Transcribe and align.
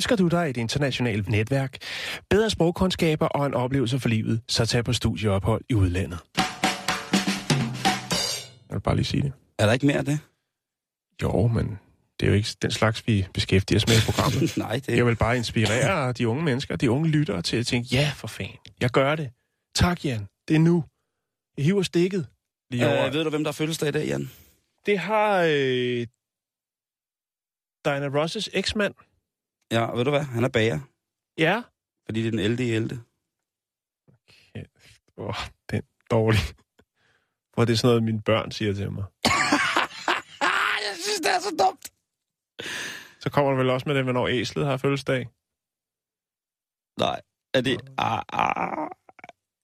Ønsker 0.00 0.16
du 0.16 0.28
dig 0.28 0.50
et 0.50 0.56
internationalt 0.56 1.28
netværk, 1.28 1.76
bedre 2.30 2.50
sprogkundskaber 2.50 3.26
og 3.26 3.46
en 3.46 3.54
oplevelse 3.54 4.00
for 4.00 4.08
livet, 4.08 4.40
så 4.48 4.66
tag 4.66 4.84
på 4.84 4.92
studieophold 4.92 5.64
i 5.68 5.74
udlandet. 5.74 6.18
Jeg 8.68 8.74
vil 8.76 8.80
bare 8.80 8.96
lige 8.96 9.04
sige 9.04 9.22
det. 9.22 9.32
Er 9.58 9.66
der 9.66 9.72
ikke 9.72 9.86
mere 9.86 9.96
af 9.98 10.04
det? 10.04 10.18
Jo, 11.22 11.46
men 11.46 11.78
det 12.20 12.26
er 12.26 12.30
jo 12.30 12.36
ikke 12.36 12.48
den 12.62 12.70
slags, 12.70 13.06
vi 13.06 13.26
beskæftiger 13.34 13.78
os 13.78 13.86
med 13.88 13.96
i 13.96 14.00
programmet. 14.06 14.56
Nej, 14.66 14.80
det 14.86 14.96
Jeg 14.96 15.06
vil 15.06 15.16
bare 15.16 15.36
inspirere 15.36 16.12
de 16.12 16.28
unge 16.28 16.42
mennesker, 16.42 16.76
de 16.76 16.90
unge 16.90 17.08
lyttere 17.08 17.42
til 17.42 17.56
at 17.56 17.66
tænke, 17.66 17.88
ja 17.92 18.12
for 18.16 18.28
fanden, 18.28 18.56
jeg 18.80 18.90
gør 18.90 19.14
det. 19.14 19.30
Tak 19.74 20.04
Jan, 20.04 20.26
det 20.48 20.56
er 20.56 20.60
nu. 20.60 20.84
Jeg 21.56 21.64
hiver 21.64 21.82
stikket 21.82 22.26
lige 22.70 22.86
over. 22.88 23.06
øh, 23.06 23.14
Ved 23.14 23.24
du, 23.24 23.30
hvem 23.30 23.44
der 23.44 23.48
har 23.50 23.52
fødselsdag 23.52 23.88
i 23.88 23.92
dag, 23.92 24.06
Jan? 24.06 24.30
Det 24.86 24.98
har 24.98 25.42
øh, 25.48 26.06
Diana 27.84 28.06
Rosses 28.20 28.50
eksmand. 28.52 28.94
Ja, 29.72 29.84
og 29.84 29.98
ved 29.98 30.04
du 30.04 30.10
hvad? 30.10 30.22
Han 30.24 30.44
er 30.44 30.48
bager, 30.48 30.80
Ja. 31.38 31.62
fordi 32.06 32.20
det 32.20 32.26
er 32.26 32.30
den 32.30 32.40
ældre 32.40 32.64
i 32.64 32.70
ældre. 32.70 32.96
Åh, 35.16 35.26
oh, 35.28 35.34
den 35.70 35.78
er 35.78 35.82
dårlig. 36.10 36.40
For 37.54 37.64
det 37.64 37.72
er 37.72 37.76
sådan 37.76 37.88
noget, 37.88 38.02
mine 38.02 38.22
børn 38.22 38.50
siger 38.50 38.72
til 38.74 38.92
mig. 38.92 39.04
Jeg 40.86 40.94
synes, 41.02 41.20
det 41.20 41.30
er 41.34 41.40
så 41.40 41.54
dumt. 41.64 41.92
Så 43.20 43.30
kommer 43.30 43.50
der 43.50 43.58
vel 43.58 43.70
også 43.70 43.88
med 43.88 43.94
det, 43.94 44.04
hvornår 44.04 44.28
æslet 44.28 44.66
har 44.66 44.76
fødselsdag. 44.76 45.28
Nej, 46.98 47.20
er 47.54 47.60
det... 47.60 47.80
Ah, 47.98 48.22
ah, 48.32 48.88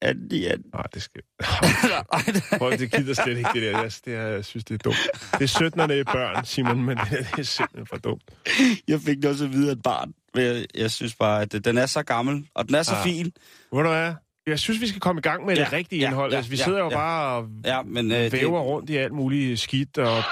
er 0.02 0.12
det... 0.30 0.52
Er... 0.52 0.56
Nej, 0.74 0.82
det 0.94 1.02
skal... 1.02 1.22
Nej, 2.12 2.22
det... 2.26 2.42
Prøv, 2.58 2.70
det 2.70 2.92
gider 2.92 3.14
slet 3.14 3.38
ikke 3.38 3.50
det 3.54 3.62
der. 3.62 3.80
Jeg, 3.80 3.92
det 4.04 4.14
er, 4.14 4.22
jeg 4.26 4.44
synes, 4.44 4.64
det 4.64 4.74
er 4.74 4.78
dumt. 4.78 4.96
Det 5.32 5.42
er 5.42 5.46
17. 5.46 5.80
er 5.80 6.04
børn, 6.04 6.44
Simon, 6.44 6.82
men 6.82 6.96
det, 6.96 7.12
er- 7.12 7.16
det 7.30 7.38
er 7.38 7.42
simpelthen 7.42 7.86
for 7.86 7.96
dumt. 7.96 8.22
Jeg 8.88 9.00
fik 9.00 9.16
det 9.16 9.24
også 9.24 9.44
at 9.44 9.52
vide 9.52 9.68
af 9.68 9.72
et 9.72 9.82
barn. 9.82 10.12
Men 10.34 10.44
jeg, 10.44 10.66
jeg 10.74 10.90
synes 10.90 11.14
bare, 11.14 11.42
at 11.42 11.64
den 11.64 11.78
er 11.78 11.86
så 11.86 12.02
gammel, 12.02 12.48
og 12.54 12.66
den 12.66 12.74
er 12.74 12.82
så 12.82 12.94
Ah. 12.94 13.04
fin. 13.04 13.32
Hvor 13.72 13.82
du 13.82 13.88
er? 13.88 14.14
Jeg 14.46 14.58
synes, 14.58 14.80
vi 14.80 14.86
skal 14.88 15.00
komme 15.00 15.18
i 15.18 15.22
gang 15.22 15.46
med 15.46 15.56
Ja, 15.56 15.64
det 15.64 15.72
rigtige 15.72 16.00
ja, 16.00 16.06
indhold. 16.08 16.30
ja, 16.30 16.36
altså, 16.36 16.50
vi 16.50 16.56
ja, 16.56 16.64
sidder 16.64 16.78
jo 16.78 16.90
ja. 16.90 16.96
bare 16.96 17.36
og 17.36 17.48
Ja, 17.64 17.82
men... 17.82 18.12
Øh, 18.12 18.32
væver 18.32 18.58
det, 18.58 18.66
rundt 18.66 18.90
i 18.90 18.96
alt 18.96 19.12
muligt 19.12 19.60
skidt. 19.60 19.98
Og... 19.98 20.22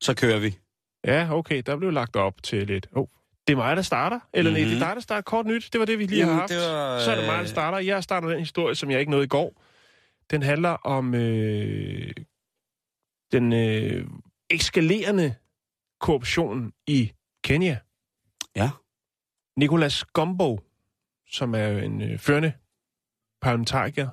så 0.00 0.14
kører 0.14 0.38
vi. 0.38 0.58
Ja, 1.04 1.28
okay, 1.32 1.62
der 1.66 1.76
blev 1.76 1.90
lagt 1.90 2.16
op 2.16 2.42
til 2.42 2.66
lidt. 2.66 2.88
Oh, 2.92 3.06
det 3.46 3.52
er 3.52 3.56
mig, 3.56 3.76
der 3.76 3.82
starter. 3.82 4.20
Eller 4.32 4.50
mm-hmm. 4.50 4.66
nej, 4.66 4.74
det 4.74 4.82
er 4.82 4.86
dig, 4.86 4.94
der 4.94 5.00
starter 5.00 5.22
kort 5.22 5.46
nyt. 5.46 5.68
Det 5.72 5.78
var 5.78 5.84
det, 5.86 5.98
vi 5.98 6.06
lige 6.06 6.20
har 6.20 6.28
Jamen, 6.28 6.40
haft. 6.40 6.50
det 6.50 6.58
var, 6.58 7.00
Så 7.00 7.10
er 7.10 7.14
det 7.14 7.24
mig, 7.24 7.34
der 7.34 7.42
øh, 7.42 7.48
starter. 7.48 7.78
Jeg 7.78 8.02
starter 8.02 8.28
den 8.28 8.38
historie, 8.38 8.74
som 8.74 8.90
jeg 8.90 9.00
ikke 9.00 9.10
nåede 9.10 9.24
i 9.24 9.28
går. 9.28 9.62
Den 10.30 10.42
handler 10.42 10.70
om 10.70 11.14
øh, 11.14 12.10
den 13.32 13.52
øh, 13.52 14.06
eskalerende 14.50 15.34
korruption 16.00 16.72
i 16.86 17.12
Kenya. 17.44 17.78
Ja. 18.56 18.70
Nicolas 19.56 20.04
Gombo, 20.04 20.60
som 21.30 21.54
er 21.54 21.68
en 21.68 22.02
øh, 22.02 22.18
førende 22.18 22.52
parlamentariker 23.42 24.08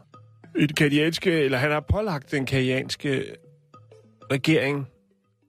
i 0.55 0.65
det 0.65 0.75
kenianske, 0.75 1.31
eller 1.31 1.57
han 1.57 1.71
har 1.71 1.79
pålagt 1.79 2.31
den 2.31 2.45
kenianske 2.45 3.35
regering, 4.31 4.87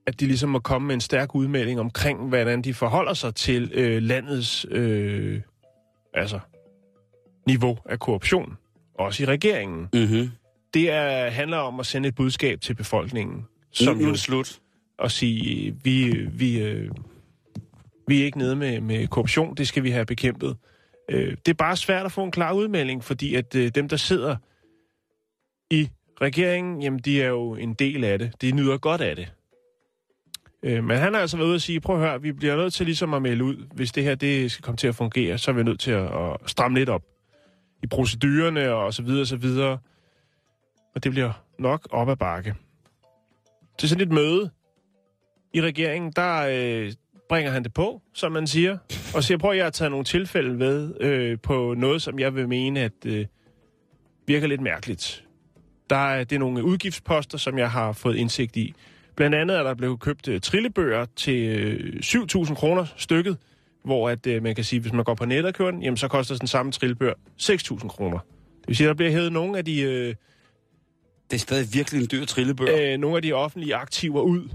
at 0.09 0.19
de 0.19 0.25
ligesom 0.25 0.49
må 0.49 0.59
komme 0.59 0.85
med 0.87 0.95
en 0.95 1.01
stærk 1.01 1.35
udmelding 1.35 1.79
omkring, 1.79 2.27
hvordan 2.27 2.61
de 2.61 2.73
forholder 2.73 3.13
sig 3.13 3.35
til 3.35 3.71
øh, 3.73 4.01
landets 4.01 4.65
øh, 4.71 5.41
altså, 6.13 6.39
niveau 7.47 7.77
af 7.85 7.99
korruption, 7.99 8.57
også 8.99 9.23
i 9.23 9.25
regeringen. 9.25 9.87
Mm-hmm. 9.93 10.29
Det 10.73 10.91
er, 10.91 11.29
handler 11.29 11.57
om 11.57 11.79
at 11.79 11.85
sende 11.85 12.09
et 12.09 12.15
budskab 12.15 12.61
til 12.61 12.73
befolkningen, 12.73 13.45
Som 13.71 14.01
er 14.01 14.07
jo 14.07 14.15
slut. 14.15 14.59
at 14.99 15.11
sige, 15.11 15.75
vi, 15.83 16.11
vi, 16.31 16.61
øh, 16.61 16.91
vi 18.07 18.21
er 18.21 18.25
ikke 18.25 18.37
nede 18.37 18.55
med, 18.55 18.81
med 18.81 19.07
korruption, 19.07 19.55
det 19.55 19.67
skal 19.67 19.83
vi 19.83 19.91
have 19.91 20.05
bekæmpet. 20.05 20.57
Øh, 21.09 21.37
det 21.45 21.51
er 21.51 21.57
bare 21.57 21.77
svært 21.77 22.05
at 22.05 22.11
få 22.11 22.23
en 22.23 22.31
klar 22.31 22.53
udmelding, 22.53 23.03
fordi 23.03 23.35
at 23.35 23.55
øh, 23.55 23.71
dem, 23.75 23.89
der 23.89 23.97
sidder 23.97 24.35
i 25.71 25.89
regeringen, 26.21 26.81
jamen 26.81 26.99
de 26.99 27.21
er 27.21 27.27
jo 27.27 27.55
en 27.55 27.73
del 27.73 28.03
af 28.03 28.19
det. 28.19 28.31
De 28.41 28.51
nyder 28.51 28.77
godt 28.77 29.01
af 29.01 29.15
det. 29.15 29.31
Øh, 30.63 30.83
men 30.83 30.97
han 30.97 31.13
har 31.13 31.21
altså 31.21 31.37
været 31.37 31.47
ude 31.47 31.55
og 31.55 31.61
sige, 31.61 31.79
prøv 31.79 31.95
at 31.95 32.01
høre, 32.01 32.21
vi 32.21 32.31
bliver 32.31 32.55
nødt 32.55 32.73
til 32.73 32.85
ligesom 32.85 33.13
at 33.13 33.21
melde 33.21 33.43
ud, 33.43 33.67
hvis 33.73 33.91
det 33.91 34.03
her 34.03 34.15
det 34.15 34.51
skal 34.51 34.63
komme 34.63 34.77
til 34.77 34.87
at 34.87 34.95
fungere, 34.95 35.37
så 35.37 35.51
er 35.51 35.55
vi 35.55 35.63
nødt 35.63 35.79
til 35.79 35.91
at, 35.91 36.03
at 36.03 36.37
stramme 36.45 36.77
lidt 36.77 36.89
op 36.89 37.03
i 37.83 37.87
procedurerne 37.87 38.73
og 38.73 38.93
så 38.93 39.03
videre 39.03 39.21
og 39.21 39.27
så 39.27 39.37
videre. 39.37 39.77
Og 40.95 41.03
det 41.03 41.11
bliver 41.11 41.31
nok 41.59 41.87
op 41.91 42.09
ad 42.09 42.15
bakke. 42.15 42.55
Til 43.79 43.89
sådan 43.89 44.07
et 44.07 44.11
møde 44.11 44.49
i 45.53 45.61
regeringen, 45.61 46.11
der 46.15 46.47
øh, 46.51 46.93
bringer 47.29 47.51
han 47.51 47.63
det 47.63 47.73
på, 47.73 48.01
som 48.13 48.31
man 48.31 48.47
siger, 48.47 48.77
og 49.15 49.23
siger, 49.23 49.37
prøv 49.37 49.51
at 49.51 49.57
jeg 49.57 49.65
har 49.65 49.69
taget 49.69 49.91
nogle 49.91 50.05
tilfælde 50.05 50.59
ved 50.59 51.01
øh, 51.01 51.37
på 51.39 51.73
noget, 51.77 52.01
som 52.01 52.19
jeg 52.19 52.35
vil 52.35 52.47
mene, 52.47 52.79
at 52.79 53.05
øh, 53.05 53.25
virker 54.27 54.47
lidt 54.47 54.61
mærkeligt. 54.61 55.25
Der 55.89 55.95
er, 55.95 56.23
det 56.23 56.35
er 56.35 56.39
nogle 56.39 56.63
udgiftsposter, 56.63 57.37
som 57.37 57.57
jeg 57.57 57.71
har 57.71 57.91
fået 57.91 58.15
indsigt 58.15 58.57
i. 58.57 58.73
Blandt 59.19 59.35
andet 59.35 59.57
er 59.57 59.63
der 59.63 59.73
blevet 59.73 59.99
købt 59.99 60.27
øh, 60.27 60.41
trillebøger 60.41 61.05
til 61.15 61.43
øh, 61.57 61.99
7.000 62.03 62.55
kroner 62.55 62.85
stykket, 62.97 63.37
hvor 63.83 64.09
at, 64.09 64.27
øh, 64.27 64.43
man 64.43 64.55
kan 64.55 64.63
sige, 64.63 64.79
hvis 64.79 64.93
man 64.93 65.03
går 65.03 65.13
på 65.13 65.25
nettet 65.25 65.45
og 65.45 65.53
køber 65.53 65.71
den, 65.71 65.83
jamen, 65.83 65.97
så 65.97 66.07
koster 66.07 66.37
den 66.37 66.47
samme 66.47 66.71
trillebør 66.71 67.13
6.000 67.41 67.87
kroner. 67.87 68.17
Det 68.59 68.67
vil 68.67 68.75
sige, 68.75 68.87
der 68.87 68.93
bliver 68.93 69.11
hævet 69.11 69.31
nogle 69.31 69.57
af 69.57 69.65
de, 69.65 69.81
øh, 69.81 70.07
Det 70.07 70.15
er 71.33 71.37
stadig 71.37 71.73
virkelig 71.73 72.01
en 72.01 72.07
dyr 72.11 72.25
trillebør. 72.25 72.93
øh, 72.93 72.97
nogle 72.97 73.15
af 73.15 73.21
de 73.21 73.33
offentlige 73.33 73.75
aktiver 73.75 74.21
ud. 74.21 74.49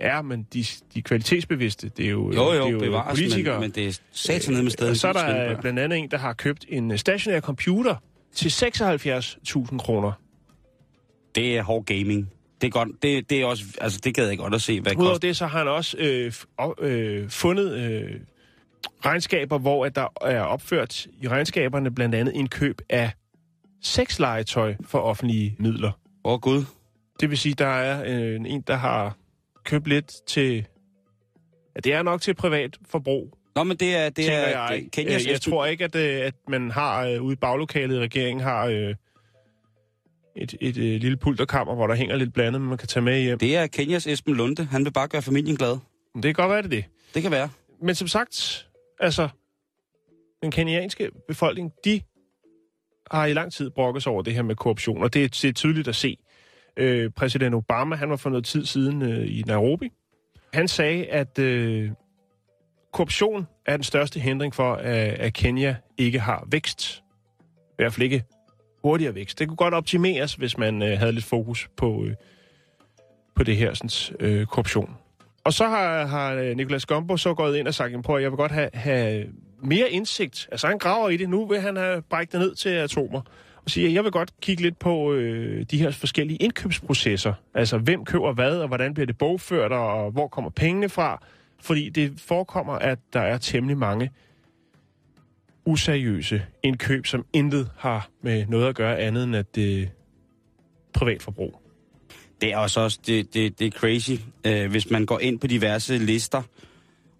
Ja, 0.00 0.22
men 0.22 0.46
de, 0.54 0.64
de 0.94 1.02
kvalitetsbevidste, 1.02 1.88
det 1.96 2.06
er 2.06 2.10
jo, 2.10 2.22
jo, 2.22 2.30
det 2.30 2.36
jo, 2.36 2.66
er 2.66 2.70
jo 2.70 2.78
bevares, 2.78 3.20
politikere. 3.20 3.54
men, 3.54 3.60
men 3.60 3.70
det 3.70 3.86
er 3.86 3.98
satan 4.12 4.54
med 4.62 4.70
stedet. 4.70 4.90
Og 4.90 4.96
så 4.96 5.08
er 5.08 5.12
der 5.12 5.60
blandt 5.60 5.78
andet 5.78 5.98
en, 5.98 6.10
der 6.10 6.18
har 6.18 6.32
købt 6.32 6.64
en 6.68 6.90
øh, 6.90 6.98
stationær 6.98 7.40
computer 7.40 7.96
til 8.34 8.48
76.000 8.48 9.78
kroner. 9.78 10.12
Det 11.34 11.56
er 11.56 11.62
hård 11.62 11.84
gaming. 11.84 12.30
Det 12.60 12.66
er 12.66 12.70
godt. 12.70 12.88
Det, 13.02 13.30
det 13.30 13.40
er 13.40 13.44
også, 13.46 13.64
altså 13.80 14.00
det 14.04 14.14
gad 14.14 14.28
jeg 14.28 14.38
godt 14.38 14.54
at 14.54 14.62
se, 14.62 14.80
hvad 14.80 14.92
Udover 14.96 15.10
koster. 15.12 15.28
det, 15.28 15.36
så 15.36 15.46
har 15.46 15.58
han 15.58 15.68
også 15.68 15.96
øh, 15.98 16.32
øh, 16.80 17.28
fundet 17.30 17.72
øh, 17.78 18.20
regnskaber, 19.04 19.58
hvor 19.58 19.86
at 19.86 19.94
der 19.96 20.06
er 20.20 20.40
opført 20.40 21.06
i 21.22 21.28
regnskaberne 21.28 21.94
blandt 21.94 22.14
andet 22.14 22.36
en 22.36 22.48
køb 22.48 22.80
af 22.90 23.10
sexlegetøj 23.82 24.74
for 24.86 24.98
offentlige 24.98 25.56
midler. 25.58 25.92
Åh 26.24 26.32
oh, 26.32 26.40
gud. 26.40 26.64
Det 27.20 27.30
vil 27.30 27.38
sige, 27.38 27.54
der 27.54 27.66
er 27.66 28.02
øh, 28.06 28.40
en, 28.46 28.60
der 28.60 28.74
har 28.76 29.16
købt 29.64 29.86
lidt 29.88 30.12
til... 30.26 30.54
Ja, 31.76 31.80
det 31.84 31.92
er 31.92 32.02
nok 32.02 32.20
til 32.20 32.34
privat 32.34 32.76
forbrug, 32.90 33.38
Nå, 33.56 33.62
men 33.64 33.76
det 33.76 33.96
er... 33.96 34.08
Det 34.08 34.32
er 34.32 34.48
jeg. 34.48 34.68
det- 34.82 34.90
Kenyas 34.92 35.22
Øh, 35.22 35.28
jeg 35.28 35.36
Esben- 35.36 35.50
tror 35.50 35.66
ikke, 35.66 35.84
at, 35.84 35.94
øh, 35.96 36.26
at 36.26 36.34
man 36.48 36.70
har 36.70 37.06
øh, 37.06 37.22
ude 37.22 37.32
i 37.32 37.36
baglokalet 37.36 37.96
i 37.96 37.98
regeringen 38.00 38.42
har 38.42 38.66
øh, 38.66 38.94
et, 40.36 40.54
et 40.60 40.76
øh, 40.76 41.00
lille 41.00 41.16
pulterkammer, 41.16 41.74
hvor 41.74 41.86
der 41.86 41.94
hænger 41.94 42.16
lidt 42.16 42.32
blandet, 42.34 42.60
men 42.60 42.68
man 42.68 42.78
kan 42.78 42.88
tage 42.88 43.04
med 43.04 43.20
hjem. 43.20 43.38
Det 43.38 43.56
er 43.56 43.66
Kenias 43.66 44.06
Esben 44.06 44.34
Lunde. 44.34 44.64
Han 44.64 44.84
vil 44.84 44.90
bare 44.90 45.08
gøre 45.08 45.22
familien 45.22 45.56
glad. 45.56 45.78
Det 46.14 46.22
kan 46.22 46.32
godt 46.34 46.50
være, 46.50 46.62
det 46.62 46.70
det. 46.70 46.84
Det 47.14 47.22
kan 47.22 47.30
være. 47.30 47.48
Men 47.82 47.94
som 47.94 48.08
sagt, 48.08 48.66
altså, 49.00 49.28
den 50.42 50.50
kenianske 50.50 51.10
befolkning, 51.28 51.72
de 51.84 52.00
har 53.10 53.26
i 53.26 53.32
lang 53.32 53.52
tid 53.52 53.70
brokket 53.70 54.02
sig 54.02 54.12
over 54.12 54.22
det 54.22 54.34
her 54.34 54.42
med 54.42 54.56
korruption, 54.56 55.02
og 55.02 55.14
det 55.14 55.24
er, 55.24 55.28
det 55.28 55.44
er 55.44 55.52
tydeligt 55.52 55.88
at 55.88 55.96
se. 55.96 56.18
Øh, 56.76 57.10
præsident 57.10 57.54
Obama, 57.54 57.96
han 57.96 58.10
var 58.10 58.16
for 58.16 58.30
noget 58.30 58.44
tid 58.44 58.64
siden 58.64 59.02
øh, 59.02 59.38
i 59.38 59.42
Nairobi. 59.46 59.92
Han 60.54 60.68
sagde, 60.68 61.06
at 61.06 61.38
øh, 61.38 61.90
korruption 62.92 63.46
er 63.66 63.76
den 63.76 63.84
største 63.84 64.20
hindring 64.20 64.54
for, 64.54 64.74
at, 64.74 64.96
at 64.96 65.32
Kenya 65.32 65.76
ikke 65.98 66.20
har 66.20 66.46
vækst. 66.50 67.02
I 67.70 67.74
hvert 67.76 67.92
fald 67.92 68.04
ikke 68.04 68.24
hurtigere 68.84 69.14
vækst. 69.14 69.38
Det 69.38 69.48
kunne 69.48 69.56
godt 69.56 69.74
optimeres, 69.74 70.34
hvis 70.34 70.58
man 70.58 70.82
øh, 70.82 70.98
havde 70.98 71.12
lidt 71.12 71.24
fokus 71.24 71.68
på, 71.76 72.04
øh, 72.04 72.14
på 73.34 73.42
det 73.42 73.56
her 73.56 73.74
sådan, 73.74 74.16
øh, 74.20 74.46
korruption. 74.46 74.90
Og 75.44 75.52
så 75.52 75.68
har, 75.68 76.06
har 76.06 76.34
øh, 76.34 76.56
Nicolas 76.56 76.86
Gombo 76.86 77.16
så 77.16 77.34
gået 77.34 77.56
ind 77.56 77.68
og 77.68 77.74
sagt, 77.74 78.04
prøv 78.04 78.16
at 78.16 78.22
jeg 78.22 78.30
vil 78.30 78.36
godt 78.36 78.52
have, 78.52 78.70
have 78.74 79.26
mere 79.62 79.90
indsigt. 79.90 80.48
Altså 80.52 80.66
han 80.66 80.78
graver 80.78 81.08
i 81.08 81.16
det. 81.16 81.28
Nu 81.28 81.46
vil 81.46 81.60
han 81.60 81.76
have 81.76 82.02
brækket 82.02 82.32
det 82.32 82.40
ned 82.40 82.54
til 82.54 82.68
atomer. 82.68 83.20
Og 83.64 83.70
siger, 83.70 83.90
jeg 83.90 84.04
vil 84.04 84.12
godt 84.12 84.40
kigge 84.40 84.62
lidt 84.62 84.78
på 84.78 85.12
øh, 85.12 85.66
de 85.70 85.78
her 85.78 85.90
forskellige 85.90 86.36
indkøbsprocesser. 86.36 87.32
Altså 87.54 87.78
hvem 87.78 88.04
køber 88.04 88.32
hvad, 88.32 88.56
og 88.56 88.68
hvordan 88.68 88.94
bliver 88.94 89.06
det 89.06 89.18
bogført, 89.18 89.72
og 89.72 90.10
hvor 90.10 90.28
kommer 90.28 90.50
pengene 90.50 90.88
fra. 90.88 91.22
Fordi 91.60 91.88
det 91.88 92.12
forekommer, 92.16 92.72
at 92.72 92.98
der 93.12 93.20
er 93.20 93.38
temmelig 93.38 93.78
mange 93.78 94.10
useriøse 95.66 96.42
indkøb, 96.62 97.06
som 97.06 97.24
intet 97.32 97.70
har 97.78 98.08
med 98.22 98.46
noget 98.46 98.68
at 98.68 98.74
gøre 98.74 98.98
andet 98.98 99.24
end 99.24 99.36
at 99.36 99.54
det 99.54 99.82
er 99.82 99.86
privatforbrug. 100.94 101.60
Det 102.40 102.52
er 102.52 102.56
også, 102.58 102.80
også 102.80 102.98
det, 103.06 103.34
det, 103.34 103.58
det 103.58 103.66
er 103.66 103.70
crazy, 103.70 104.10
øh, 104.46 104.70
hvis 104.70 104.90
man 104.90 105.06
går 105.06 105.18
ind 105.20 105.38
på 105.38 105.46
diverse 105.46 105.98
lister 105.98 106.42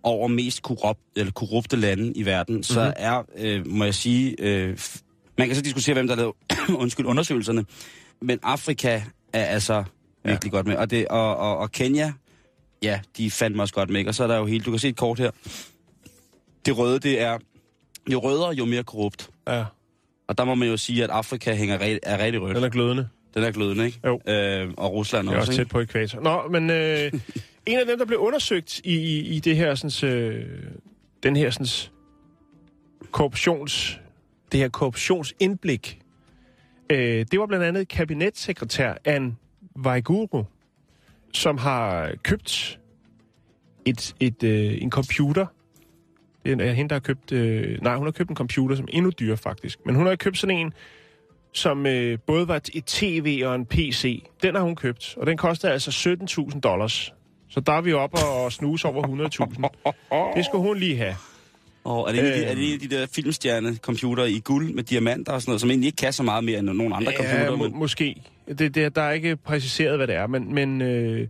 over 0.02 0.29
mest 0.29 0.62
korrupt, 0.62 1.00
eller 1.17 1.32
korrupte 1.32 1.76
lande 1.76 2.12
i 2.17 2.26
verden, 2.26 2.52
mm-hmm. 2.55 2.62
så 2.62 2.85
Mhm. 2.85 2.93
er, 2.96 3.23
øh, 3.37 3.67
må 3.67 3.85
jeg 3.85 3.94
sige, 3.94 4.37
øh, 4.38 4.79
man 5.38 5.47
kan 5.47 5.56
så 5.56 5.62
diskutere, 5.62 5.94
hvem 5.94 6.08
der 6.08 6.14
lavede 6.17 6.35
undskyld, 6.82 7.06
undersøgelserne, 7.06 7.64
men 8.20 8.38
Afrika 8.43 9.02
er 9.32 9.44
altså 9.44 9.85
virkelig 10.25 10.52
godt 10.52 10.67
med, 10.67 10.76
og, 10.76 10.90
det, 10.90 11.08
og, 11.08 11.37
og, 11.37 11.58
og 11.58 11.73
Kenya, 11.73 12.12
ja, 12.82 13.00
de 13.17 13.31
fandt 13.31 13.56
mig 13.56 13.62
også 13.62 13.75
godt 13.75 13.90
med, 13.90 14.06
og 14.06 14.14
så 14.14 14.23
er 14.23 14.26
der 14.26 14.37
jo 14.37 14.47
helt, 14.47 14.67
du 14.67 14.70
kan 14.70 14.79
se 14.81 14.88
et 14.88 14.97
kort 14.97 15.19
her, 15.19 15.31
det 16.67 16.79
røde, 16.79 16.99
det 16.99 17.20
er, 17.20 17.38
jo 18.12 18.19
rødere, 18.19 18.51
jo 18.55 18.65
mere 18.65 18.83
korrupt. 18.85 19.31
Ja, 19.49 19.65
Og 20.29 20.39
der 20.39 20.45
må 20.45 20.55
man 20.55 20.69
jo 20.69 20.77
sige, 20.77 21.05
at 21.05 21.11
Afrika 21.11 21.55
hænger 21.55 21.79
re- 21.79 21.99
er 22.03 22.19
rigtig 22.25 22.43
rødt. 22.43 22.56
den 22.56 22.65
er 22.65 22.69
glødende. 22.69 23.09
Den 23.35 23.43
er 23.45 23.51
glødende, 23.51 23.87
ikke? 23.87 24.01
Jo. 24.06 24.21
Øh, 24.29 24.71
og 24.77 24.93
Rusland 24.93 25.29
også, 25.29 25.39
også 25.39 25.53
ikke? 25.53 25.61
tæt 25.61 25.69
på 25.69 25.81
ekvator. 25.81 26.21
Nå, 26.21 26.49
men 26.51 26.71
øh, 26.71 27.12
en 27.67 27.79
af 27.79 27.87
dem, 27.87 27.99
der 27.99 28.05
blev 28.05 28.19
undersøgt 28.19 28.79
i, 28.85 28.95
i, 28.95 29.19
i 29.37 29.39
det 29.41 29.56
her, 29.56 29.75
sådan, 29.75 30.11
øh, 30.11 30.47
den 31.23 31.37
her 31.37 31.51
sådan, 31.51 31.67
korruptions, 33.11 34.01
det 34.53 34.61
her 34.61 34.69
korruptionsindblik, 34.69 36.00
øh, 36.91 37.27
det 37.31 37.41
var 37.41 37.47
blandt 37.47 37.65
andet 37.65 37.89
kabinetssekretær 37.89 38.95
Anne 39.05 39.37
Waiguru, 39.85 40.45
som 41.33 41.59
har 41.59 42.12
købt 42.23 42.81
et, 43.85 44.15
et, 44.21 44.43
øh, 44.43 44.83
en 44.83 44.91
computer. 44.91 45.47
Det 46.44 46.61
er 46.61 46.73
hende, 46.73 46.88
der 46.88 46.94
har 46.94 47.00
købt... 47.00 47.32
Øh, 47.32 47.82
nej, 47.82 47.96
hun 47.96 48.06
har 48.06 48.12
købt 48.12 48.31
en 48.31 48.37
computer, 48.37 48.76
som 48.76 48.85
er 48.85 48.96
endnu 48.96 49.11
dyrere 49.11 49.37
faktisk. 49.37 49.79
Men 49.87 49.94
hun 49.94 50.06
har 50.06 50.17
købt 50.17 50.38
sådan 50.38 50.56
en, 50.56 50.73
som 51.52 51.87
øh, 51.87 52.19
både 52.26 52.49
var 52.49 52.56
et 52.56 52.85
tv 52.87 53.43
og 53.44 53.55
en 53.55 53.67
PC. 53.67 54.25
Den 54.43 54.55
har 54.55 54.62
hun 54.62 54.76
købt, 54.76 55.14
og 55.17 55.26
den 55.26 55.37
koster 55.37 55.70
altså 55.70 56.17
17.000 56.50 56.61
dollars. 56.61 57.14
Så 57.49 57.61
der 57.61 57.73
er 57.73 57.81
vi 57.81 57.93
oppe 57.93 58.19
og 58.19 58.52
snuse 58.52 58.88
over 58.88 59.06
100.000. 59.06 60.37
Det 60.37 60.44
skulle 60.44 60.62
hun 60.62 60.79
lige 60.79 60.96
have. 60.96 61.14
Og 61.85 62.08
er 62.08 62.12
det, 62.12 62.20
øh, 62.23 62.26
Øh. 62.26 62.38
er 62.38 62.55
det 62.55 62.69
en 62.69 62.75
af 62.75 62.81
de 62.81 62.97
der 62.97 63.06
filmstjerne-computer 63.06 64.25
i 64.25 64.40
guld 64.44 64.75
med 64.75 64.82
diamanter 64.82 65.32
og 65.32 65.43
sådan 65.43 65.50
noget, 65.50 65.61
som 65.61 65.70
egentlig 65.70 65.87
ikke 65.87 65.97
kan 65.97 66.12
så 66.12 66.23
meget 66.23 66.44
mere 66.44 66.58
end 66.58 66.67
nogle 66.67 66.97
andre? 66.97 67.12
Ja, 67.20 67.50
må, 67.50 67.56
men... 67.56 67.79
måske. 67.79 68.23
Det, 68.58 68.75
det, 68.75 68.97
der 68.97 69.02
er 69.02 69.12
ikke 69.12 69.37
præciseret, 69.37 69.97
hvad 69.97 70.06
det 70.06 70.14
er, 70.14 70.26
men, 70.26 70.55
men 70.55 70.82
øh, 70.82 71.29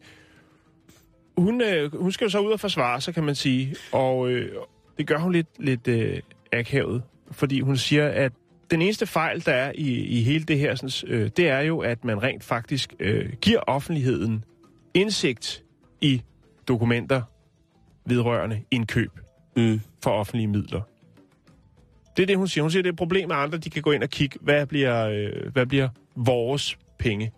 hun, 1.37 1.61
øh, 1.61 2.01
hun 2.01 2.13
skal 2.13 2.25
jo 2.25 2.31
så 2.31 2.39
ud 2.39 2.53
og 2.53 2.61
forsvare 2.61 3.01
sig, 3.01 3.15
kan 3.15 3.25
man 3.25 3.35
sige. 3.35 3.75
Og 3.93 4.31
øh, 4.31 4.53
det 4.99 5.07
gør 5.07 5.19
hun 5.19 5.33
lidt, 5.33 5.49
lidt 5.59 5.89
øh, 5.89 6.21
akavet, 6.53 7.03
fordi 7.31 7.61
hun 7.61 7.77
siger, 7.77 8.09
at 8.09 8.33
den 8.71 8.83
eneste 8.83 9.07
fejl, 9.07 9.47
der 9.47 9.53
er 9.53 9.73
i, 9.75 9.91
i 10.05 10.23
hele 10.23 10.45
det 10.45 10.59
her, 10.59 10.75
sådan, 10.75 11.15
øh, 11.15 11.31
det 11.37 11.49
er 11.49 11.61
jo, 11.61 11.79
at 11.79 12.05
man 12.05 12.23
rent 12.23 12.45
faktisk 12.45 12.95
øh, 13.01 13.33
giver 13.43 13.61
offentligheden 13.61 14.45
indsigt 14.95 15.65
i 16.01 16.23
dokumenter 16.69 17.23
vedrørende 18.07 18.61
indkøb 18.71 19.11
Mm. 19.57 19.81
for 20.03 20.11
offentlige 20.11 20.47
midler. 20.47 20.81
Det 22.17 22.23
er 22.23 22.27
det, 22.27 22.37
hun 22.37 22.49
siger. 22.49 22.63
Hun 22.63 22.71
siger, 22.71 22.83
det 22.83 22.89
er 22.89 22.93
et 22.93 22.99
problem, 22.99 23.31
at 23.31 23.37
andre 23.37 23.59
de 23.59 23.71
kan 23.71 23.83
gå 23.83 23.93
ind 23.93 24.03
og 24.03 24.09
kigge, 24.11 24.39
hvad 24.43 24.67
bliver, 24.67 25.09
øh, 25.09 25.53
hvad 25.53 25.67
bliver 25.67 25.89
vores 26.17 26.79
penge 26.99 27.33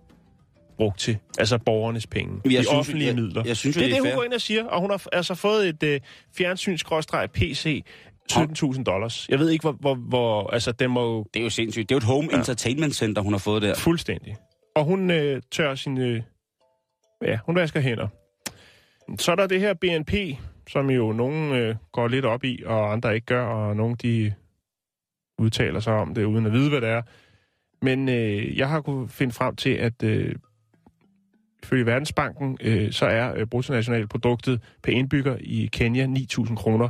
brugt 0.76 0.98
til? 0.98 1.18
Altså 1.38 1.58
borgernes 1.58 2.06
penge. 2.06 2.40
Jeg 2.44 2.50
de 2.50 2.56
synes 2.56 2.68
offentlige 2.68 3.06
jeg- 3.06 3.14
midler. 3.14 3.42
jeg 3.46 3.56
synes 3.56 3.76
det 3.76 3.82
er 3.84 3.88
det 3.88 3.96
det, 3.96 4.02
hun 4.04 4.16
går 4.16 4.24
ind 4.24 4.32
og 4.32 4.40
siger, 4.40 4.64
og 4.64 4.80
hun 4.80 4.90
har 4.90 5.02
altså 5.12 5.34
fået 5.34 5.68
et 5.68 5.82
øh, 5.82 6.00
fjernsyn-PC 6.38 7.84
17.000 8.32 8.82
dollars. 8.82 9.28
Jeg 9.28 9.38
ved 9.38 9.50
ikke, 9.50 9.62
hvor, 9.62 9.72
hvor, 9.72 9.94
hvor 9.94 10.50
altså 10.50 10.72
den 10.72 10.90
må 10.90 11.26
Det 11.34 11.40
er 11.40 11.44
jo 11.44 11.50
sindssygt. 11.50 11.88
Det 11.88 11.94
er 11.94 11.96
jo 11.96 11.98
et 11.98 12.04
home 12.04 12.28
ja. 12.32 12.38
entertainment 12.38 12.94
center, 12.94 13.22
hun 13.22 13.32
har 13.32 13.38
fået 13.38 13.62
der. 13.62 13.74
fuldstændig. 13.74 14.36
Og 14.76 14.84
hun 14.84 15.10
øh, 15.10 15.42
tør 15.50 15.74
sin, 15.74 15.98
øh, 15.98 16.22
ja, 17.22 17.38
hun 17.46 17.54
vasker 17.56 17.80
hænder. 17.80 18.08
Så 19.18 19.32
er 19.32 19.36
der 19.36 19.46
det 19.46 19.60
her 19.60 19.74
BNP, 19.74 20.12
som 20.68 20.90
jo 20.90 21.12
nogen 21.12 21.52
øh, 21.52 21.74
går 21.92 22.08
lidt 22.08 22.24
op 22.24 22.44
i, 22.44 22.62
og 22.66 22.92
andre 22.92 23.14
ikke 23.14 23.26
gør, 23.26 23.44
og 23.46 23.76
nogen 23.76 23.94
de 24.02 24.34
udtaler 25.38 25.80
sig 25.80 25.92
om 25.94 26.14
det, 26.14 26.24
uden 26.24 26.46
at 26.46 26.52
vide, 26.52 26.68
hvad 26.70 26.80
det 26.80 26.88
er. 26.88 27.02
Men 27.82 28.08
øh, 28.08 28.58
jeg 28.58 28.68
har 28.68 28.80
kunnet 28.80 29.10
finde 29.10 29.32
frem 29.32 29.56
til, 29.56 29.70
at 29.70 30.02
øh, 30.02 30.34
ifølge 31.62 31.86
Verdensbanken, 31.86 32.58
øh, 32.60 32.92
så 32.92 33.06
er 33.06 33.34
øh, 33.36 33.46
bruttonationalproduktet 33.46 34.60
per 34.82 34.92
indbygger 34.92 35.36
i 35.40 35.68
Kenya 35.72 36.06
9.000 36.06 36.54
kroner. 36.54 36.88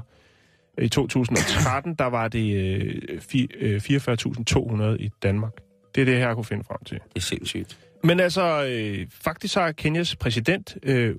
I 0.78 0.88
2013, 0.88 1.94
der 1.94 2.04
var 2.04 2.28
det 2.28 2.56
øh, 2.56 3.18
fi- 3.18 3.56
øh, 3.58 3.76
44.200 3.76 5.02
i 5.04 5.10
Danmark. 5.22 5.52
Det 5.94 6.00
er 6.00 6.04
det, 6.04 6.12
jeg 6.18 6.26
har 6.26 6.34
kunne 6.34 6.44
finde 6.44 6.64
frem 6.64 6.84
til. 6.86 6.98
Det 7.14 7.16
er 7.16 7.20
sindssygt. 7.20 7.78
Men 8.04 8.20
altså, 8.20 8.66
øh, 8.70 9.06
faktisk 9.10 9.54
har 9.54 9.72
Kenyas 9.72 10.16
præsident, 10.16 10.76
øh, 10.82 11.14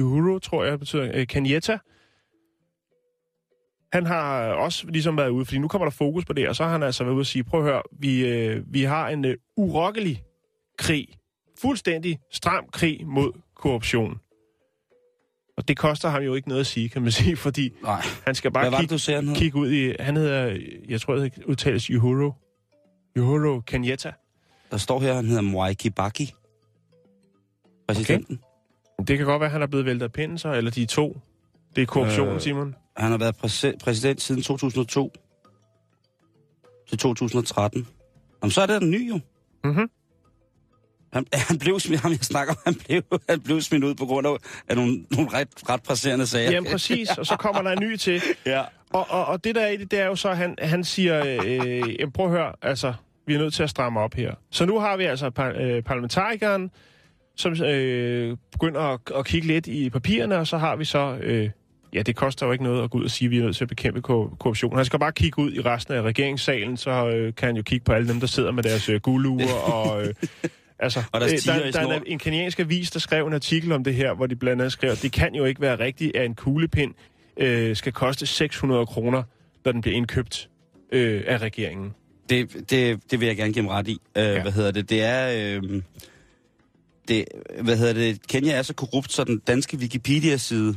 Uhuru, 0.00 0.38
tror 0.38 0.64
jeg, 0.64 0.78
betyder 0.78 1.10
øh, 1.14 1.26
Kenyatta, 1.26 1.78
han 3.92 4.06
har 4.06 4.42
også 4.52 4.86
ligesom 4.86 5.16
været 5.16 5.28
ude, 5.28 5.44
fordi 5.44 5.58
nu 5.58 5.68
kommer 5.68 5.86
der 5.86 5.90
fokus 5.90 6.24
på 6.24 6.32
det, 6.32 6.48
og 6.48 6.56
så 6.56 6.64
har 6.64 6.70
han 6.70 6.82
altså 6.82 7.04
været 7.04 7.14
ude 7.14 7.22
og 7.22 7.26
sige, 7.26 7.44
prøv 7.44 7.60
at 7.60 7.66
høre, 7.66 7.82
vi, 7.92 8.26
øh, 8.26 8.62
vi 8.66 8.82
har 8.82 9.08
en 9.08 9.24
øh, 9.24 9.36
urokkelig 9.56 10.22
krig, 10.78 11.08
fuldstændig 11.62 12.18
stram 12.32 12.64
krig 12.72 13.06
mod 13.06 13.32
korruption. 13.54 14.20
Og 15.56 15.68
det 15.68 15.76
koster 15.76 16.08
ham 16.08 16.22
jo 16.22 16.34
ikke 16.34 16.48
noget 16.48 16.60
at 16.60 16.66
sige, 16.66 16.88
kan 16.88 17.02
man 17.02 17.12
sige, 17.20 17.36
fordi 17.36 17.70
Nej. 17.82 18.02
han 18.26 18.34
skal 18.34 18.50
bare 18.52 18.70
det, 18.70 18.78
kigge, 18.80 18.98
ser, 18.98 19.34
kigge 19.34 19.58
ud 19.58 19.70
i... 19.72 19.94
Han 20.00 20.16
hedder, 20.16 20.58
jeg 20.88 21.00
tror, 21.00 21.14
det 21.14 21.32
udtales 21.46 21.90
Uhuru. 21.90 22.32
Uhuru 23.18 23.60
Kenyatta. 23.60 24.12
Der 24.70 24.76
står 24.76 25.00
her, 25.00 25.14
han 25.14 25.24
hedder 25.24 25.42
Mwai 25.42 25.74
Kibaki. 25.74 26.32
Præsidenten. 27.88 28.40
Okay. 28.98 29.06
Det 29.08 29.16
kan 29.18 29.26
godt 29.26 29.40
være, 29.40 29.46
at 29.46 29.52
han 29.52 29.62
er 29.62 29.66
blevet 29.66 29.86
væltet 29.86 30.02
af 30.06 30.12
pinden 30.12 30.38
så, 30.38 30.52
eller 30.54 30.70
de 30.70 30.86
to. 30.86 31.20
Det 31.76 31.82
er 31.82 31.86
korruption, 31.86 32.28
øh... 32.28 32.40
Simon. 32.40 32.74
Han 32.96 33.10
har 33.10 33.18
været 33.18 33.36
præse- 33.36 33.76
præsident 33.84 34.20
siden 34.22 34.42
2002 34.42 35.12
til 36.88 36.98
2013. 36.98 37.86
Jamen, 38.42 38.50
så 38.50 38.60
er 38.62 38.66
det 38.66 38.80
den 38.82 38.90
ny 38.90 39.08
jo. 39.08 39.20
Mhm. 39.64 39.90
Han, 41.12 41.26
han 41.48 41.58
blev 41.58 41.80
smidt, 41.80 42.00
ham 42.00 42.10
jeg 42.10 42.18
snakker 42.18 42.54
om, 42.54 42.60
han 42.64 42.74
blev, 42.74 43.02
han 43.28 43.40
blev 43.40 43.60
smidt 43.60 43.84
ud 43.84 43.94
på 43.94 44.06
grund 44.06 44.26
af, 44.26 44.36
af 44.68 44.76
nogle, 44.76 45.04
nogle 45.10 45.30
ret, 45.32 45.48
ret 45.68 45.82
presserende 45.82 46.26
sager. 46.26 46.50
Jamen 46.50 46.72
præcis, 46.72 47.18
og 47.18 47.26
så 47.26 47.36
kommer 47.36 47.62
der 47.62 47.70
en 47.70 47.80
ny 47.80 47.96
til. 47.96 48.22
ja. 48.46 48.62
Og, 48.90 49.06
og, 49.10 49.26
og 49.26 49.44
det 49.44 49.54
der 49.54 49.60
er 49.60 49.68
i 49.68 49.76
det, 49.76 49.90
det 49.90 50.00
er 50.00 50.06
jo 50.06 50.16
så, 50.16 50.28
at 50.28 50.36
han, 50.36 50.56
han 50.58 50.84
siger, 50.84 51.38
øh, 51.44 52.10
prøv 52.14 52.26
at 52.26 52.32
høre, 52.32 52.52
altså, 52.62 52.94
vi 53.26 53.34
er 53.34 53.38
nødt 53.38 53.54
til 53.54 53.62
at 53.62 53.70
stramme 53.70 54.00
op 54.00 54.14
her. 54.14 54.34
Så 54.50 54.64
nu 54.66 54.78
har 54.78 54.96
vi 54.96 55.04
altså 55.04 55.30
par, 55.30 55.52
øh, 55.60 55.82
parlamentarikeren, 55.82 56.70
som 57.36 57.62
øh, 57.62 58.36
begynder 58.52 58.80
at, 58.80 59.00
at 59.16 59.26
kigge 59.26 59.46
lidt 59.46 59.66
i 59.66 59.90
papirerne, 59.90 60.38
og 60.38 60.46
så 60.46 60.58
har 60.58 60.76
vi 60.76 60.84
så, 60.84 61.18
øh, 61.22 61.50
ja, 61.94 62.02
det 62.02 62.16
koster 62.16 62.46
jo 62.46 62.52
ikke 62.52 62.64
noget 62.64 62.84
at 62.84 62.90
gå 62.90 62.98
ud 62.98 63.04
og 63.04 63.10
sige, 63.10 63.26
at 63.26 63.30
vi 63.30 63.38
er 63.38 63.42
nødt 63.42 63.56
til 63.56 63.64
at 63.64 63.68
bekæmpe 63.68 64.02
kor- 64.02 64.36
korruption. 64.38 64.76
Han 64.76 64.84
skal 64.84 64.98
bare 64.98 65.12
kigge 65.12 65.42
ud 65.42 65.52
i 65.52 65.60
resten 65.60 65.94
af 65.94 66.02
regeringssalen, 66.02 66.76
så 66.76 66.90
øh, 66.90 67.34
kan 67.34 67.46
han 67.46 67.56
jo 67.56 67.62
kigge 67.62 67.84
på 67.84 67.92
alle 67.92 68.08
dem, 68.08 68.20
der 68.20 68.26
sidder 68.26 68.52
med 68.52 68.62
deres 68.62 68.88
øh, 68.88 69.00
gulduer 69.00 69.54
og... 69.54 70.02
Øh, 70.02 70.14
Altså, 70.80 71.02
Og 71.12 71.20
deres 71.20 71.32
øh, 71.32 71.38
tiger 71.38 71.58
der, 71.58 71.70
der 71.70 71.88
er 71.88 71.96
en, 71.96 72.02
en 72.06 72.18
kenyansk 72.18 72.58
avis, 72.60 72.90
der 72.90 72.98
skrev 72.98 73.26
en 73.26 73.32
artikel 73.32 73.72
om 73.72 73.84
det 73.84 73.94
her, 73.94 74.14
hvor 74.14 74.26
de 74.26 74.36
blandt 74.36 74.62
andet 74.62 74.72
skrev, 74.72 74.96
det 74.96 75.12
kan 75.12 75.34
jo 75.34 75.44
ikke 75.44 75.60
være 75.60 75.78
rigtigt, 75.78 76.16
at 76.16 76.24
en 76.24 76.34
kuglepind 76.34 76.94
øh, 77.36 77.76
skal 77.76 77.92
koste 77.92 78.26
600 78.26 78.86
kroner, 78.86 79.22
når 79.64 79.72
den 79.72 79.80
bliver 79.80 79.96
indkøbt 79.96 80.48
øh, 80.92 81.22
af 81.26 81.38
regeringen. 81.38 81.94
Det, 82.30 82.70
det, 82.70 83.00
det 83.10 83.20
vil 83.20 83.26
jeg 83.26 83.36
gerne 83.36 83.52
give 83.52 83.64
ham 83.64 83.70
ret 83.70 83.88
i. 83.88 84.00
Øh, 84.16 84.24
ja. 84.24 84.42
Hvad 84.42 84.52
hedder 84.52 84.70
det? 84.70 84.90
Det 84.90 85.02
er... 85.02 85.58
Øh, 85.62 85.82
det, 87.08 87.24
hvad 87.62 87.76
hedder 87.76 87.92
det? 87.92 88.26
Kenya 88.26 88.52
er 88.52 88.62
så 88.62 88.74
korrupt, 88.74 89.12
så 89.12 89.24
den 89.24 89.38
danske 89.38 89.76
Wikipedia-side 89.76 90.74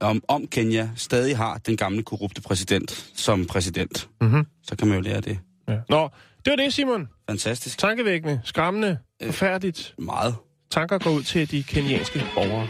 om, 0.00 0.22
om 0.28 0.46
Kenya 0.46 0.88
stadig 0.96 1.36
har 1.36 1.58
den 1.58 1.76
gamle 1.76 2.02
korrupte 2.02 2.42
præsident 2.42 3.10
som 3.14 3.46
præsident. 3.46 4.08
Mm-hmm. 4.20 4.46
Så 4.62 4.76
kan 4.76 4.88
man 4.88 4.96
jo 4.96 5.02
lære 5.02 5.20
det. 5.20 5.38
Ja. 5.68 5.76
Nå, 5.88 6.08
det 6.44 6.50
var 6.50 6.56
det, 6.56 6.72
Simon. 6.72 7.08
Fantastisk. 7.36 7.78
Tankevækkende, 7.78 8.40
skræmmende, 8.44 8.98
Øh. 9.22 9.26
forfærdeligt. 9.26 9.94
Meget. 9.98 10.34
Tanker 10.70 10.98
går 10.98 11.10
ud 11.10 11.22
til 11.22 11.50
de 11.50 11.62
kenyanske 11.62 12.24
borgere. 12.34 12.66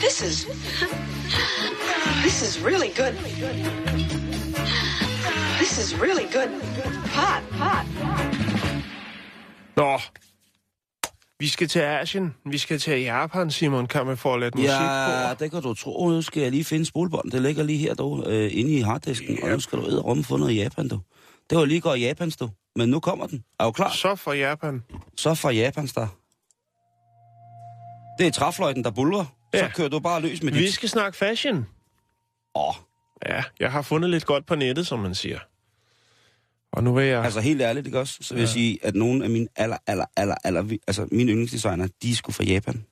This 0.00 0.22
is. 0.22 0.46
This 2.22 2.42
is 2.48 2.64
really 2.64 2.90
good. 2.96 3.14
This 5.58 5.78
is 5.78 6.00
really 6.02 6.26
good. 6.32 6.50
Hot, 7.14 7.42
hot. 7.52 7.86
Nå, 9.76 9.98
Vi 11.38 11.48
skal 11.48 11.68
til 11.68 11.78
Asien. 11.80 12.34
Vi 12.46 12.58
skal 12.58 12.78
til 12.78 13.00
Japan, 13.00 13.50
Simon, 13.50 13.86
kan 13.86 14.06
man 14.06 14.16
få 14.16 14.36
lidt 14.36 14.54
musik 14.54 14.68
Ja, 14.68 15.32
på. 15.34 15.44
det 15.44 15.50
kan 15.50 15.62
du 15.62 15.74
tro. 15.74 16.08
Nu 16.08 16.22
skal 16.22 16.42
jeg 16.42 16.50
lige 16.50 16.64
finde 16.64 16.84
spolebånd. 16.86 17.30
Det 17.30 17.42
ligger 17.42 17.62
lige 17.62 17.78
her, 17.78 17.94
du, 17.94 18.24
øh, 18.26 18.50
inde 18.52 18.70
i 18.72 18.80
harddisken. 18.80 19.38
Og 19.42 19.48
Ja. 19.48 19.54
nu 19.54 19.60
skal 19.60 19.78
du 19.78 19.82
ud 19.86 19.92
og 19.92 20.24
få 20.24 20.36
noget 20.36 20.52
i 20.52 20.56
Japan, 20.62 20.88
du. 20.88 21.00
Det 21.50 21.58
var 21.58 21.64
lige 21.64 21.80
godt 21.80 21.98
i 21.98 22.02
Japans, 22.02 22.36
du. 22.36 22.48
Men 22.76 22.88
nu 22.88 23.00
kommer 23.00 23.26
den. 23.26 23.44
Er 23.60 23.64
du 23.64 23.72
klar? 23.72 23.90
Så 23.92 24.16
fra 24.16 24.32
Japan. 24.32 24.82
Så 25.16 25.34
fra 25.34 25.50
Japans 25.50 25.92
der. 25.92 26.06
Det 28.18 28.26
er 28.26 28.30
træfløjten, 28.30 28.84
der 28.84 28.90
bulrer. 28.90 29.24
Så 29.54 29.60
Ja. 29.60 29.70
kører 29.74 29.88
du 29.88 29.98
bare 30.00 30.20
løs 30.20 30.42
med 30.42 30.52
Vi 30.52 30.58
dit... 30.62 30.74
skal 30.74 30.88
snakke 30.88 31.18
fashion. 31.18 31.66
Åh, 32.54 32.74
Ja, 33.28 33.42
jeg 33.60 33.72
har 33.72 33.82
fundet 33.82 34.10
lidt 34.10 34.26
godt 34.26 34.46
på 34.46 34.54
nettet, 34.54 34.86
som 34.86 34.98
man 34.98 35.14
siger. 35.14 35.38
Og 36.72 36.84
nu 36.84 36.94
vil 36.94 37.04
jeg... 37.04 37.24
altså 37.24 37.40
helt 37.40 37.62
ærligt, 37.62 37.86
ikke 37.86 37.98
også? 38.00 38.18
Så 38.20 38.34
vil 38.34 38.40
ja. 38.40 38.42
jeg 38.42 38.48
sige, 38.48 38.78
at 38.82 38.94
nogle 38.94 39.24
af 39.24 39.30
mine 39.30 39.48
aller, 39.56 39.76
aller, 39.86 40.04
aller, 40.16 40.34
aller... 40.44 40.76
Altså, 40.86 41.08
mine 41.12 41.30
yndlingsdesigner, 41.32 41.88
de 42.02 42.10
er 42.10 42.14
sgu 42.14 42.32
fra 42.32 42.44
Japan. 42.44 42.84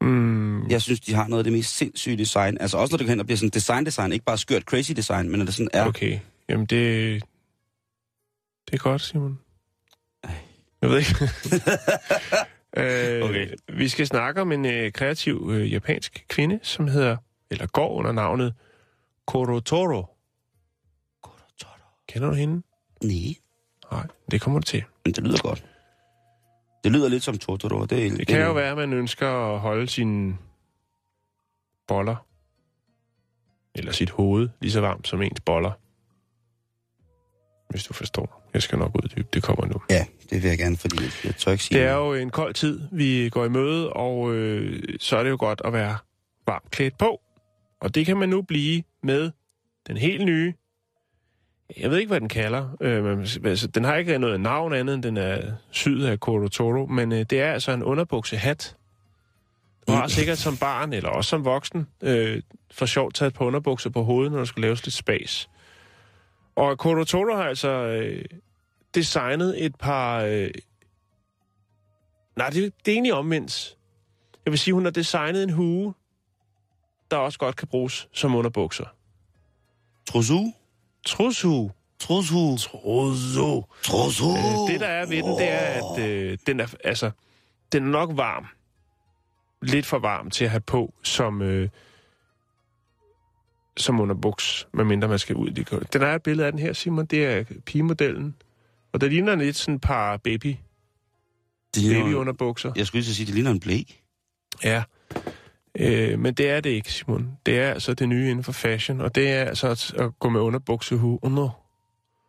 mm, 0.00 0.66
Jeg 0.68 0.82
synes, 0.82 1.00
de 1.00 1.14
har 1.14 1.28
noget 1.28 1.40
af 1.40 1.44
det 1.44 1.52
mest 1.52 1.76
sindssyge 1.76 2.16
design. 2.16 2.58
Altså 2.60 2.76
også 2.78 2.92
når 2.92 2.96
det 2.98 3.06
går 3.06 3.10
hen 3.10 3.20
og 3.20 3.26
bliver 3.26 3.36
sådan 3.38 3.50
design-design. 3.50 4.12
Ikke 4.12 4.24
bare 4.24 4.38
skørt 4.38 4.62
crazy 4.62 4.92
design, 4.92 5.28
men 5.30 5.38
når 5.38 5.44
det 5.44 5.54
sådan 5.54 5.68
er... 5.72 5.86
Okay, 5.86 6.18
jamen 6.48 6.66
det... 6.66 7.22
Det 8.66 8.74
er 8.74 8.78
godt, 8.78 9.00
Simon. 9.02 9.38
Jeg 10.82 10.90
ved 10.90 10.98
ikke. 10.98 11.14
øh, 12.76 13.28
Okay. 13.30 13.48
Vi 13.68 13.88
skal 13.88 14.06
snakke 14.06 14.40
om 14.40 14.52
en 14.52 14.66
øh, 14.66 14.92
kreativ 14.92 15.48
øh, 15.52 15.72
japansk 15.72 16.24
kvinde, 16.28 16.60
som 16.62 16.88
hedder, 16.88 17.16
eller 17.50 17.66
går 17.66 17.88
under 17.92 18.12
navnet 18.12 18.54
Korotoro. 19.26 20.06
Kender 22.08 22.28
du 22.28 22.34
hende? 22.34 22.62
Nej, 23.02 23.34
Nej, 23.92 24.06
det 24.30 24.40
kommer 24.40 24.60
du 24.60 24.64
til. 24.64 24.84
men 25.04 25.14
det 25.14 25.24
lyder 25.24 25.38
godt. 25.42 25.64
Det 26.84 26.92
lyder 26.92 27.08
lidt 27.08 27.22
som 27.22 27.38
Totoro. 27.38 27.80
Det, 27.80 27.90
det, 27.90 28.18
Det 28.18 28.26
kan 28.26 28.42
jo 28.42 28.52
være, 28.52 28.70
at 28.70 28.76
man 28.76 28.92
ønsker 28.92 29.28
at 29.54 29.60
holde 29.60 29.86
sine 29.88 30.36
boller, 31.86 32.16
eller 33.74 33.92
sit 33.92 34.10
hoved, 34.10 34.48
lige 34.60 34.72
så 34.72 34.80
varmt 34.80 35.08
som 35.08 35.22
ens 35.22 35.40
boller. 35.40 35.72
Hvis 37.68 37.84
du 37.84 37.92
forstår. 37.92 38.42
Jeg 38.54 38.62
skal 38.62 38.78
nok 38.78 38.90
uddybe, 38.94 39.28
det 39.34 39.42
kommer 39.42 39.66
nu. 39.66 39.74
Ja, 39.90 40.06
det 40.30 40.42
vil 40.42 40.48
jeg 40.48 40.58
gerne, 40.58 40.76
fordi 40.76 40.96
jeg 41.24 41.36
tør 41.36 41.52
ikke 41.52 41.64
sige 41.64 41.78
Det 41.78 41.86
er 41.86 41.94
jo 41.94 42.14
en 42.14 42.30
kold 42.30 42.54
tid, 42.54 42.80
vi 42.92 43.28
går 43.28 43.44
i 43.44 43.48
møde, 43.48 43.92
og 43.92 44.34
øh, 44.34 44.82
så 45.00 45.16
er 45.16 45.22
det 45.22 45.30
jo 45.30 45.36
godt 45.40 45.62
at 45.64 45.72
være 45.72 45.96
varmt 46.46 46.70
klædt 46.70 46.98
på. 46.98 47.20
Og 47.80 47.94
det 47.94 48.06
kan 48.06 48.16
man 48.16 48.28
nu 48.28 48.42
blive 48.42 48.82
med 49.02 49.30
den 49.86 49.96
helt 49.96 50.24
nye. 50.24 50.54
Jeg 51.80 51.90
ved 51.90 51.98
ikke, 51.98 52.08
hvad 52.08 52.20
den 52.20 52.28
kalder. 52.28 52.76
Øh, 52.80 53.04
men, 53.04 53.26
altså, 53.44 53.66
den 53.66 53.84
har 53.84 53.96
ikke 53.96 54.18
noget 54.18 54.40
navn 54.40 54.74
andet, 54.74 54.94
end 54.94 55.02
den 55.02 55.16
er 55.16 55.52
syd 55.70 56.02
af 56.02 56.20
Korotoro, 56.20 56.86
men 56.86 57.12
øh, 57.12 57.18
det 57.18 57.40
er 57.40 57.52
altså 57.52 57.72
en 57.72 57.82
underbuksehat. 57.82 58.76
Du 59.88 59.92
har 59.92 60.08
sikkert 60.08 60.38
som 60.38 60.56
barn, 60.56 60.92
eller 60.92 61.10
også 61.10 61.28
som 61.28 61.44
voksen, 61.44 61.86
øh, 62.02 62.42
for 62.70 62.86
sjovt 62.86 63.14
taget 63.14 63.34
på 63.34 63.44
underbukser 63.44 63.90
på 63.90 64.02
hovedet, 64.02 64.32
når 64.32 64.38
der 64.38 64.44
skulle 64.44 64.66
laves 64.66 64.86
lidt 64.86 64.94
spas. 64.94 65.48
Og 66.56 66.78
Korotoro 66.78 67.36
har 67.36 67.44
altså 67.44 67.68
øh, 67.68 68.24
designet 68.94 69.64
et 69.64 69.76
par... 69.76 70.20
Øh, 70.20 70.50
nej, 72.36 72.50
det, 72.50 72.72
det 72.84 72.92
er 72.92 72.94
egentlig 72.94 73.14
omvendt. 73.14 73.76
Jeg 74.44 74.50
vil 74.50 74.58
sige, 74.58 74.74
hun 74.74 74.84
har 74.84 74.90
designet 74.90 75.42
en 75.42 75.50
hue, 75.50 75.94
der 77.10 77.16
også 77.16 77.38
godt 77.38 77.56
kan 77.56 77.68
bruges 77.68 78.08
som 78.12 78.34
underbukser. 78.34 78.84
Trosu? 80.06 80.52
Trushue. 81.06 81.72
Trosu? 81.98 82.56
Trushue. 82.56 83.64
Trosu? 83.82 84.30
Øh, 84.30 84.72
det, 84.72 84.80
der 84.80 84.86
er 84.86 85.06
ved 85.06 85.22
den, 85.22 85.38
det 85.38 85.48
er, 85.50 85.92
at 85.92 85.98
øh, 86.08 86.38
den 86.46 86.60
er, 86.60 86.74
altså, 86.84 87.10
den 87.72 87.82
er 87.82 87.88
nok 87.88 88.10
varm. 88.14 88.46
Lidt 89.62 89.86
for 89.86 89.98
varm 89.98 90.30
til 90.30 90.44
at 90.44 90.50
have 90.50 90.60
på 90.60 90.94
som, 91.02 91.42
øh, 91.42 91.68
som 93.86 94.00
underbuks, 94.00 94.68
medmindre 94.74 95.08
man 95.08 95.18
skal 95.18 95.36
ud. 95.36 95.48
i 95.48 95.52
det. 95.52 95.92
Den 95.92 96.02
er 96.02 96.14
et 96.14 96.22
billede 96.22 96.46
af 96.46 96.52
den 96.52 96.58
her, 96.60 96.72
Simon. 96.72 97.06
Det 97.06 97.26
er 97.26 97.44
pigemodellen. 97.66 98.34
Og 98.92 99.00
der 99.00 99.08
ligner 99.08 99.34
lidt 99.34 99.56
sådan 99.56 99.74
et 99.74 99.80
par 99.80 100.16
baby, 100.16 100.56
Det 101.74 101.82
ligner, 101.82 102.04
babyunderbukser. 102.04 102.72
jeg 102.76 102.86
skulle 102.86 103.02
lige 103.02 103.14
sige, 103.14 103.26
det 103.26 103.34
ligner 103.34 103.50
en 103.50 103.60
blæk. 103.60 104.02
Ja. 104.64 104.82
Øh, 105.78 106.18
men 106.18 106.34
det 106.34 106.50
er 106.50 106.60
det 106.60 106.70
ikke, 106.70 106.92
Simon. 106.92 107.32
Det 107.46 107.58
er 107.58 107.70
altså 107.72 107.94
det 107.94 108.08
nye 108.08 108.30
inden 108.30 108.44
for 108.44 108.52
fashion, 108.52 109.00
og 109.00 109.14
det 109.14 109.30
er 109.32 109.44
altså 109.44 109.68
at, 109.68 109.94
at 109.94 110.18
gå 110.18 110.28
med 110.28 110.40
underbuksehue, 110.40 111.18
under, 111.22 111.62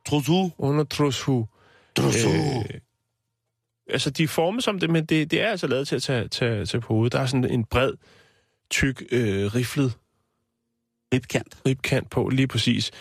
Trosu? 0.07 0.49
undertrushue. 0.57 1.47
Trosu? 1.95 2.29
Øh, 2.29 2.65
altså, 3.89 4.09
de 4.09 4.23
er 4.23 4.27
formet 4.27 4.63
som 4.63 4.79
det, 4.79 4.89
men 4.89 5.05
det, 5.05 5.31
det 5.31 5.41
er 5.41 5.47
altså 5.47 5.67
lavet 5.67 5.87
til 5.87 5.95
at 5.95 6.01
tage, 6.03 6.27
tage, 6.27 6.65
tage 6.65 6.81
på 6.81 6.93
hovedet. 6.93 7.13
Der 7.13 7.19
er 7.19 7.25
sådan 7.25 7.51
en 7.51 7.65
bred, 7.65 7.93
tyk, 8.69 9.03
øh, 9.11 9.55
riflet 9.55 9.93
Ribkant. 11.13 11.57
ribkant 11.65 12.09
på, 12.09 12.29
lige 12.29 12.47
præcis. 12.47 12.91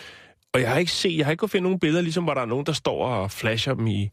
Og 0.53 0.61
jeg 0.61 0.69
har 0.69 0.77
ikke 0.77 0.91
set, 0.91 1.17
jeg 1.17 1.25
har 1.25 1.31
ikke 1.31 1.39
kunnet 1.39 1.51
finde 1.51 1.63
nogen 1.63 1.79
billeder, 1.79 2.01
ligesom 2.01 2.23
hvor 2.23 2.33
der 2.33 2.41
er 2.41 2.45
nogen, 2.45 2.65
der 2.65 2.73
står 2.73 3.07
og 3.07 3.31
flasher 3.31 3.73
dem 3.73 3.87
i, 3.87 4.09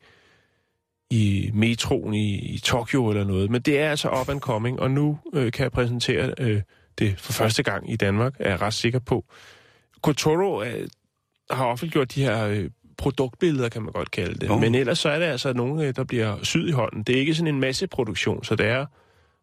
i 1.10 1.50
metroen 1.54 2.14
i, 2.14 2.54
i 2.54 2.58
Tokyo 2.58 3.08
eller 3.08 3.24
noget. 3.24 3.50
Men 3.50 3.62
det 3.62 3.78
er 3.78 3.90
altså 3.90 4.08
up 4.20 4.28
and 4.28 4.40
coming, 4.40 4.80
og 4.80 4.90
nu 4.90 5.18
øh, 5.34 5.52
kan 5.52 5.62
jeg 5.62 5.72
præsentere 5.72 6.34
øh, 6.40 6.62
det 6.98 7.20
for 7.20 7.32
første 7.32 7.62
gang 7.62 7.92
i 7.92 7.96
Danmark, 7.96 8.34
er 8.38 8.50
jeg 8.50 8.60
ret 8.60 8.74
sikker 8.74 8.98
på. 8.98 9.24
Kotoro 10.02 10.62
øh, 10.62 10.88
har 11.50 11.66
offentliggjort 11.66 12.14
de 12.14 12.22
her 12.22 12.46
øh, 12.46 12.70
produktbilleder, 12.96 13.68
kan 13.68 13.82
man 13.82 13.92
godt 13.92 14.10
kalde 14.10 14.34
det. 14.34 14.50
Oh. 14.50 14.60
Men 14.60 14.74
ellers 14.74 14.98
så 14.98 15.08
er 15.08 15.18
det 15.18 15.26
altså 15.26 15.52
nogle, 15.52 15.86
øh, 15.86 15.96
der 15.96 16.04
bliver 16.04 16.36
syet 16.42 16.68
i 16.68 16.72
hånden. 16.72 17.02
Det 17.02 17.14
er 17.14 17.20
ikke 17.20 17.34
sådan 17.34 17.54
en 17.54 17.60
masseproduktion, 17.60 18.44
så 18.44 18.56
det 18.56 18.66
er 18.66 18.86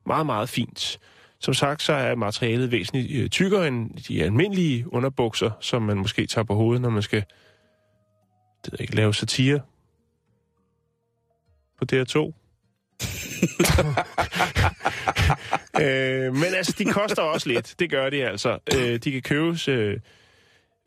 meget, 0.06 0.26
meget 0.26 0.50
fint. 0.50 1.00
Som 1.42 1.54
sagt, 1.54 1.82
så 1.82 1.94
er 1.94 2.16
materialet 2.16 2.72
væsentligt 2.72 3.24
øh, 3.24 3.30
tykkere 3.30 3.68
end 3.68 3.92
de 4.08 4.24
almindelige 4.24 4.94
underbukser, 4.94 5.52
som 5.60 5.82
man 5.82 5.98
måske 5.98 6.26
tager 6.26 6.46
på 6.46 6.56
hovedet, 6.56 6.82
når 6.82 6.90
man 6.90 7.02
skal 7.02 7.24
det 8.66 8.80
ikke, 8.80 8.96
lave 8.96 9.14
satire 9.14 9.62
på 11.80 11.86
DR2. 11.92 12.18
øh, 15.82 16.34
men 16.34 16.46
altså, 16.58 16.76
de 16.78 16.86
koster 16.86 17.22
også 17.22 17.50
lidt. 17.50 17.76
Det 17.80 17.90
gør 17.90 18.10
de 18.10 18.26
altså. 18.26 18.60
Øh, 18.76 19.00
de 19.00 19.12
kan 19.12 19.22
købes 19.22 19.68
øh, 19.68 20.00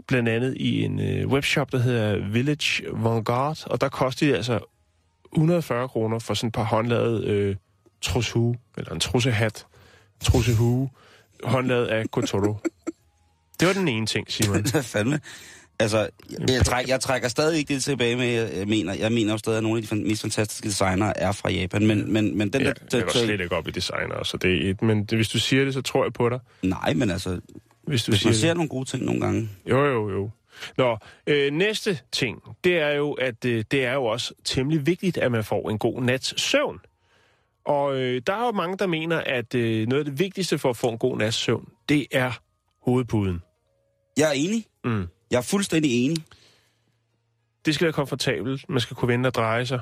blandt 0.07 0.29
andet 0.29 0.57
i 0.57 0.83
en 0.83 1.01
øh, 1.01 1.29
webshop, 1.29 1.73
der 1.73 1.79
hedder 1.79 2.29
Village 2.29 2.85
Vanguard, 2.93 3.59
og 3.67 3.81
der 3.81 3.89
koster 3.89 4.27
de 4.27 4.37
altså 4.37 4.59
140 5.33 5.89
kroner 5.89 6.19
for 6.19 6.35
sådan 6.35 6.49
et 6.49 6.55
par 6.55 6.65
håndlavede 6.65 7.27
øh, 7.27 7.57
trushue, 8.03 8.57
eller 8.77 8.93
en 8.93 9.01
trussehat, 9.01 9.67
trussehue, 10.25 10.91
håndlavet 11.45 11.87
af 11.87 12.11
Kotoro. 12.11 12.57
Det 13.61 13.69
var 13.69 13.75
den 13.75 13.89
ene 13.89 14.07
ting, 14.07 14.33
Simon. 14.33 14.63
Hvad 14.73 14.83
fanden? 14.83 15.21
Altså, 15.79 15.99
jeg, 15.99 16.51
jeg, 16.51 16.65
træk, 16.65 16.89
jeg 16.89 17.01
trækker 17.01 17.29
stadig 17.29 17.59
ikke 17.59 17.75
det 17.75 17.83
tilbage 17.83 18.17
med, 18.17 18.27
jeg, 18.59 18.69
mener. 18.69 18.95
Jeg 18.95 19.13
mener 19.13 19.33
jo 19.33 19.39
stadig, 19.39 19.57
at 19.57 19.63
nogle 19.63 19.79
af 19.79 19.85
de 19.85 19.97
mest 19.97 20.21
fantastiske 20.23 20.69
designere 20.69 21.19
er 21.19 21.33
fra 21.33 21.51
Japan. 21.51 21.87
Men, 21.87 22.13
men, 22.13 22.39
men 22.39 22.53
den 22.53 22.63
Ja, 22.63 22.73
der... 22.91 22.99
jeg 22.99 23.03
går 23.07 23.11
slet 23.13 23.41
ikke 23.41 23.57
op 23.57 23.69
i 23.69 23.71
designer, 23.71 24.25
så 24.25 24.37
det 24.37 24.67
er 24.67 24.71
et, 24.71 24.83
men 24.83 25.05
det, 25.05 25.19
hvis 25.19 25.29
du 25.29 25.39
siger 25.39 25.65
det, 25.65 25.75
så 25.75 25.83
tror 25.83 26.05
jeg 26.05 26.13
på 26.13 26.29
dig. 26.29 26.39
Nej, 26.63 26.95
men 26.95 27.11
altså, 27.11 27.41
Hvis 27.87 28.05
du 28.05 28.13
hvis 28.13 28.21
siger 28.21 28.29
man 28.29 28.33
det. 28.33 28.41
ser 28.41 28.55
nogle 28.55 28.69
gode 28.69 28.85
ting 28.85 29.05
nogle 29.05 29.21
gange. 29.21 29.49
Jo, 29.71 29.85
jo, 29.85 30.11
jo. 30.11 30.31
Nå, 30.79 30.97
øh, 31.27 31.53
næste 31.53 31.99
ting, 32.13 32.43
det 32.65 32.79
er 32.79 32.91
jo, 32.91 33.13
at 33.13 33.45
øh, 33.45 33.65
det 33.71 33.85
er 33.85 33.93
jo 33.93 34.05
også 34.05 34.35
temmelig 34.45 34.87
vigtigt, 34.87 35.19
at 35.19 35.33
man 35.33 35.45
får 35.45 35.71
en 35.71 35.79
god 35.79 36.03
nats 36.03 36.43
søvn. 36.43 36.79
Og 37.65 37.97
øh, 37.97 38.23
der 38.27 38.33
er 38.33 38.47
jo 38.47 38.53
mange, 38.53 38.77
der 38.77 38.87
mener, 38.87 39.21
at 39.21 39.55
øh, 39.55 39.87
noget 39.87 40.01
af 40.01 40.05
det 40.05 40.19
vigtigste 40.19 40.59
for 40.59 40.71
at 40.71 40.77
få 40.77 40.89
en 40.89 40.99
god 40.99 41.19
nats 41.19 41.37
søvn, 41.37 41.69
det 41.89 42.07
er 42.13 42.33
hovedpuden. 42.83 43.43
Jeg 44.17 44.29
er 44.29 44.33
enig. 44.33 44.67
Mm. 44.85 45.09
Jeg 45.31 45.39
er 45.39 45.43
fuldstændig 45.43 46.05
enig. 46.05 46.25
Det 47.65 47.75
skal 47.75 47.85
være 47.85 47.93
komfortabelt, 47.93 48.69
man 48.69 48.81
skal 48.81 48.97
kunne 48.97 49.09
vende 49.09 49.27
og 49.27 49.35
dreje 49.35 49.67
sig, 49.67 49.81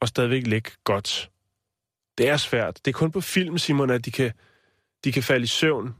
og 0.00 0.08
stadigvæk 0.08 0.46
ligge 0.46 0.70
godt. 0.84 1.30
Det 2.18 2.28
er 2.28 2.36
svært. 2.36 2.80
Det 2.84 2.90
er 2.90 2.98
kun 2.98 3.10
på 3.10 3.20
film, 3.20 3.58
Simon, 3.58 3.90
at 3.90 4.04
de 4.04 4.10
kan, 4.10 4.32
de 5.04 5.12
kan 5.12 5.22
falde 5.22 5.44
i 5.44 5.46
søvn 5.46 5.94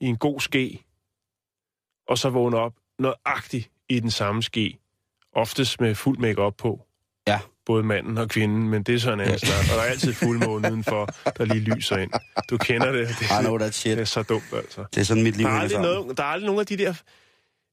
i 0.00 0.06
en 0.06 0.16
god 0.16 0.40
ske, 0.40 0.84
og 2.08 2.18
så 2.18 2.30
vågne 2.30 2.56
op 2.56 2.74
nøjagtigt 2.98 3.70
i 3.88 4.00
den 4.00 4.10
samme 4.10 4.42
ske. 4.42 4.78
Oftest 5.32 5.80
med 5.80 5.94
fuld 5.94 6.18
makeup 6.18 6.56
på. 6.56 6.86
Ja. 7.26 7.40
Både 7.66 7.82
manden 7.82 8.18
og 8.18 8.28
kvinden, 8.28 8.68
men 8.68 8.82
det 8.82 8.94
er 8.94 8.98
sådan 8.98 9.20
en 9.20 9.24
anden 9.24 9.38
snak. 9.38 9.58
Og 9.70 9.76
der 9.76 9.82
er 9.82 9.90
altid 9.90 10.12
fuldmåne 10.12 10.68
udenfor, 10.70 11.08
der 11.38 11.44
lige 11.44 11.60
lyser 11.60 11.96
ind. 11.96 12.10
Du 12.50 12.56
kender 12.56 12.92
det. 12.92 13.08
Det 13.08 13.20
I 13.20 13.24
er, 13.30 13.40
know 13.40 13.58
that 13.58 13.74
shit. 13.74 13.96
det 13.96 14.00
er 14.00 14.04
så 14.04 14.22
dumt, 14.22 14.52
altså. 14.52 14.84
Det 14.94 15.00
er 15.00 15.04
sådan, 15.04 15.22
mit 15.22 15.36
liv 15.36 15.46
Der 15.46 15.52
er, 15.52 15.58
aldrig 15.58 15.80
noget, 15.80 16.16
der 16.16 16.22
er 16.22 16.26
aldrig 16.26 16.46
nogen 16.46 16.60
af 16.60 16.66
de 16.66 16.76
der 16.76 16.94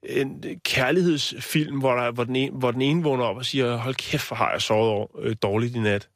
en 0.04 0.44
kærlighedsfilm, 0.66 1.80
hvor, 1.80 1.96
der, 1.96 2.12
hvor, 2.12 2.24
den 2.24 2.36
ene, 2.36 2.58
hvor 2.58 2.72
den 2.72 2.82
ene 2.82 3.04
vågner 3.04 3.24
op 3.26 3.38
og 3.38 3.46
siger, 3.46 3.78
hold 3.78 3.96
kæft, 3.96 4.28
hvor 4.28 4.36
har 4.36 4.52
jeg 4.52 4.62
sovet 4.62 4.90
over, 4.90 5.08
øh, 5.20 5.36
dårligt 5.42 5.76
i 5.76 5.80
nat. 5.80 6.10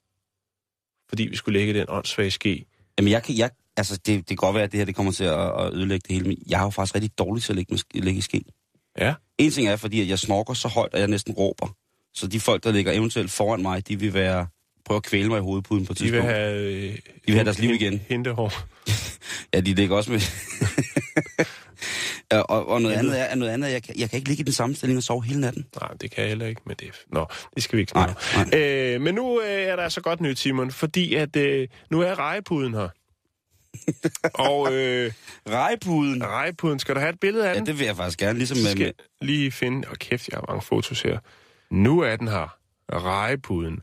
Fordi 1.09 1.23
vi 1.23 1.35
skulle 1.35 1.59
lægge 1.59 1.79
den 1.79 1.85
åndssvage 1.89 2.31
ske. 2.31 2.65
Jamen, 2.97 3.11
jeg 3.11 3.23
kan, 3.23 3.37
jeg, 3.37 3.49
altså, 3.77 3.97
det, 3.97 4.05
det 4.05 4.27
kan 4.27 4.35
godt 4.35 4.55
være, 4.55 4.63
at 4.63 4.71
det 4.71 4.77
her 4.77 4.85
det 4.85 4.95
kommer 4.95 5.11
til 5.11 5.23
at, 5.23 5.61
at 5.61 5.73
ødelægge 5.73 6.03
det 6.07 6.15
hele, 6.15 6.27
men 6.27 6.37
jeg 6.49 6.59
er 6.59 6.63
jo 6.63 6.69
faktisk 6.69 6.95
rigtig 6.95 7.17
dårlig 7.17 7.43
til 7.43 7.59
at 7.59 7.79
sk- 7.79 7.99
ligge 7.99 8.17
i 8.17 8.21
ske. 8.21 8.43
Ja. 8.97 9.13
En 9.37 9.51
ting 9.51 9.67
er, 9.67 9.75
fordi 9.75 10.01
at 10.01 10.07
jeg 10.07 10.19
snorker 10.19 10.53
så 10.53 10.67
højt, 10.67 10.93
at 10.93 10.99
jeg 10.99 11.07
næsten 11.07 11.33
råber. 11.33 11.75
Så 12.15 12.27
de 12.27 12.39
folk, 12.39 12.63
der 12.63 12.71
ligger 12.71 12.91
eventuelt 12.91 13.31
foran 13.31 13.61
mig, 13.61 13.87
de 13.87 13.99
vil 13.99 14.13
være 14.13 14.47
prøve 14.85 14.95
at 14.97 15.03
kvæle 15.03 15.27
mig 15.29 15.37
i 15.37 15.41
hovedpuden 15.41 15.85
på 15.85 15.93
et 15.93 15.99
De 15.99 16.11
vil 16.11 16.21
have... 16.21 16.61
Øh, 16.61 16.93
De 16.93 16.97
vil 17.25 17.35
have 17.35 17.45
deres 17.45 17.59
liv 17.59 17.69
igen. 17.73 18.01
Hentehår. 18.09 18.51
Ja, 19.53 19.59
de 19.59 19.73
ligger 19.73 19.95
også 19.95 20.11
med... 20.11 20.19
Ja, 22.31 22.39
og, 22.39 22.67
og 22.69 22.81
noget 22.81 22.95
andet 22.95 23.19
er, 23.21 23.35
noget 23.35 23.51
andet, 23.51 23.67
er, 23.67 23.71
jeg, 23.71 23.83
kan- 23.83 23.99
jeg 23.99 24.09
kan 24.09 24.17
ikke 24.17 24.29
ligge 24.29 24.41
i 24.41 24.43
den 24.43 24.53
samme 24.53 24.75
stilling 24.75 24.97
og 24.97 25.03
sove 25.03 25.23
hele 25.23 25.41
natten. 25.41 25.65
Nej, 25.81 25.91
det 26.01 26.11
kan 26.11 26.21
jeg 26.21 26.29
heller 26.29 26.45
ikke, 26.45 26.61
men 26.65 26.75
det... 26.79 26.87
Nå, 27.07 27.25
det 27.55 27.63
skal 27.63 27.77
vi 27.77 27.81
ikke 27.81 27.91
snakke 27.91 28.15
om. 28.37 28.49
Øh, 28.53 29.01
men 29.01 29.15
nu 29.15 29.41
øh, 29.41 29.47
er 29.49 29.75
der 29.75 29.83
altså 29.83 30.01
godt 30.01 30.21
nyt, 30.21 30.39
Simon, 30.39 30.71
fordi 30.71 31.15
at 31.15 31.35
øh, 31.35 31.67
nu 31.91 32.01
er 32.01 32.19
rejepuden 32.19 32.73
her. 32.73 32.89
og 34.49 34.73
øh, 34.73 35.11
Rejpuden. 35.49 36.23
rejepuden, 36.23 36.79
skal 36.79 36.95
du 36.95 36.99
have 36.99 37.09
et 37.13 37.19
billede 37.19 37.45
af 37.49 37.53
Ja, 37.53 37.57
den? 37.59 37.65
det 37.65 37.79
vil 37.79 37.85
jeg 37.85 37.95
faktisk 37.95 38.19
gerne, 38.19 38.37
ligesom 38.37 38.57
Så 38.57 38.63
med... 38.63 38.71
skal 38.71 38.79
med 38.79 38.85
jeg 39.21 39.27
lige 39.27 39.51
finde... 39.51 39.87
Åh, 39.87 39.95
kæft, 39.95 40.27
jeg 40.29 40.37
har 40.37 40.45
mange 40.49 40.61
fotos 40.61 41.01
her. 41.01 41.19
Nu 41.71 41.99
er 41.99 42.15
den 42.15 42.27
her. 42.27 42.57
Rejepuden. 42.93 43.81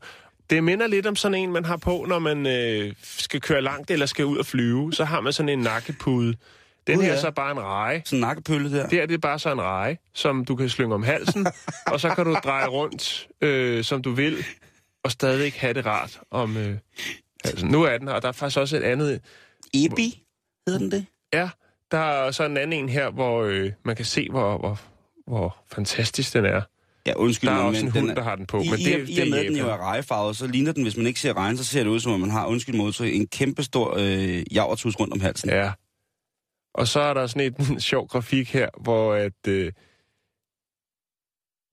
Det 0.51 0.65
minder 0.65 0.87
lidt 0.87 1.07
om 1.07 1.17
sådan 1.17 1.35
en, 1.35 1.53
man 1.53 1.65
har 1.65 1.77
på, 1.77 2.05
når 2.09 2.19
man 2.19 2.47
øh, 2.47 2.95
skal 3.03 3.41
køre 3.41 3.63
langt 3.63 3.91
eller 3.91 4.07
skal 4.07 4.25
ud 4.25 4.37
og 4.39 4.47
flyve. 4.47 4.93
Så 4.93 5.05
har 5.05 5.21
man 5.21 5.33
sådan 5.33 5.49
en 5.49 5.59
nakkepude. 5.59 6.37
Den 6.87 6.97
Gud, 6.97 7.05
her 7.05 7.11
er 7.11 7.15
ja. 7.15 7.21
så 7.21 7.31
bare 7.31 7.51
en 7.51 7.61
reje. 7.61 8.03
sådan 8.05 8.17
en 8.17 8.21
nakkepølle 8.21 8.73
der. 8.73 8.89
Det 8.89 8.99
her 8.99 9.07
det 9.07 9.15
er 9.15 9.19
bare 9.19 9.39
så 9.39 9.53
en 9.53 9.61
reje, 9.61 9.99
som 10.15 10.45
du 10.45 10.57
kan 10.57 10.69
slynge 10.69 10.95
om 10.95 11.03
halsen, 11.03 11.47
og 11.87 12.01
så 12.01 12.09
kan 12.09 12.25
du 12.25 12.35
dreje 12.45 12.67
rundt, 12.67 13.29
øh, 13.41 13.85
som 13.85 14.03
du 14.03 14.11
vil, 14.11 14.45
og 15.05 15.11
stadig 15.11 15.53
have 15.57 15.75
det 15.75 15.87
rart 15.87 16.21
om 16.31 16.57
øh, 16.57 16.79
halsen. 17.45 17.69
Nu 17.69 17.83
er 17.83 17.99
den 17.99 18.09
her, 18.09 18.15
og 18.15 18.23
der 18.23 18.29
er 18.29 18.33
faktisk 18.33 18.59
også 18.59 18.77
et 18.77 18.83
andet... 18.83 19.21
Ebi, 19.75 20.23
hedder 20.67 20.81
den 20.81 20.91
det? 20.91 21.07
Ja, 21.33 21.51
der 21.91 21.99
er 21.99 22.31
så 22.31 22.45
en 22.45 22.57
anden 22.57 22.73
en 22.85 22.89
her, 22.89 23.11
hvor 23.11 23.43
øh, 23.43 23.73
man 23.85 23.97
kan 23.97 24.05
se, 24.05 24.29
hvor, 24.31 24.59
hvor, 24.59 24.81
hvor 25.27 25.57
fantastisk 25.73 26.33
den 26.35 26.45
er. 26.45 26.63
Ja, 27.07 27.13
undskyld 27.17 27.51
Der 27.51 27.57
er 27.57 27.59
mig, 27.61 27.67
også 27.69 27.81
men 27.85 27.89
en 27.89 27.95
den 27.95 28.01
hund, 28.01 28.11
er- 28.11 28.15
der 28.15 28.23
har 28.23 28.37
den 28.37 28.47
på, 28.47 28.61
I, 28.63 28.69
men 28.71 28.79
i, 28.79 28.85
det, 28.85 29.09
i 29.09 29.15
det 29.15 29.23
og 29.23 29.29
med, 29.31 29.45
den 29.45 29.57
jo 29.57 29.69
er 29.71 29.77
rejefarvet, 29.77 30.37
så 30.37 30.47
ligner 30.47 30.73
den, 30.73 30.83
hvis 30.83 30.97
man 30.97 31.07
ikke 31.07 31.21
ser 31.21 31.37
regn, 31.37 31.57
så 31.57 31.65
ser 31.65 31.83
det 31.83 31.91
ud, 31.91 32.01
som 32.01 32.13
om 32.13 32.21
man 32.21 32.31
har, 32.31 32.47
undskyld 32.47 32.77
modtryk, 32.77 33.15
en 33.15 33.27
kæmpe 33.27 33.63
stor 33.63 33.95
øh, 33.99 34.43
javertus 34.55 35.01
rundt 35.01 35.13
om 35.15 35.21
halsen. 35.21 35.51
Ja. 35.51 35.73
Og 36.75 36.89
så 36.89 37.01
er 37.01 37.15
der 37.15 37.27
sådan 37.27 37.47
et, 37.47 37.57
en 37.71 37.81
sjov 37.81 38.09
grafik 38.09 38.53
her, 38.53 38.69
hvor 38.83 39.15
at, 39.15 39.49
øh, 39.49 39.73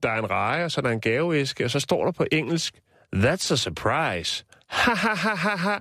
der 0.03 0.09
er 0.09 0.19
en 0.19 0.29
reje, 0.29 0.65
og 0.65 0.71
så 0.71 0.81
er 0.81 0.83
der 0.83 0.89
en 0.91 1.01
gaveæske, 1.01 1.65
og 1.65 1.71
så 1.71 1.79
står 1.79 2.05
der 2.05 2.11
på 2.11 2.25
engelsk, 2.31 2.81
That's 3.15 3.53
a 3.53 3.55
surprise. 3.55 4.45
Ha, 4.69 4.93
ha, 4.95 5.13
ha, 5.15 5.35
ha, 5.35 5.55
ha. 5.55 5.79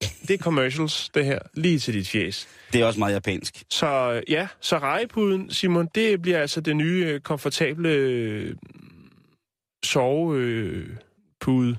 Det 0.00 0.30
er 0.30 0.38
commercials, 0.38 1.10
det 1.14 1.24
her, 1.24 1.38
lige 1.54 1.78
til 1.78 1.94
dit 1.94 2.08
fjes. 2.08 2.48
Det 2.72 2.80
er 2.80 2.84
også 2.84 2.98
meget 2.98 3.14
japansk. 3.14 3.64
Så 3.70 3.86
øh, 4.12 4.22
ja, 4.32 4.48
så 4.60 4.78
rejepuden, 4.78 5.50
Simon, 5.50 5.88
det 5.94 6.22
bliver 6.22 6.40
altså 6.40 6.60
det 6.60 6.76
nye, 6.76 7.04
øh, 7.06 7.20
komfortable 7.20 7.88
øh, 7.88 8.56
sovepude. 9.84 11.76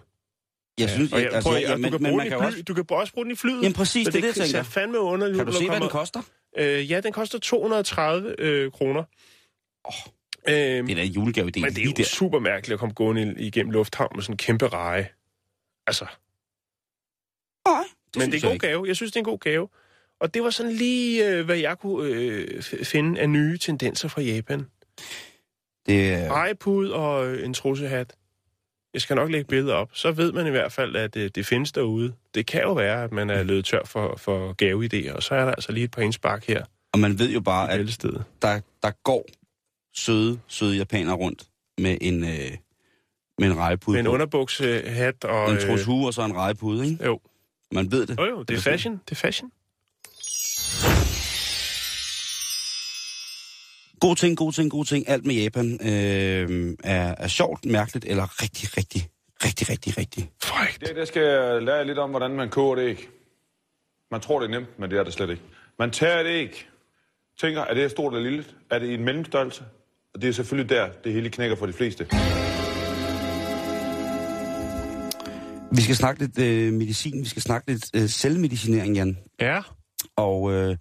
Jeg 0.79 0.89
synes, 0.89 1.13
og 1.13 1.21
jeg, 1.21 1.33
altså, 1.33 1.49
prøv, 1.49 1.59
jeg, 1.59 1.69
ja, 1.69 1.77
men, 1.77 1.91
du, 1.91 1.97
kan 1.97 2.01
men 2.03 2.09
bruge 2.11 2.17
man 2.17 2.25
den 2.25 2.31
kan 2.31 2.39
fly, 2.39 2.45
også... 2.45 2.63
du 2.63 2.73
kan 2.73 2.85
også 2.89 3.13
bruge 3.13 3.25
den 3.25 3.31
i 3.31 3.35
flyet. 3.35 3.61
Jamen 3.61 3.73
præcis, 3.73 4.07
det 4.07 4.15
er 4.15 4.21
det, 4.21 4.38
jeg 4.38 4.45
tænker. 4.45 4.63
fandme 4.63 4.99
underligt 4.99 5.38
Kan 5.38 5.45
du 5.45 5.53
se, 5.53 5.67
hvad 5.69 5.79
den 5.79 5.89
koster? 5.89 6.21
Øh, 6.57 6.91
ja, 6.91 7.01
den 7.01 7.13
koster 7.13 7.39
230 7.39 8.35
øh, 8.39 8.71
kroner. 8.71 9.03
Åh, 9.88 9.93
øhm, 10.47 10.85
Det 10.85 10.91
er 10.91 10.95
da 10.95 11.01
en 11.03 11.11
julegave, 11.11 11.49
det 11.49 11.57
er 11.57 11.65
men 11.65 11.73
det 11.73 11.81
er 11.81 11.85
jo 11.85 11.91
der. 11.97 12.03
super 12.03 12.39
mærkeligt 12.39 12.73
at 12.73 12.79
komme 12.79 12.93
gående 12.93 13.35
igennem 13.38 13.71
lufthavn 13.71 14.11
med 14.15 14.23
sådan 14.23 14.33
en 14.33 14.38
kæmpe 14.38 14.67
reje. 14.67 15.09
Altså, 15.88 16.05
Nej, 17.67 17.83
det 18.13 18.21
men 18.21 18.31
det 18.31 18.43
er 18.43 18.47
en 18.47 18.51
god 18.51 18.59
gave. 18.59 18.87
Jeg 18.87 18.95
synes, 18.95 19.11
det 19.11 19.15
er 19.15 19.21
en 19.21 19.25
god 19.25 19.39
gave. 19.39 19.69
Og 20.19 20.33
det 20.33 20.43
var 20.43 20.49
sådan 20.49 20.71
lige, 20.71 21.29
øh, 21.29 21.45
hvad 21.45 21.57
jeg 21.57 21.77
kunne 21.77 22.09
øh, 22.09 22.61
finde 22.63 23.19
af 23.19 23.29
nye 23.29 23.57
tendenser 23.57 24.07
fra 24.07 24.21
Japan. 24.21 24.65
Det 25.85 26.13
er... 26.13 26.31
Rejepude 26.31 26.93
og 26.93 27.27
øh, 27.27 27.45
en 27.45 27.53
trussehat. 27.53 28.15
Jeg 28.93 29.01
skal 29.01 29.15
nok 29.15 29.31
lægge 29.31 29.47
billeder 29.47 29.73
op. 29.73 29.89
Så 29.93 30.11
ved 30.11 30.31
man 30.31 30.47
i 30.47 30.49
hvert 30.49 30.71
fald, 30.71 30.95
at 30.95 31.15
øh, 31.15 31.29
det 31.35 31.45
findes 31.45 31.71
derude. 31.71 32.13
Det 32.35 32.45
kan 32.45 32.61
jo 32.61 32.73
være, 32.73 33.03
at 33.03 33.11
man 33.11 33.29
er 33.29 33.43
løbet 33.43 33.65
tør 33.65 33.83
for, 33.85 34.15
for 34.17 34.55
gaveidéer, 34.63 35.15
og 35.15 35.23
så 35.23 35.35
er 35.35 35.45
der 35.45 35.51
altså 35.51 35.71
lige 35.71 35.83
et 35.83 35.91
par 35.91 36.01
indspark 36.01 36.47
her 36.47 36.63
Og 36.93 36.99
man 36.99 37.19
ved 37.19 37.29
jo 37.29 37.41
bare, 37.41 37.71
at 37.71 37.79
der, 38.41 38.59
der 38.83 38.91
går 39.03 39.25
søde, 39.95 40.39
søde 40.47 40.77
japanere 40.77 41.15
rundt 41.15 41.43
med 41.77 41.98
en, 42.01 42.24
øh, 42.24 42.51
med 43.39 43.48
en 43.48 43.57
rejepude 43.57 43.95
Med 43.95 44.00
en 44.00 44.05
på. 44.05 44.11
underbuksehat 44.11 45.24
og... 45.24 45.50
En 45.50 45.55
øh, 45.55 45.61
trus 45.61 45.85
hue 45.85 46.07
og 46.07 46.13
så 46.13 46.25
en 46.25 46.35
rejepude, 46.35 46.85
ikke? 46.85 47.05
Jo. 47.05 47.19
Man 47.72 47.92
ved 47.92 48.05
det. 48.05 48.18
Jo, 48.20 48.25
jo, 48.25 48.44
det 48.44 48.58
er 48.58 48.62
fashion. 48.62 48.94
Det 48.94 49.12
er 49.12 49.16
fashion. 49.16 49.51
God 54.00 54.16
ting, 54.16 54.38
god 54.38 54.51
ting, 54.51 54.72
god 54.72 54.86
ting. 54.86 55.10
Alt 55.10 55.25
med 55.25 55.36
Japan 55.36 55.79
øh, 55.82 56.75
er, 56.84 57.16
er 57.18 57.27
sjovt, 57.27 57.66
mærkeligt 57.66 58.05
eller 58.05 58.42
rigtig, 58.44 58.77
rigtig, 58.77 59.10
rigtig, 59.46 59.70
rigtig, 59.70 59.98
rigtig. 59.98 60.32
Frækt. 60.44 60.82
Det, 60.88 60.96
der 60.96 61.05
skal 61.05 61.22
jeg 61.22 61.62
lære 61.62 61.86
lidt 61.86 61.98
om, 61.98 62.10
hvordan 62.10 62.32
man 62.32 62.50
koger 62.50 62.77
et 62.77 62.90
æg. 62.90 63.10
Man 64.12 64.22
tror, 64.22 64.40
det 64.40 64.46
er 64.48 64.51
nemt, 64.51 64.79
men 64.79 64.92
det 64.92 65.00
er 65.00 65.03
det 65.03 65.14
slet 65.14 65.29
ikke. 65.29 65.44
Man 65.79 65.92
tager 65.92 66.20
et 66.20 66.27
æg, 66.27 66.68
tænker, 67.40 67.62
er 67.62 67.74
det 67.74 67.92
stort 67.92 68.14
eller 68.14 68.29
lille? 68.29 68.46
Er 68.72 68.79
det 68.79 68.88
i 68.88 68.94
en 68.94 69.03
mellemstørrelse? 69.03 69.64
Og 70.14 70.22
det 70.22 70.29
er 70.29 70.34
selvfølgelig 70.34 70.70
der, 70.70 70.90
det 71.03 71.14
hele 71.14 71.29
knækker 71.29 71.55
for 71.55 71.66
de 71.66 71.74
fleste. 71.74 72.08
Vi 75.75 75.82
skal 75.82 75.96
snakke 75.96 76.22
lidt 76.22 76.40
øh, 76.40 76.74
medicin, 76.74 77.22
vi 77.24 77.27
skal 77.27 77.42
snakke 77.42 77.72
lidt 77.72 77.90
øh, 77.96 78.10
selvmedicinering, 78.10 78.96
Jan. 78.96 79.18
Ja. 79.42 79.62
Og 80.16 80.51
øh, 80.53 80.77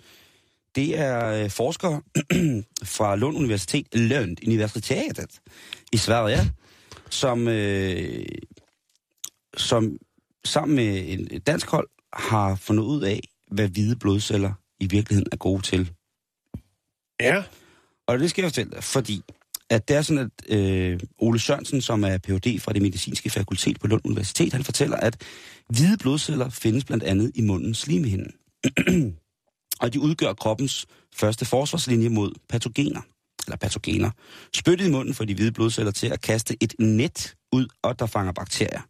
det 0.75 0.99
er 0.99 1.45
øh, 1.45 1.51
forskere 1.51 2.03
fra 2.97 3.17
Lund 3.17 3.37
Universitet, 3.37 3.95
Lund 3.95 4.37
Universitetet 4.47 5.41
i 5.93 5.97
Sverige, 5.97 6.39
som, 7.11 7.49
øh, 7.49 8.25
som 9.57 9.99
sammen 10.45 10.77
med 10.77 11.05
en- 11.13 11.41
dansk 11.41 11.67
hold 11.71 11.89
har 12.13 12.55
fundet 12.57 12.83
ud 12.85 13.03
af, 13.03 13.21
hvad 13.51 13.69
hvide 13.69 13.97
blodceller 13.97 14.53
i 14.81 14.87
virkeligheden 14.87 15.29
er 15.33 15.37
gode 15.37 15.63
til. 15.63 15.91
Ja. 17.21 17.43
Og 18.07 18.19
det 18.19 18.31
skal 18.31 18.43
jeg 18.43 18.51
fortælle 18.51 18.71
dig, 18.73 18.85
fordi 18.85 19.23
at 19.71 19.89
det 19.89 19.97
er 19.97 20.03
sådan, 20.03 20.31
at 20.49 20.59
øh, 20.59 21.01
Ole 21.19 21.39
Sørensen, 21.39 21.81
som 21.81 22.05
er 22.05 22.19
Ph.D. 22.19 22.61
fra 22.61 22.73
det 22.73 22.83
medicinske 22.83 23.31
fakultet 23.31 23.81
på 23.81 23.87
Lund 23.87 24.03
Universitet, 24.05 24.53
han 24.53 24.65
fortæller, 24.65 24.97
at 24.97 25.23
hvide 25.69 25.99
blodceller 25.99 26.49
findes 26.49 26.85
blandt 26.85 27.05
andet 27.05 27.33
i 27.35 27.43
mundens 27.43 27.79
slimhinde. 27.79 28.33
og 29.83 29.93
de 29.93 30.01
udgør 30.01 30.33
kroppens 30.33 30.87
første 31.15 31.45
forsvarslinje 31.45 32.09
mod 32.09 32.33
patogener, 32.49 33.01
eller 33.47 33.57
patogener. 33.57 34.11
Spyttet 34.55 34.87
i 34.87 34.91
munden 34.91 35.15
får 35.15 35.25
de 35.25 35.35
hvide 35.35 35.53
blodceller 35.53 35.93
til 35.93 36.07
at 36.07 36.21
kaste 36.21 36.57
et 36.61 36.75
net 36.79 37.35
ud, 37.53 37.67
og 37.83 37.99
der 37.99 38.07
fanger 38.07 38.33
bakterier. 38.33 38.81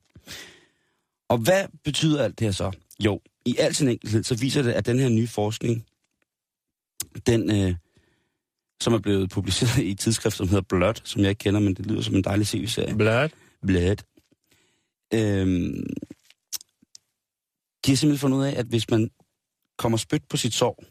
Og 1.28 1.38
hvad 1.38 1.64
betyder 1.84 2.24
alt 2.24 2.38
det 2.38 2.46
her 2.46 2.52
så? 2.52 2.70
Jo, 3.04 3.20
i 3.46 3.56
al 3.58 3.74
sin 3.74 3.88
enkelhed, 3.88 4.24
så 4.24 4.34
viser 4.34 4.62
det, 4.62 4.72
at 4.72 4.86
den 4.86 4.98
her 4.98 5.08
nye 5.08 5.28
forskning, 5.28 5.84
den, 7.26 7.50
øh, 7.50 7.74
som 8.80 8.92
er 8.92 8.98
blevet 8.98 9.30
publiceret 9.30 9.78
i 9.84 9.90
et 9.90 9.98
tidsskrift, 9.98 10.36
som 10.36 10.48
hedder 10.48 10.62
Blood, 10.68 10.94
som 11.04 11.22
jeg 11.22 11.30
ikke 11.30 11.38
kender, 11.38 11.60
men 11.60 11.74
det 11.74 11.86
lyder 11.86 12.00
som 12.02 12.14
en 12.14 12.24
dejlig 12.24 12.46
CV-serie. 12.46 12.96
Blad. 12.96 13.28
Blood. 13.66 13.96
Øhm, 15.14 15.86
de 17.86 17.90
har 17.90 17.96
simpelthen 17.96 18.18
fundet 18.18 18.38
ud 18.38 18.44
af, 18.44 18.54
at 18.58 18.66
hvis 18.66 18.90
man 18.90 19.10
kommer 19.78 19.98
spyt 19.98 20.22
på 20.28 20.36
sit 20.36 20.54
sår, 20.54 20.84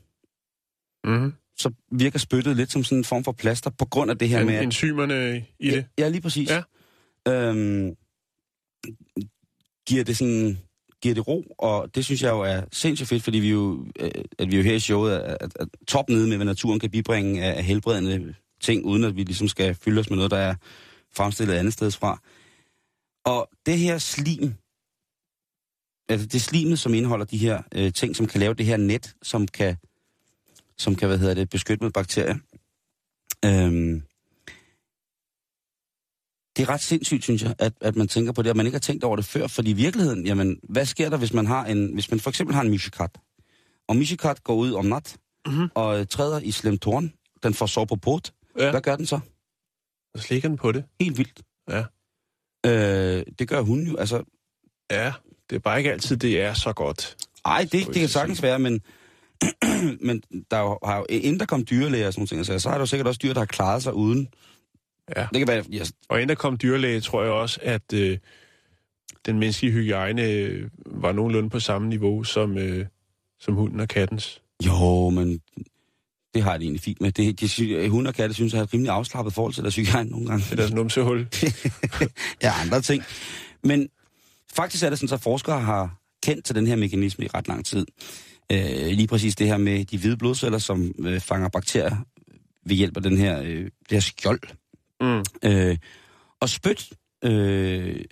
Mm-hmm. 1.07 1.33
så 1.57 1.71
virker 1.91 2.19
spyttet 2.19 2.57
lidt 2.57 2.71
som 2.71 2.83
sådan 2.83 2.97
en 2.97 3.03
form 3.03 3.23
for 3.23 3.31
plaster, 3.31 3.69
på 3.69 3.85
grund 3.85 4.11
af 4.11 4.17
det 4.17 4.29
her 4.29 4.39
En, 4.39 4.45
med... 4.45 4.55
at- 4.55 4.63
enzymerne 4.63 5.45
i 5.59 5.69
det. 5.71 5.85
Ja, 5.97 6.09
lige 6.09 6.21
præcis. 6.21 6.49
Ja. 6.49 6.63
Øhm, 7.27 7.95
giver 9.87 10.03
det 10.03 10.17
sådan 10.17 10.57
giver 11.01 11.15
det 11.15 11.27
ro, 11.27 11.43
og 11.57 11.95
det 11.95 12.05
synes 12.05 12.23
jeg 12.23 12.29
jo 12.29 12.39
er 12.39 12.61
sindssygt 12.71 13.09
fedt, 13.09 13.23
fordi 13.23 13.39
vi 13.39 13.49
jo, 13.49 13.85
øh, 13.99 14.11
at 14.37 14.51
vi 14.51 14.57
jo 14.57 14.63
her 14.63 14.73
i 14.73 14.79
showet 14.79 15.13
er, 15.13 15.19
er, 15.19 15.47
er 15.59 15.65
top 15.87 16.09
nede 16.09 16.27
med, 16.27 16.35
hvad 16.35 16.45
naturen 16.45 16.79
kan 16.79 16.91
bibringe 16.91 17.43
af, 17.43 17.57
af 17.57 17.63
helbredende 17.63 18.35
ting, 18.61 18.85
uden 18.85 19.03
at 19.03 19.15
vi 19.15 19.23
ligesom 19.23 19.47
skal 19.47 19.75
fylde 19.75 19.99
os 19.99 20.09
med 20.09 20.17
noget, 20.17 20.31
der 20.31 20.37
er 20.37 20.55
fremstillet 21.15 21.53
andet 21.53 21.73
sted 21.73 21.91
fra. 21.91 22.21
Og 23.25 23.49
det 23.65 23.79
her 23.79 23.97
slim, 23.97 24.53
altså 26.09 26.27
det 26.27 26.41
slimet, 26.41 26.79
som 26.79 26.93
indeholder 26.93 27.25
de 27.25 27.37
her 27.37 27.61
øh, 27.75 27.93
ting, 27.93 28.15
som 28.15 28.27
kan 28.27 28.39
lave 28.39 28.53
det 28.53 28.65
her 28.65 28.77
net, 28.77 29.15
som 29.21 29.47
kan, 29.47 29.77
som 30.77 30.95
kan 30.95 31.07
hvad 31.07 31.17
hedder 31.17 31.33
det, 31.33 31.49
beskytte 31.49 31.83
mod 31.83 31.91
bakterier, 31.91 32.35
øhm, 33.45 34.03
det 36.57 36.63
er 36.63 36.69
ret 36.69 36.81
sindssygt, 36.81 37.23
synes 37.23 37.43
jeg, 37.43 37.55
at, 37.59 37.73
at 37.81 37.95
man 37.95 38.07
tænker 38.07 38.31
på 38.31 38.41
det, 38.41 38.49
og 38.49 38.57
man 38.57 38.65
ikke 38.65 38.75
har 38.75 38.79
tænkt 38.79 39.03
over 39.03 39.15
det 39.15 39.25
før, 39.25 39.47
fordi 39.47 39.69
i 39.69 39.73
virkeligheden, 39.73 40.25
jamen, 40.25 40.59
hvad 40.69 40.85
sker 40.85 41.09
der, 41.09 41.17
hvis 41.17 41.33
man 41.33 41.45
har 41.47 41.65
en, 41.65 41.93
hvis 41.93 42.11
man 42.11 42.19
for 42.19 42.29
eksempel 42.29 42.55
har 42.55 42.61
en 42.61 42.69
mishikat, 42.69 43.17
og 43.87 43.95
mishikat 43.95 44.43
går 44.43 44.55
ud 44.55 44.71
om 44.73 44.85
nat, 44.85 45.17
Mhm. 45.47 45.67
og 45.75 45.99
øh, 45.99 46.05
træder 46.07 46.39
i 46.39 46.51
slem 46.51 46.77
torn, 46.77 47.13
den 47.43 47.53
får 47.53 47.65
sår 47.65 47.85
på 47.85 47.95
pot, 47.95 48.31
Ja. 48.59 48.71
hvad 48.71 48.81
gør 48.81 48.95
den 48.95 49.05
så? 49.05 49.19
Så 50.15 50.23
slikker 50.23 50.49
den 50.49 50.57
på 50.57 50.71
det. 50.71 50.83
Helt 50.99 51.17
vildt. 51.17 51.41
Ja. 51.69 51.83
Øh, 52.65 53.25
det 53.39 53.47
gør 53.47 53.61
hun 53.61 53.87
jo, 53.87 53.95
altså, 53.97 54.23
Ja, 54.91 55.13
det 55.49 55.55
er 55.55 55.59
bare 55.59 55.77
ikke 55.77 55.91
altid, 55.91 56.17
det 56.17 56.41
er 56.41 56.53
så 56.53 56.73
godt. 56.73 57.17
ej, 57.45 57.61
det, 57.71 57.87
det 57.87 57.95
kan 57.95 58.09
sagtens 58.09 58.41
være, 58.43 58.59
men, 58.59 58.81
men 60.07 60.21
der 60.51 60.57
er 60.57 60.61
jo, 60.61 60.79
har 60.85 60.97
jo, 60.97 61.05
inden 61.09 61.39
der 61.39 61.45
kom 61.45 61.65
dyrlæger 61.65 62.07
og 62.07 62.13
sådan 62.13 62.19
nogle 62.21 62.27
ting, 62.45 62.45
så, 62.45 62.59
så 62.59 62.69
er 62.69 62.73
der 62.73 62.79
jo 62.79 62.85
sikkert 62.85 63.07
også 63.07 63.19
dyr, 63.23 63.33
der 63.33 63.39
har 63.41 63.45
klaret 63.45 63.83
sig 63.83 63.93
uden. 63.93 64.27
Ja. 65.15 65.27
Det 65.33 65.39
kan 65.39 65.47
være, 65.47 65.63
yes, 65.73 65.91
Og 66.09 66.17
inden 66.17 66.29
der 66.29 66.35
kom 66.35 66.57
dyrlæge, 66.57 67.01
tror 67.01 67.23
jeg 67.23 67.31
også, 67.31 67.59
at 67.63 67.93
øh, 67.93 68.17
den 69.25 69.39
menneskelige 69.39 69.73
hygiejne 69.73 70.23
øh, 70.23 70.69
var 70.85 71.11
nogenlunde 71.11 71.49
på 71.49 71.59
samme 71.59 71.89
niveau 71.89 72.23
som, 72.23 72.57
øh, 72.57 72.85
som 73.39 73.53
hunden 73.53 73.79
og 73.79 73.87
kattens. 73.87 74.41
Jo, 74.65 75.09
men 75.09 75.41
det 76.33 76.43
har 76.43 76.51
jeg 76.51 76.59
det 76.59 76.65
egentlig 76.65 76.81
fint 76.81 77.01
med. 77.01 77.11
Det, 77.11 77.39
de, 77.39 77.49
sy- 77.49 77.87
hunde 77.87 78.07
og 78.07 78.15
katte 78.15 78.35
synes, 78.35 78.53
jeg 78.53 78.59
har 78.59 78.63
et 78.63 78.73
rimelig 78.73 78.91
afslappet 78.91 79.33
forhold 79.33 79.53
til 79.53 79.63
deres 79.63 79.75
hygiejne 79.75 80.09
nogle 80.09 80.27
gange. 80.27 80.43
Det 80.43 80.51
er 80.51 80.55
deres 80.55 80.73
numsehul. 80.73 81.27
ja, 82.43 82.53
andre 82.61 82.81
ting. 82.81 83.03
Men 83.63 83.89
faktisk 84.55 84.83
er 84.83 84.89
det 84.89 84.99
sådan, 84.99 85.13
at 85.13 85.21
forskere 85.21 85.59
har 85.59 85.97
kendt 86.23 86.45
til 86.45 86.55
den 86.55 86.67
her 86.67 86.75
mekanisme 86.75 87.25
i 87.25 87.27
ret 87.27 87.47
lang 87.47 87.65
tid. 87.65 87.85
Øh, 88.51 88.87
lige 88.87 89.07
præcis 89.07 89.35
det 89.35 89.47
her 89.47 89.57
med 89.57 89.85
de 89.85 89.97
hvide 89.97 90.17
blodceller, 90.17 90.57
som 90.57 90.93
øh, 90.99 91.19
fanger 91.19 91.49
bakterier 91.49 91.95
ved 92.65 92.75
hjælp 92.75 92.97
af 92.97 93.03
den 93.03 93.17
her, 93.17 93.41
øh, 93.41 93.63
det 93.63 93.71
her 93.91 93.99
skjold. 93.99 94.39
Mm. 95.01 95.23
Øh, 95.43 95.77
og 96.39 96.49
spyt, 96.49 96.93
øh, 97.23 98.05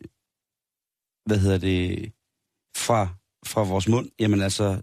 hvad 1.25 1.37
hedder 1.37 1.57
det, 1.57 2.11
fra, 2.77 3.07
fra 3.45 3.63
vores 3.63 3.87
mund, 3.87 4.09
jamen 4.19 4.41
altså, 4.41 4.81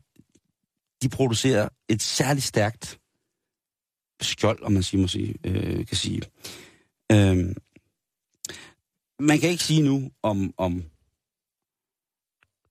de 1.02 1.08
producerer 1.08 1.68
et 1.88 2.02
særligt 2.02 2.44
stærkt 2.44 2.98
skjold, 4.20 4.62
om 4.62 4.72
man 4.72 4.82
sige, 4.82 5.00
må 5.00 5.08
sige, 5.08 5.34
øh, 5.44 5.86
kan 5.86 5.96
sige. 5.96 6.22
Øh, 7.12 7.54
man 9.18 9.38
kan 9.40 9.50
ikke 9.50 9.64
sige 9.64 9.82
nu, 9.82 10.10
om, 10.22 10.54
om, 10.56 10.84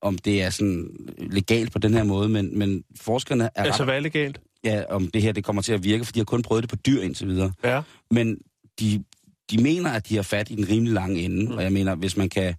om 0.02 0.18
det 0.18 0.42
er 0.42 0.50
sådan 0.50 1.08
legalt 1.18 1.72
på 1.72 1.80
den 1.80 1.94
her 1.94 2.04
måde, 2.04 2.30
men, 2.30 2.60
men 2.60 2.84
forskerne 2.96 3.44
er 3.56 3.64
Altså, 3.64 3.84
ret, 3.84 3.88
hvad 3.88 3.96
er 3.96 4.00
legalt? 4.00 4.42
ja, 4.64 4.84
om 4.90 5.08
det 5.08 5.22
her 5.22 5.32
det 5.32 5.44
kommer 5.44 5.62
til 5.62 5.74
at 5.74 5.84
virke, 5.84 6.06
for 6.06 6.12
de 6.14 6.20
har 6.20 6.26
kun 6.26 6.42
prøvet 6.42 6.64
det 6.64 6.70
på 6.70 6.76
dyr 6.76 7.02
indtil 7.02 7.28
videre. 7.28 7.54
Ja. 7.64 7.82
Men 8.12 8.38
de, 8.80 9.04
de 9.52 9.64
mener, 9.64 9.92
at 9.92 10.10
de 10.10 10.16
har 10.16 10.24
fat 10.24 10.52
i 10.52 10.56
den 10.56 10.70
rimelig 10.70 10.94
lange 10.94 11.22
ende, 11.22 11.46
mm. 11.46 11.58
og 11.58 11.64
jeg 11.64 11.72
mener, 11.72 11.96
hvis 11.96 12.18
man 12.18 12.30
kan 12.30 12.56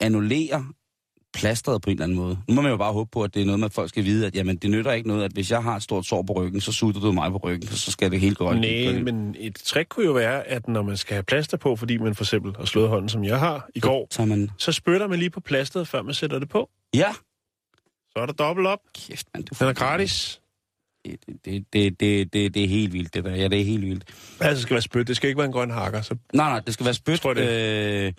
annullere 0.00 0.66
plasteret 1.34 1.82
på 1.82 1.90
en 1.90 1.94
eller 1.94 2.04
anden 2.04 2.18
måde. 2.18 2.38
Nu 2.48 2.54
må 2.54 2.62
man 2.62 2.70
jo 2.70 2.76
bare 2.76 2.92
håbe 2.92 3.10
på, 3.12 3.22
at 3.22 3.34
det 3.34 3.42
er 3.42 3.46
noget 3.46 3.64
at 3.64 3.72
folk 3.72 3.88
skal 3.88 4.04
vide, 4.04 4.26
at 4.26 4.36
jamen, 4.36 4.56
det 4.56 4.70
nytter 4.70 4.92
ikke 4.92 5.08
noget, 5.08 5.24
at 5.24 5.32
hvis 5.32 5.50
jeg 5.50 5.62
har 5.62 5.76
et 5.76 5.82
stort 5.82 6.06
sår 6.06 6.22
på 6.22 6.32
ryggen, 6.32 6.60
så 6.60 6.72
sutter 6.72 7.00
du 7.00 7.12
mig 7.12 7.30
på 7.30 7.36
ryggen, 7.36 7.68
så 7.68 7.90
skal 7.90 8.10
det 8.10 8.20
helt 8.20 8.38
gå 8.38 8.52
Nej, 8.52 8.92
men 8.92 9.36
et 9.38 9.54
trick 9.54 9.88
kunne 9.88 10.06
jo 10.06 10.12
være, 10.12 10.48
at 10.48 10.68
når 10.68 10.82
man 10.82 10.96
skal 10.96 11.14
have 11.14 11.22
plaster 11.22 11.56
på, 11.56 11.76
fordi 11.76 11.98
man 11.98 12.14
for 12.14 12.24
eksempel 12.24 12.56
har 12.58 12.64
slået 12.64 12.88
hånden, 12.88 13.08
som 13.08 13.24
jeg 13.24 13.38
har 13.38 13.68
i 13.74 13.80
går, 13.80 14.06
Så 14.10 14.24
man... 14.24 14.50
så 14.58 14.72
spytter 14.72 15.06
man 15.06 15.18
lige 15.18 15.30
på 15.30 15.40
plasteret, 15.40 15.88
før 15.88 16.02
man 16.02 16.14
sætter 16.14 16.38
det 16.38 16.48
på. 16.48 16.70
Ja! 16.94 17.12
Så 18.10 18.18
er 18.18 18.26
der 18.26 18.32
dobbelt 18.32 18.66
op. 18.68 18.78
Kæft, 18.94 19.26
man. 19.34 19.42
Du 19.42 19.54
Den 19.58 19.68
er 19.68 19.72
gratis. 19.72 20.41
Det, 21.04 21.16
det, 21.44 21.64
det, 21.72 22.00
det, 22.00 22.32
det, 22.32 22.54
det 22.54 22.64
er 22.64 22.68
helt 22.68 22.92
vildt, 22.92 23.14
det 23.14 23.24
der. 23.24 23.34
Ja, 23.34 23.48
det 23.48 23.60
er 23.60 23.64
helt 23.64 23.86
vildt. 23.86 24.04
Altså, 24.40 24.54
det 24.54 24.62
skal 24.62 24.74
være 24.74 24.82
spyt. 24.82 25.08
Det 25.08 25.16
skal 25.16 25.28
ikke 25.28 25.38
være 25.38 25.46
en 25.46 25.52
grøn 25.52 25.70
hakker. 25.70 26.02
Så 26.02 26.16
Nej, 26.34 26.50
nej, 26.50 26.60
det 26.60 26.74
skal 26.74 26.84
være 26.84 26.94
spyt. 26.94 27.20
Tror 27.20 27.34
Øh, 27.36 28.12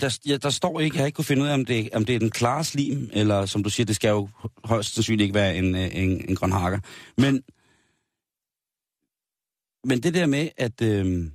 der, 0.00 0.18
ja, 0.26 0.36
der 0.36 0.50
står 0.50 0.80
ikke, 0.80 0.96
jeg 0.96 1.02
har 1.02 1.06
ikke 1.06 1.16
kunne 1.16 1.24
finde 1.24 1.42
ud 1.42 1.48
af, 1.48 1.54
om 1.54 1.64
det, 1.64 1.88
om 1.92 2.04
det 2.04 2.14
er 2.14 2.18
den 2.18 2.30
klare 2.30 2.64
slim, 2.64 3.10
eller 3.12 3.46
som 3.46 3.62
du 3.62 3.70
siger, 3.70 3.84
det 3.84 3.96
skal 3.96 4.08
jo 4.08 4.28
højst 4.64 4.94
sandsynligt 4.94 5.22
ikke 5.22 5.34
være 5.34 5.56
en, 5.56 5.74
øh, 5.74 5.88
en, 5.92 6.24
en 6.28 6.36
grøn 6.36 6.52
hakker. 6.52 6.78
Men, 7.16 7.42
men 9.84 10.02
det 10.02 10.14
der 10.14 10.26
med, 10.26 10.48
at, 10.56 10.82
øh, 10.82 11.30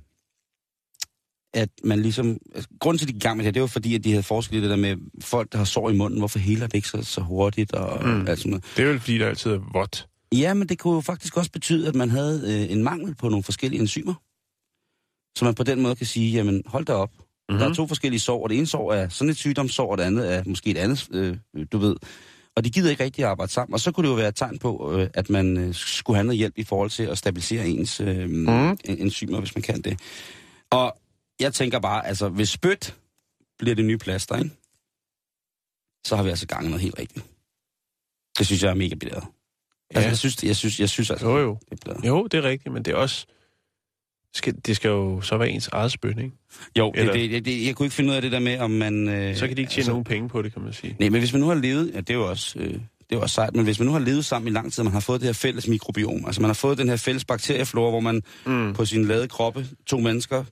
at 1.54 1.68
man 1.84 2.02
ligesom... 2.02 2.38
Altså, 2.54 2.70
grunden 2.80 2.98
til, 2.98 3.04
at 3.04 3.08
de 3.08 3.12
gik 3.12 3.22
i 3.22 3.26
gang 3.26 3.36
med 3.36 3.44
det 3.44 3.46
her, 3.46 3.52
det 3.52 3.62
var 3.62 3.68
fordi, 3.68 3.94
at 3.94 4.04
de 4.04 4.10
havde 4.10 4.22
forsket 4.22 4.62
det 4.62 4.70
der 4.70 4.76
med 4.76 4.96
folk, 5.20 5.52
der 5.52 5.58
har 5.58 5.64
sår 5.64 5.90
i 5.90 5.96
munden, 5.96 6.18
hvorfor 6.18 6.38
heler 6.38 6.66
det 6.66 6.74
ikke 6.74 6.88
så, 6.88 7.02
så 7.02 7.20
hurtigt, 7.20 7.72
og 7.72 8.06
mm. 8.06 8.28
alt 8.28 8.38
sådan 8.38 8.50
noget. 8.50 8.64
det 8.76 8.84
er 8.84 8.88
vel, 8.88 9.00
fordi 9.00 9.18
der 9.18 9.28
altid 9.28 9.50
er 9.50 9.60
vådt. 9.72 10.08
Ja, 10.40 10.54
men 10.54 10.68
det 10.68 10.78
kunne 10.78 10.94
jo 10.94 11.00
faktisk 11.00 11.36
også 11.36 11.50
betyde, 11.50 11.88
at 11.88 11.94
man 11.94 12.10
havde 12.10 12.42
øh, 12.64 12.72
en 12.72 12.82
mangel 12.84 13.14
på 13.14 13.28
nogle 13.28 13.42
forskellige 13.42 13.80
enzymer. 13.80 14.14
Så 15.38 15.44
man 15.44 15.54
på 15.54 15.62
den 15.62 15.82
måde 15.82 15.96
kan 15.96 16.06
sige, 16.06 16.32
jamen 16.32 16.62
hold 16.66 16.84
da 16.84 16.92
op. 16.92 17.10
Mhm. 17.12 17.24
Mm-hmm. 17.48 17.58
Der 17.58 17.70
er 17.70 17.74
to 17.74 17.86
forskellige 17.86 18.20
sår, 18.20 18.42
og 18.42 18.50
det 18.50 18.58
ene 18.58 18.66
sår 18.66 18.92
er 18.92 19.08
sådan 19.08 19.30
et 19.30 19.36
sygdomssår, 19.36 19.90
og 19.90 19.98
det 19.98 20.04
andet 20.04 20.34
er 20.34 20.42
måske 20.46 20.70
et 20.70 20.76
andet, 20.78 21.08
øh, 21.12 21.36
du 21.72 21.78
ved. 21.78 21.96
Og 22.56 22.64
de 22.64 22.70
gider 22.70 22.90
ikke 22.90 23.04
rigtig 23.04 23.24
arbejde 23.24 23.52
sammen. 23.52 23.74
Og 23.74 23.80
så 23.80 23.92
kunne 23.92 24.04
det 24.04 24.10
jo 24.10 24.16
være 24.16 24.28
et 24.28 24.36
tegn 24.36 24.58
på, 24.58 24.92
øh, 24.92 25.10
at 25.14 25.30
man 25.30 25.56
øh, 25.56 25.74
skulle 25.74 26.16
have 26.16 26.24
noget 26.24 26.38
hjælp 26.38 26.58
i 26.58 26.64
forhold 26.64 26.90
til 26.90 27.02
at 27.02 27.18
stabilisere 27.18 27.68
ens 27.68 28.00
øh, 28.00 28.28
Mhm. 28.30 28.52
mm. 28.52 28.76
enzymer, 28.88 29.38
hvis 29.38 29.54
man 29.54 29.62
kan 29.62 29.82
det. 29.82 30.00
Og 30.70 30.96
jeg 31.40 31.54
tænker 31.54 31.78
bare, 31.78 32.06
altså 32.06 32.28
hvis 32.28 32.48
spyt 32.48 32.96
bliver 33.58 33.74
det 33.74 33.84
nye 33.84 33.98
plaster, 33.98 34.36
ikke? 34.36 34.50
så 36.06 36.16
har 36.16 36.22
vi 36.22 36.28
altså 36.30 36.46
gang 36.46 36.64
noget 36.66 36.80
helt 36.82 36.98
rigtigt. 36.98 37.26
Det 38.38 38.46
synes 38.46 38.62
jeg 38.62 38.70
er 38.70 38.74
mega 38.74 38.94
bedre. 38.94 39.26
Altså, 39.94 40.00
Ja. 40.06 40.08
jeg 40.08 40.18
synes, 40.18 40.44
jeg 40.44 40.56
synes, 40.56 40.80
jeg 40.80 40.88
synes 40.88 41.10
altså, 41.10 41.28
Jo, 41.30 41.38
jo. 41.38 41.58
det 41.70 41.78
er. 41.86 42.08
Jo, 42.08 42.26
det 42.26 42.38
er 42.38 42.42
rigtigt, 42.42 42.72
men 42.74 42.82
det 42.82 42.92
er 42.92 42.96
også... 42.96 43.26
Skal, 44.34 44.54
det 44.66 44.76
skal 44.76 44.88
jo 44.88 45.20
så 45.20 45.36
være 45.36 45.50
ens 45.50 45.68
eget 45.72 45.92
spyt, 45.92 46.18
ikke? 46.18 46.30
Jo, 46.78 46.92
det, 46.94 47.00
Eller- 47.00 47.12
det, 47.12 47.30
det, 47.30 47.44
det, 47.44 47.66
jeg 47.66 47.74
kunne 47.76 47.86
ikke 47.86 47.94
finde 47.96 48.10
ud 48.10 48.14
af 48.16 48.22
det 48.22 48.32
der 48.32 48.38
med, 48.38 48.58
om 48.58 48.70
man... 48.70 49.08
Øh, 49.08 49.36
Så 49.36 49.46
kan 49.48 49.56
de 49.56 49.60
ikke 49.62 49.70
tjene 49.70 49.78
altså, 49.80 49.90
nogen 49.90 50.04
penge 50.04 50.28
på 50.28 50.42
det, 50.42 50.52
kan 50.52 50.62
man 50.62 50.72
sige. 50.72 50.96
Nej, 51.00 51.08
men 51.08 51.20
hvis 51.20 51.32
man 51.32 51.40
nu 51.40 51.46
har 51.48 51.54
levet... 51.54 51.90
Ja, 51.94 51.98
det 52.00 52.10
er 52.10 52.14
jo 52.14 52.28
også... 52.30 52.58
Øh, 52.58 52.74
det 53.10 53.16
er 53.16 53.20
også 53.20 53.34
sejt, 53.34 53.56
men 53.56 53.64
hvis 53.64 53.78
man 53.78 53.86
nu 53.86 53.92
har 53.92 53.98
levet 53.98 54.24
sammen 54.24 54.48
i 54.48 54.50
lang 54.50 54.72
tid, 54.72 54.78
og 54.80 54.84
man 54.84 54.92
har 54.92 55.00
fået 55.00 55.20
det 55.20 55.26
her 55.28 55.32
fælles 55.32 55.68
mikrobiom, 55.68 56.26
altså 56.26 56.40
man 56.40 56.48
har 56.48 56.54
fået 56.54 56.78
den 56.78 56.88
her 56.88 56.96
fælles 56.96 57.24
bakterieflora, 57.24 57.90
hvor 57.90 58.00
man 58.00 58.22
Mm. 58.46 58.72
på 58.74 58.84
sin 58.84 59.04
lade 59.04 59.28
kroppe, 59.28 59.66
to 59.86 59.98
mennesker 59.98 60.44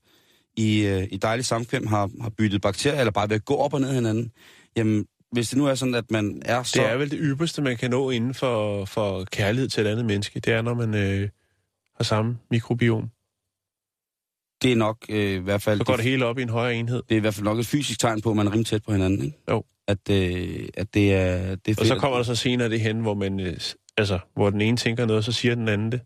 i, 0.57 0.81
øh, 0.87 1.07
i 1.11 1.17
dejlig 1.17 1.45
samkvem, 1.45 1.87
har, 1.87 2.11
har 2.23 2.31
byttet 2.31 2.61
bakterier, 2.61 2.99
eller 3.01 3.11
bare 3.11 3.29
ved 3.29 3.37
at 3.37 3.45
gå 3.45 3.55
op 3.57 3.75
og 3.75 3.81
ned 3.81 3.95
hinanden, 3.95 4.31
jamen, 4.77 5.07
hvis 5.33 5.49
det 5.49 5.59
nu 5.59 5.67
er 5.67 5.75
sådan, 5.75 5.95
at 5.95 6.11
man 6.11 6.43
er 6.45 6.63
så... 6.63 6.81
Det 6.81 6.91
er 6.91 6.97
vel 6.97 7.11
det 7.11 7.19
ypperste, 7.23 7.63
man 7.63 7.77
kan 7.77 7.91
nå 7.91 8.11
inden 8.11 8.35
for, 8.35 8.85
for 8.85 9.25
kærlighed 9.25 9.69
til 9.69 9.87
et 9.87 9.91
andet 9.91 10.05
menneske. 10.05 10.41
Det 10.41 10.53
er, 10.53 10.63
når 10.63 10.75
man 10.75 10.95
øh, 10.95 11.29
har 11.97 12.05
samme 12.05 12.39
mikrobiom. 12.51 13.11
det 14.63 14.73
er 14.73 14.77
nok 14.77 14.97
øh, 15.09 15.33
i 15.35 15.37
hvert 15.39 15.63
fald... 15.63 15.79
Så 15.79 15.85
går 15.85 15.97
det 15.97 16.05
hele 16.05 16.27
op 16.27 16.39
i 16.39 16.43
en 16.43 16.49
højere 16.49 16.75
enhed. 16.75 17.03
det 17.09 17.15
er 17.15 17.17
i 17.17 17.21
hvert 17.21 17.35
fald 17.35 17.45
nok 17.45 17.59
et 17.59 17.67
fysisk 17.67 18.01
tegn 18.01 18.21
på, 18.21 18.31
at 18.31 18.37
man 18.37 18.47
er 18.47 18.51
rimelig 18.51 18.67
tæt 18.67 18.83
på 18.83 18.93
hinanden, 18.93 19.23
ikke? 19.25 19.39
Jo. 19.51 19.65
At, 19.89 20.11
øh, 20.11 20.69
at 20.75 20.95
det 20.95 21.15
er... 21.15 21.55
Det 21.55 21.69
er 21.69 21.81
Og 21.81 21.87
så 21.87 21.93
fedt. 21.93 22.01
kommer 22.01 22.17
der 22.17 22.25
så 22.25 22.35
senere 22.35 22.69
det 22.69 22.81
hen, 22.81 23.01
hvor 23.01 23.15
man... 23.15 23.41
Øh, 23.41 23.57
altså, 23.97 24.19
hvor 24.35 24.51
den 24.51 24.61
ene 24.61 24.77
tænker 24.77 25.07
noget, 25.07 25.19
og 25.19 25.25
så 25.25 25.33
siger 25.33 25.55
den 25.55 25.69
anden 25.69 25.93
det. 25.93 26.01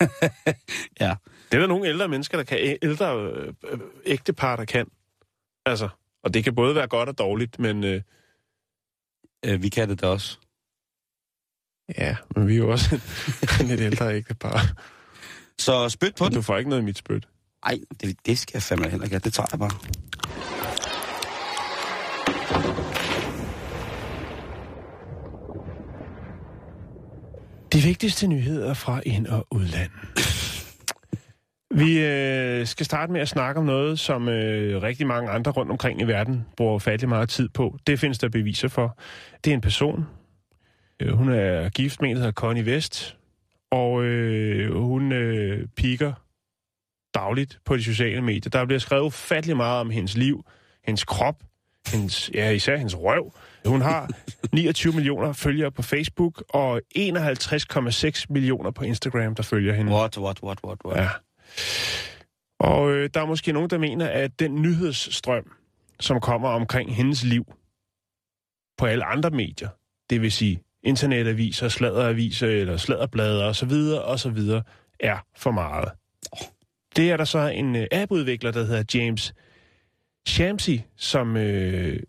Ja. 1.00 1.14
Det 1.50 1.56
er 1.56 1.60
der 1.60 1.66
nogle 1.66 1.88
ældre 1.88 2.08
mennesker, 2.08 2.36
der 2.38 2.44
kan. 2.44 2.78
Ældre 2.82 3.16
øh, 3.16 3.52
øh, 3.70 3.78
ægtepar, 4.06 4.56
der 4.56 4.64
kan. 4.64 4.86
Altså, 5.66 5.88
og 6.24 6.34
det 6.34 6.44
kan 6.44 6.54
både 6.54 6.74
være 6.74 6.88
godt 6.88 7.08
og 7.08 7.18
dårligt, 7.18 7.58
men... 7.58 7.84
Øh, 7.84 8.02
Øh, 9.44 9.62
vi 9.62 9.68
kan 9.68 9.88
det 9.88 10.00
da 10.00 10.06
også. 10.06 10.38
ja, 11.98 12.16
men 12.36 12.48
vi 12.48 12.52
er 12.54 12.58
jo 12.58 12.70
også 12.70 13.00
lidt 13.68 13.80
ældre 13.80 14.14
ægtepar. 14.16 14.60
Så 15.58 15.88
spyt 15.88 16.14
på 16.16 16.24
den. 16.24 16.34
Du 16.34 16.42
får 16.42 16.56
ikke 16.58 16.70
noget 16.70 16.80
af 16.80 16.84
mit 16.84 16.98
spyt. 16.98 17.28
Nej, 17.64 17.78
det, 18.00 18.26
det 18.26 18.38
skal 18.38 18.50
jeg 18.54 18.62
fandme 18.62 18.88
heller 18.88 19.04
ikke. 19.04 19.18
Det 19.18 19.32
tager 19.32 19.46
jeg 19.52 19.58
bare. 19.58 19.70
De 27.72 27.80
vigtigste 27.80 28.26
nyheder 28.26 28.74
fra 28.74 29.00
ind- 29.06 29.26
og 29.26 29.46
udland. 29.50 29.90
Vi 31.70 32.04
øh, 32.04 32.66
skal 32.66 32.86
starte 32.86 33.12
med 33.12 33.20
at 33.20 33.28
snakke 33.28 33.58
om 33.58 33.64
noget, 33.66 33.98
som 33.98 34.28
øh, 34.28 34.82
rigtig 34.82 35.06
mange 35.06 35.30
andre 35.30 35.50
rundt 35.50 35.72
omkring 35.72 36.00
i 36.00 36.04
verden 36.04 36.46
bruger 36.56 36.78
fattelig 36.78 37.08
meget 37.08 37.28
tid 37.28 37.48
på. 37.48 37.78
Det 37.86 38.00
findes 38.00 38.18
der 38.18 38.28
beviser 38.28 38.68
for. 38.68 38.98
Det 39.44 39.50
er 39.50 39.54
en 39.54 39.60
person. 39.60 40.06
Øh, 41.00 41.12
hun 41.12 41.28
er 41.28 41.68
gift 41.68 42.00
med 42.00 42.10
en, 42.10 42.16
der 42.16 42.20
hedder 42.20 42.32
Connie 42.32 42.64
West, 42.64 43.16
og 43.70 44.04
øh, 44.04 44.76
hun 44.76 45.12
øh, 45.12 45.66
piker 45.76 46.12
dagligt 47.14 47.58
på 47.64 47.76
de 47.76 47.84
sociale 47.84 48.22
medier. 48.22 48.50
Der 48.50 48.64
bliver 48.64 48.78
skrevet 48.78 49.02
ufattelig 49.02 49.56
meget 49.56 49.80
om 49.80 49.90
hendes 49.90 50.16
liv, 50.16 50.44
hendes 50.84 51.04
krop, 51.04 51.42
hendes, 51.86 52.30
ja, 52.34 52.50
især 52.50 52.76
hendes 52.76 52.96
røv. 52.96 53.32
Hun 53.66 53.80
har 53.80 54.10
29 54.52 54.92
millioner 54.92 55.32
følgere 55.32 55.70
på 55.70 55.82
Facebook, 55.82 56.44
og 56.48 56.80
51,6 56.98 58.24
millioner 58.30 58.70
på 58.70 58.84
Instagram, 58.84 59.34
der 59.34 59.42
følger 59.42 59.74
hende. 59.74 59.92
What, 59.92 60.18
what, 60.18 60.42
what, 60.42 60.58
what, 60.64 60.78
what? 60.84 60.98
Ja. 60.98 61.08
Og 62.60 62.90
øh, 62.90 63.10
der 63.14 63.20
er 63.20 63.26
måske 63.26 63.52
nogen, 63.52 63.70
der 63.70 63.78
mener, 63.78 64.06
at 64.08 64.40
den 64.40 64.62
nyhedsstrøm, 64.62 65.52
som 66.00 66.20
kommer 66.20 66.48
omkring 66.48 66.96
hendes 66.96 67.24
liv 67.24 67.54
på 68.78 68.86
alle 68.86 69.04
andre 69.04 69.30
medier, 69.30 69.68
det 70.10 70.22
vil 70.22 70.32
sige 70.32 70.62
internetaviser, 70.82 71.68
sladeraviser 71.68 72.48
eller 72.48 72.76
sladderblade 72.76 73.44
osv., 73.44 73.72
osv., 74.04 74.38
er 75.00 75.18
for 75.36 75.50
meget. 75.50 75.92
Det 76.96 77.10
er 77.10 77.16
der 77.16 77.24
så 77.24 77.38
en 77.38 77.76
øh, 77.76 77.86
appudvikler, 77.92 78.50
der 78.50 78.64
hedder 78.64 78.98
James 78.98 79.34
Shamsi, 80.26 80.84
som 80.96 81.36
øh, 81.36 82.00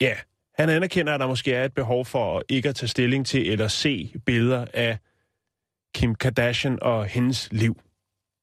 ja, 0.00 0.14
han 0.58 0.68
anerkender, 0.68 1.14
at 1.14 1.20
der 1.20 1.26
måske 1.26 1.52
er 1.52 1.64
et 1.64 1.74
behov 1.74 2.04
for 2.04 2.42
ikke 2.48 2.68
at 2.68 2.74
tage 2.74 2.88
stilling 2.88 3.26
til 3.26 3.50
eller 3.50 3.68
se 3.68 4.14
billeder 4.26 4.66
af 4.74 4.98
Kim 5.94 6.14
Kardashian 6.14 6.78
og 6.82 7.04
hendes 7.04 7.48
liv. 7.52 7.76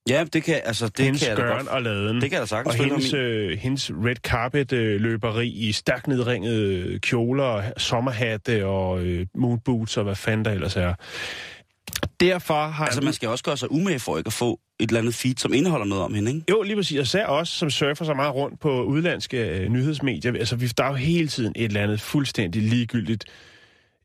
Ja, 0.10 0.24
det 0.34 0.44
kan, 0.44 0.62
altså, 0.64 0.88
det 0.88 1.06
hendes 1.06 1.24
kan 1.24 1.36
gøren 1.36 1.68
og 1.68 1.82
laden. 1.82 2.22
Det 2.22 2.30
kan 2.30 2.32
jeg 2.32 2.42
da 2.42 2.46
sagtens 2.46 2.80
og 2.80 2.86
hendes, 2.86 3.14
øh, 3.14 3.58
hendes 3.58 3.92
red 3.92 4.16
carpet 4.16 4.74
øh, 4.74 5.02
løberi 5.02 5.48
i 5.50 5.72
stærkt 5.72 6.08
nedringede 6.08 7.00
kjoler, 7.00 7.44
og 7.44 7.64
sommerhatte 7.78 8.66
og 8.66 9.02
øh, 9.02 9.26
moonboots 9.36 9.98
og 9.98 10.04
hvad 10.04 10.16
fanden 10.16 10.46
der 10.46 10.52
ellers 10.52 10.76
er. 10.76 10.94
Derfor 12.20 12.68
har 12.68 12.86
Altså, 12.86 13.02
man 13.02 13.14
skal 13.14 13.30
også 13.30 13.44
gøre 13.44 13.58
sig 13.58 13.72
umage 13.72 14.00
for 14.00 14.18
ikke 14.18 14.28
at 14.28 14.34
få 14.34 14.60
et 14.80 14.90
eller 14.90 15.00
andet 15.00 15.16
feed, 15.16 15.36
som 15.38 15.54
indeholder 15.54 15.86
noget 15.86 16.04
om 16.04 16.14
hende, 16.14 16.32
ikke? 16.32 16.44
Jo, 16.50 16.62
lige 16.62 16.76
præcis. 16.76 16.98
Og 16.98 17.04
især 17.04 17.26
os, 17.26 17.50
som 17.50 17.70
surfer 17.70 18.06
så 18.06 18.14
meget 18.14 18.36
rundt 18.36 18.60
på 18.60 18.84
udlandske 18.84 19.38
øh, 19.38 19.70
nyhedsmedier. 19.70 20.34
Altså, 20.34 20.56
vi, 20.56 20.68
der 20.68 20.84
er 20.84 20.88
jo 20.88 20.94
hele 20.94 21.28
tiden 21.28 21.54
et 21.56 21.66
eller 21.66 21.84
andet 21.84 22.02
fuldstændig 22.02 22.62
ligegyldigt 22.62 23.26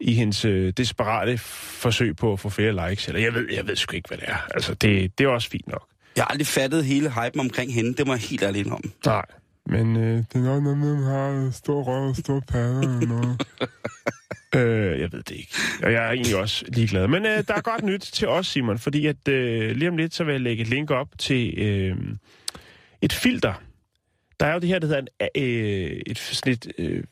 i 0.00 0.14
hendes 0.14 0.44
øh, 0.44 0.72
desperate 0.76 1.38
forsøg 1.38 2.16
på 2.16 2.32
at 2.32 2.40
få 2.40 2.48
flere 2.48 2.88
likes. 2.88 3.08
Eller 3.08 3.20
jeg 3.20 3.34
ved, 3.34 3.46
jeg 3.52 3.66
ved 3.66 3.76
sgu 3.76 3.96
ikke, 3.96 4.08
hvad 4.08 4.18
det 4.18 4.28
er. 4.28 4.46
Altså, 4.54 4.74
det, 4.74 5.18
det 5.18 5.24
er 5.24 5.28
også 5.28 5.48
fint 5.50 5.68
nok. 5.68 5.88
Jeg 6.16 6.24
har 6.24 6.28
aldrig 6.28 6.46
fattet 6.46 6.84
hele 6.84 7.10
hypen 7.10 7.40
omkring 7.40 7.74
hende, 7.74 7.94
det 7.94 8.06
må 8.06 8.12
jeg 8.12 8.20
helt 8.20 8.42
ærligt 8.42 8.68
om. 8.68 8.92
Nej. 9.06 9.24
Men 9.66 9.96
øh, 9.96 10.18
det 10.18 10.34
er 10.34 10.38
nok 10.38 10.62
noget 10.62 10.78
med, 10.78 11.04
har 11.04 11.50
stor 11.50 11.82
røv 11.82 12.08
og 12.08 12.16
stor 12.16 12.40
pander 12.48 12.80
eller 12.80 13.06
noget. 13.06 13.42
øh, 14.56 15.00
jeg 15.00 15.12
ved 15.12 15.22
det 15.22 15.36
ikke. 15.36 15.54
Og 15.82 15.92
jeg 15.92 16.06
er 16.06 16.10
egentlig 16.10 16.36
også 16.36 16.64
ligeglad. 16.68 17.08
Men 17.08 17.26
øh, 17.26 17.44
der 17.48 17.54
er 17.54 17.60
godt 17.60 17.84
nyt 17.84 18.00
til 18.00 18.28
os, 18.28 18.46
Simon, 18.46 18.78
fordi 18.78 19.06
at 19.06 19.28
øh, 19.28 19.76
lige 19.76 19.88
om 19.88 19.96
lidt, 19.96 20.14
så 20.14 20.24
vil 20.24 20.32
jeg 20.32 20.40
lægge 20.40 20.62
et 20.62 20.68
link 20.68 20.90
op 20.90 21.08
til 21.18 21.58
øh, 21.58 21.96
et 23.02 23.12
filter. 23.12 23.54
Der 24.40 24.46
er 24.46 24.52
jo 24.52 24.58
det 24.58 24.68
her, 24.68 24.78
der 24.78 24.86
hedder 24.86 25.00
en, 25.00 25.42
øh, 25.42 26.02
et, 26.06 26.18
sådan 26.18 26.52
et, 26.52 26.72
øh, 26.78 27.04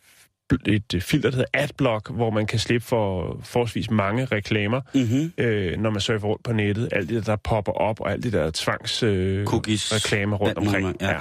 et 0.67 0.95
filter, 1.03 1.31
der 1.31 1.37
hedder 1.37 1.51
Adblock, 1.55 2.11
hvor 2.11 2.31
man 2.31 2.47
kan 2.47 2.59
slippe 2.59 2.87
for 2.87 3.41
forholdsvis 3.45 3.91
mange 3.91 4.25
reklamer, 4.25 4.81
Mm-hmm. 4.95 5.33
øh, 5.39 5.79
når 5.81 5.91
man 5.91 6.01
surfer 6.01 6.29
rundt 6.29 6.45
på 6.45 6.53
nettet. 6.53 6.89
Alt 6.93 7.09
det, 7.09 7.27
der 7.27 7.37
popper 7.37 7.73
op, 7.73 8.01
og 8.01 8.13
alt 8.13 8.23
det 8.23 8.33
der 8.33 8.51
tvangs 8.55 9.03
øh, 9.03 9.47
Cookies. 9.47 9.95
reklamer 9.95 10.37
rundt 10.37 10.59
Alt 10.59 10.67
muligt, 10.67 10.77
omkring. 10.87 11.03
ja. 11.03 11.19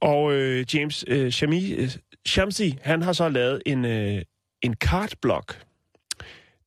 Og 0.00 0.32
øh, 0.32 0.64
James 0.74 1.04
øh, 1.08 1.30
Shami, 1.32 1.72
øh, 1.72 1.90
Shamsi, 2.26 2.78
han 2.82 3.02
har 3.02 3.12
så 3.12 3.28
lavet 3.28 3.62
en, 3.66 3.84
øh, 3.84 4.22
en 4.62 4.74
cardblock. 4.74 5.60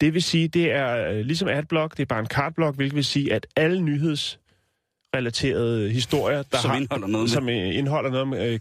Det 0.01 0.13
vil 0.13 0.23
sige, 0.23 0.47
det 0.47 0.71
er 0.71 1.09
øh, 1.11 1.25
ligesom 1.25 1.47
adblock, 1.47 1.91
det 1.97 2.01
er 2.01 2.05
bare 2.05 2.19
en 2.19 2.25
cardblock, 2.27 2.75
hvilket 2.75 2.95
vil 2.95 3.05
sige, 3.05 3.33
at 3.33 3.47
alle 3.55 3.81
nyhedsrelaterede 3.81 5.89
historier, 5.89 6.43
der 6.51 6.57
Som 6.57 6.69
har, 6.69 6.77
indeholder 6.77 7.07
noget 7.07 7.23
med- 7.23 7.29
som 7.29 7.49
øh, 7.49 7.75
indeholder 7.77 8.09
noget 8.09 8.21
om 8.21 8.33
øh, 8.33 8.59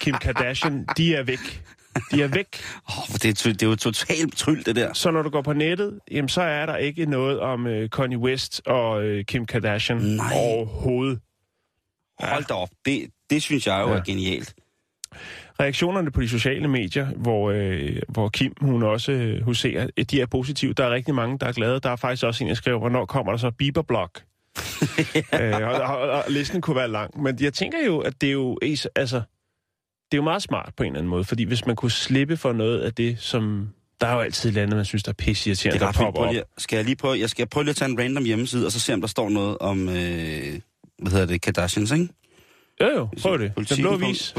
Kim 0.00 0.14
Kardashian, 0.14 0.86
de 0.96 1.14
er 1.14 1.22
væk. 1.22 1.62
De 2.10 2.22
er 2.22 2.28
væk. 2.28 2.46
Oh, 2.88 3.14
det, 3.14 3.24
er, 3.46 3.52
det 3.52 3.62
er 3.62 3.66
jo 3.66 3.76
totalt 3.76 4.36
tryl, 4.36 4.64
det 4.64 4.76
der. 4.76 4.92
Så 4.92 5.10
når 5.10 5.22
du 5.22 5.30
går 5.30 5.42
på 5.42 5.52
nettet, 5.52 6.00
jamen, 6.10 6.28
så 6.28 6.42
er 6.42 6.66
der 6.66 6.76
ikke 6.76 7.06
noget 7.06 7.40
om 7.40 7.66
øh, 7.66 7.90
Kanye 7.90 8.18
West 8.18 8.62
og 8.66 9.04
øh, 9.04 9.24
Kim 9.24 9.46
Kardashian 9.46 9.98
Nej. 9.98 10.32
overhovedet. 10.34 11.20
Hold 12.20 12.44
da 12.44 12.54
op. 12.54 12.68
Det, 12.84 13.06
det 13.30 13.42
synes 13.42 13.66
jeg 13.66 13.80
jo 13.86 13.92
Ja. 13.92 13.96
er 13.98 14.04
genialt. 14.04 14.54
reaktionerne 15.60 16.10
på 16.10 16.20
de 16.20 16.28
sociale 16.28 16.68
medier, 16.68 17.06
hvor, 17.06 17.50
øh, 17.50 17.96
hvor 18.08 18.28
Kim 18.28 18.52
hun 18.60 18.82
også 18.82 19.12
øh, 19.12 19.42
huserer, 19.44 19.86
de 20.10 20.20
er 20.20 20.26
positive. 20.26 20.72
Der 20.72 20.84
er 20.84 20.90
rigtig 20.90 21.14
mange, 21.14 21.38
der 21.38 21.46
er 21.46 21.52
glade. 21.52 21.80
Der 21.80 21.90
er 21.90 21.96
faktisk 21.96 22.24
også 22.24 22.44
en, 22.44 22.48
der 22.48 22.54
skriver, 22.54 22.78
hvornår 22.78 23.06
kommer 23.06 23.32
der 23.32 23.36
så 23.38 23.50
Bieber-blog? 23.50 24.10
øh, 25.40 25.52
og, 25.62 25.72
og, 25.72 26.10
og, 26.10 26.24
listen 26.28 26.60
kunne 26.60 26.76
være 26.76 26.88
lang. 26.88 27.22
Men 27.22 27.38
jeg 27.40 27.52
tænker 27.54 27.78
jo, 27.86 27.98
at 27.98 28.20
det 28.20 28.28
er 28.28 28.32
jo, 28.32 28.58
altså, 28.96 29.22
det 30.12 30.14
er 30.14 30.18
jo 30.18 30.22
meget 30.22 30.42
smart 30.42 30.72
på 30.76 30.82
en 30.82 30.86
eller 30.86 30.98
anden 30.98 31.10
måde, 31.10 31.24
fordi 31.24 31.44
hvis 31.44 31.66
man 31.66 31.76
kunne 31.76 31.90
slippe 31.90 32.36
for 32.36 32.52
noget 32.52 32.80
af 32.80 32.94
det, 32.94 33.16
som... 33.20 33.68
Der 34.00 34.06
er 34.06 34.14
jo 34.14 34.20
altid 34.20 34.50
lande, 34.50 34.76
man 34.76 34.84
synes, 34.84 35.02
der 35.02 35.10
er 35.10 35.14
er 35.74 35.78
der 35.78 35.92
popper 35.92 36.20
op. 36.20 36.32
lige, 36.32 36.42
skal 36.58 36.76
jeg 36.76 36.84
lige 36.84 36.96
prøve, 36.96 37.18
jeg 37.18 37.30
skal 37.30 37.46
prøve 37.46 37.64
lige 37.64 37.70
at 37.70 37.76
tage 37.76 37.90
en 37.90 37.98
random 37.98 38.24
hjemmeside, 38.24 38.66
og 38.66 38.72
så 38.72 38.80
se, 38.80 38.94
om 38.94 39.00
der 39.00 39.08
står 39.08 39.28
noget 39.28 39.58
om, 39.58 39.88
øh, 39.88 39.94
hvad 40.98 41.12
hedder 41.12 41.26
det, 41.26 41.40
Kardashians, 41.40 41.92
ikke? 41.92 42.08
Jo, 42.80 42.86
jo, 42.86 43.08
prøv 43.22 43.38
det. 43.38 43.52
Den 43.56 43.78
blå 43.80 43.96
vis. 43.96 44.32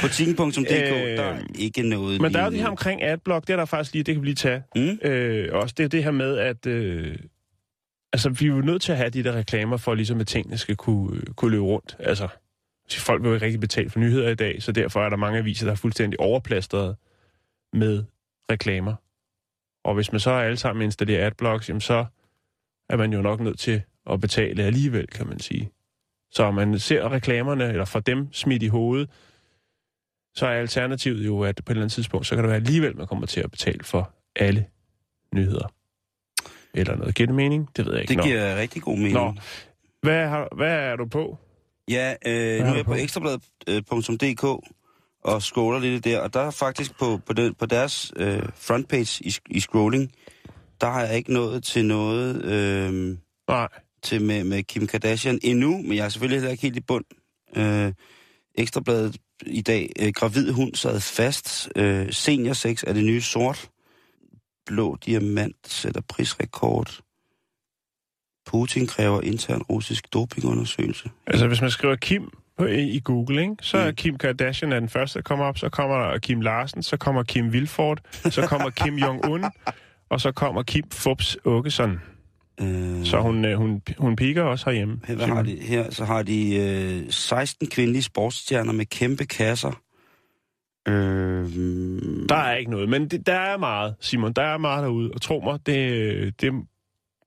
Politiken.dk, 0.00 0.70
Øh, 0.70 1.16
der 1.16 1.22
er 1.22 1.38
ikke 1.54 1.82
noget 1.82 2.20
Men 2.20 2.34
der 2.34 2.40
er 2.40 2.44
jo 2.44 2.50
det 2.50 2.60
her 2.60 2.68
omkring 2.68 3.02
adblock, 3.02 3.46
det 3.46 3.52
er 3.52 3.56
der 3.56 3.64
faktisk 3.64 3.92
lige, 3.92 4.02
det 4.02 4.14
kan 4.14 4.22
vi 4.22 4.26
lige 4.26 4.34
tage. 4.34 4.62
Mm? 4.76 4.98
Øh, 5.02 5.48
også 5.52 5.74
det 5.78 5.84
er 5.84 5.88
det 5.88 6.04
her 6.04 6.10
med, 6.10 6.38
at 6.38 6.66
øh, 6.66 7.16
altså, 8.12 8.28
vi 8.30 8.44
er 8.44 8.48
jo 8.48 8.60
nødt 8.60 8.82
til 8.82 8.92
at 8.92 8.98
have 8.98 9.10
de 9.10 9.24
der 9.24 9.32
reklamer, 9.32 9.76
for 9.76 9.94
ligesom 9.94 10.20
at 10.20 10.26
tingene 10.26 10.58
skal 10.58 10.76
kunne, 10.76 11.16
øh, 11.16 11.22
kunne 11.36 11.50
løbe 11.50 11.64
rundt. 11.64 11.96
Altså, 11.98 12.28
så 12.28 12.28
folk 12.90 13.22
vil 13.22 13.28
jo 13.28 13.34
ikke 13.34 13.46
rigtig 13.46 13.60
betale 13.60 13.90
for 13.90 13.98
nyheder 13.98 14.28
i 14.28 14.34
dag, 14.34 14.62
så 14.62 14.72
derfor 14.72 15.04
er 15.04 15.08
der 15.08 15.16
mange 15.16 15.38
aviser, 15.38 15.66
der 15.66 15.72
er 15.72 15.76
fuldstændig 15.76 16.20
overplastret 16.20 16.96
med 17.72 18.04
reklamer. 18.50 18.94
Og 19.84 19.94
hvis 19.94 20.12
man 20.12 20.20
så 20.20 20.30
alle 20.30 20.56
sammen 20.56 20.84
installerer 20.84 21.26
adblocks, 21.26 21.68
jamen 21.68 21.80
så 21.80 22.04
er 22.88 22.96
man 22.96 23.12
jo 23.12 23.22
nok 23.22 23.40
nødt 23.40 23.58
til 23.58 23.82
at 24.10 24.20
betale 24.20 24.62
alligevel, 24.62 25.06
kan 25.06 25.26
man 25.26 25.38
sige. 25.38 25.70
Så 26.30 26.50
man 26.50 26.78
ser 26.78 27.12
reklamerne, 27.12 27.68
eller 27.68 27.84
får 27.84 28.00
dem 28.00 28.32
smidt 28.32 28.62
i 28.62 28.66
hovedet, 28.68 29.10
så 30.34 30.46
er 30.46 30.50
alternativet 30.50 31.26
jo, 31.26 31.42
at 31.42 31.56
på 31.56 31.60
et 31.60 31.70
eller 31.70 31.82
andet 31.82 31.92
tidspunkt, 31.92 32.26
så 32.26 32.34
kan 32.34 32.44
det 32.44 32.48
være 32.48 32.56
alligevel, 32.56 32.96
man 32.96 33.06
kommer 33.06 33.26
til 33.26 33.40
at 33.40 33.50
betale 33.50 33.84
for 33.84 34.14
alle 34.36 34.66
nyheder. 35.34 35.72
Eller 36.74 36.96
noget. 36.96 37.14
Giver 37.14 37.26
det 37.26 37.36
mening? 37.36 37.68
Det 37.76 37.86
ved 37.86 37.92
jeg 37.92 38.00
ikke. 38.00 38.10
Det 38.10 38.16
Nå. 38.16 38.22
giver 38.22 38.56
rigtig 38.56 38.82
god 38.82 38.96
mening. 38.96 39.14
Nå. 39.14 39.34
Hvad, 40.02 40.28
har, 40.28 40.48
hvad 40.56 40.72
er 40.72 40.96
du 40.96 41.06
på? 41.06 41.38
Ja, 41.90 42.14
øh, 42.26 42.64
nu 42.64 42.70
er 42.70 42.74
jeg 42.74 42.84
på 42.84 42.90
på? 42.90 42.94
ekstrabladet.dk 42.94 44.44
og 45.24 45.42
scroller 45.42 45.80
lidt 45.80 46.04
der, 46.04 46.20
og 46.20 46.34
der 46.34 46.40
er 46.40 46.50
faktisk 46.50 46.98
på, 46.98 47.20
på, 47.26 47.32
den, 47.32 47.54
på 47.54 47.66
deres 47.66 48.12
øh, 48.16 48.42
frontpage 48.54 49.24
i, 49.24 49.36
i 49.50 49.60
scrolling, 49.60 50.12
der 50.80 50.90
har 50.90 51.02
jeg 51.02 51.16
ikke 51.16 51.32
nået 51.32 51.64
til 51.64 51.84
noget 51.84 52.44
øh, 52.44 53.16
Nej. 53.48 53.68
til 54.02 54.22
med, 54.22 54.44
med 54.44 54.62
Kim 54.62 54.86
Kardashian 54.86 55.38
endnu, 55.42 55.82
men 55.82 55.96
jeg 55.96 56.04
er 56.04 56.08
selvfølgelig 56.08 56.40
heller 56.40 56.50
ikke 56.50 56.62
helt 56.62 56.76
i 56.76 56.80
bund. 56.80 57.04
Øh, 57.56 57.92
ekstrabladet 58.54 59.16
i 59.46 59.62
dag, 59.62 59.92
øh, 60.00 60.12
gravid 60.12 60.52
hund 60.52 60.74
sad 60.74 61.00
fast, 61.00 61.68
øh, 61.76 62.12
senior 62.12 62.52
sex 62.52 62.84
er 62.86 62.92
det 62.92 63.04
nye 63.04 63.20
sort, 63.20 63.70
blå 64.66 64.96
diamant 65.06 65.56
sætter 65.66 66.00
prisrekord, 66.08 67.00
Putin 68.46 68.86
kræver 68.86 69.20
intern 69.20 69.62
russisk 69.62 70.12
dopingundersøgelse. 70.12 71.10
Altså, 71.26 71.46
hvis 71.48 71.60
man 71.60 71.70
skriver 71.70 71.96
Kim 71.96 72.30
på, 72.58 72.66
i, 72.66 73.00
Google, 73.04 73.40
ikke? 73.42 73.56
så 73.60 73.78
er 73.78 73.90
Mm. 73.90 73.94
Kim 73.96 74.18
Kardashian 74.18 74.72
er 74.72 74.80
den 74.80 74.88
første, 74.88 75.18
der 75.18 75.22
kommer 75.22 75.44
op. 75.44 75.58
Så 75.58 75.68
kommer 75.68 75.96
der 75.96 76.18
Kim 76.18 76.40
Larsen, 76.40 76.82
så 76.82 76.96
kommer 76.96 77.22
Kim 77.22 77.52
Vilford, 77.52 77.98
så 78.30 78.46
kommer 78.46 78.70
Kim 78.70 78.94
Jong-un, 79.04 79.50
og 80.10 80.20
så 80.20 80.32
kommer 80.32 80.62
Kim 80.62 80.84
Fubs 80.92 81.36
Åkesson. 81.44 82.00
Øh, 82.60 83.04
Så 83.04 83.20
hun, 83.20 83.44
øh, 83.44 83.58
hun, 83.58 83.82
hun 83.98 84.16
piker 84.16 84.42
også 84.42 84.70
herhjemme. 84.70 85.00
Her, 85.06 85.14
hvad 85.14 85.26
har 85.26 85.42
de? 85.42 85.56
Her 85.60 85.90
så 85.90 86.04
har 86.04 86.22
de 86.22 86.56
øh, 86.56 87.10
16 87.12 87.66
kvindelige 87.68 88.02
sportsstjerner 88.02 88.72
med 88.72 88.86
kæmpe 88.86 89.24
kasser. 89.24 89.80
Øh, 90.88 90.94
Der 92.28 92.36
er 92.36 92.54
ikke 92.56 92.70
noget, 92.70 92.88
men 92.88 93.08
det, 93.08 93.26
der 93.26 93.34
er 93.34 93.56
meget, 93.58 93.94
Simon. 94.00 94.32
Der 94.32 94.42
er 94.42 94.58
meget 94.58 94.82
derude, 94.84 95.10
og 95.14 95.20
tro 95.20 95.40
mig, 95.44 95.58
det, 95.66 96.40
det, 96.40 96.52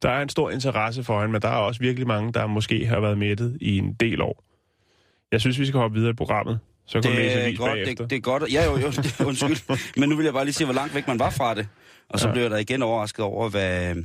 der 0.02 0.10
er 0.10 0.22
en 0.22 0.30
stor 0.30 0.50
interesse 0.50 1.04
for 1.04 1.20
hende, 1.20 1.32
men 1.32 1.42
der 1.42 1.48
er 1.48 1.56
også 1.56 1.80
virkelig 1.80 2.08
mange, 2.08 2.34
der 2.34 2.48
måske 2.48 2.86
har 2.86 3.00
været 3.00 3.18
mættet 3.18 3.58
i 3.62 3.78
en 3.78 3.94
del 3.94 4.22
år. 4.22 4.44
Jeg 5.32 5.42
synes, 5.42 5.60
vi 5.60 5.66
skal 5.66 5.80
hoppe 5.80 5.96
videre 5.96 6.12
i 6.12 6.14
programmet. 6.14 6.60
Så 6.88 7.02
kan 7.02 7.12
læse 7.12 7.36
det, 7.36 7.42
er 7.42 7.46
avis 7.46 7.60
godt, 7.60 7.72
bagefter. 7.72 8.04
det, 8.04 8.10
det 8.10 8.16
er 8.16 8.20
godt. 8.20 8.54
Ja, 8.54 8.66
jo, 8.66 8.78
jo, 8.78 8.88
det, 8.88 9.22
undskyld. 9.26 9.80
Men 10.00 10.10
nu 10.10 10.16
vil 10.16 10.24
jeg 10.24 10.34
bare 10.34 10.46
lige 10.46 10.54
se, 10.54 10.66
hvor 10.66 10.74
langt 10.74 10.96
væk 10.96 11.08
man 11.08 11.20
var 11.20 11.30
fra 11.30 11.56
det. 11.56 11.68
Og 12.10 12.20
så 12.20 12.28
ja. 12.28 12.34
blev 12.34 12.44
jeg 12.44 12.52
da 12.52 12.56
igen 12.56 12.82
overrasket 12.82 13.26
over, 13.26 13.50
hvad, 13.50 13.96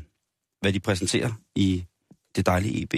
hvad 0.60 0.72
de 0.72 0.80
præsenterer 0.80 1.30
i 1.56 1.84
det 2.36 2.46
dejlige 2.46 2.82
EB. 2.82 2.94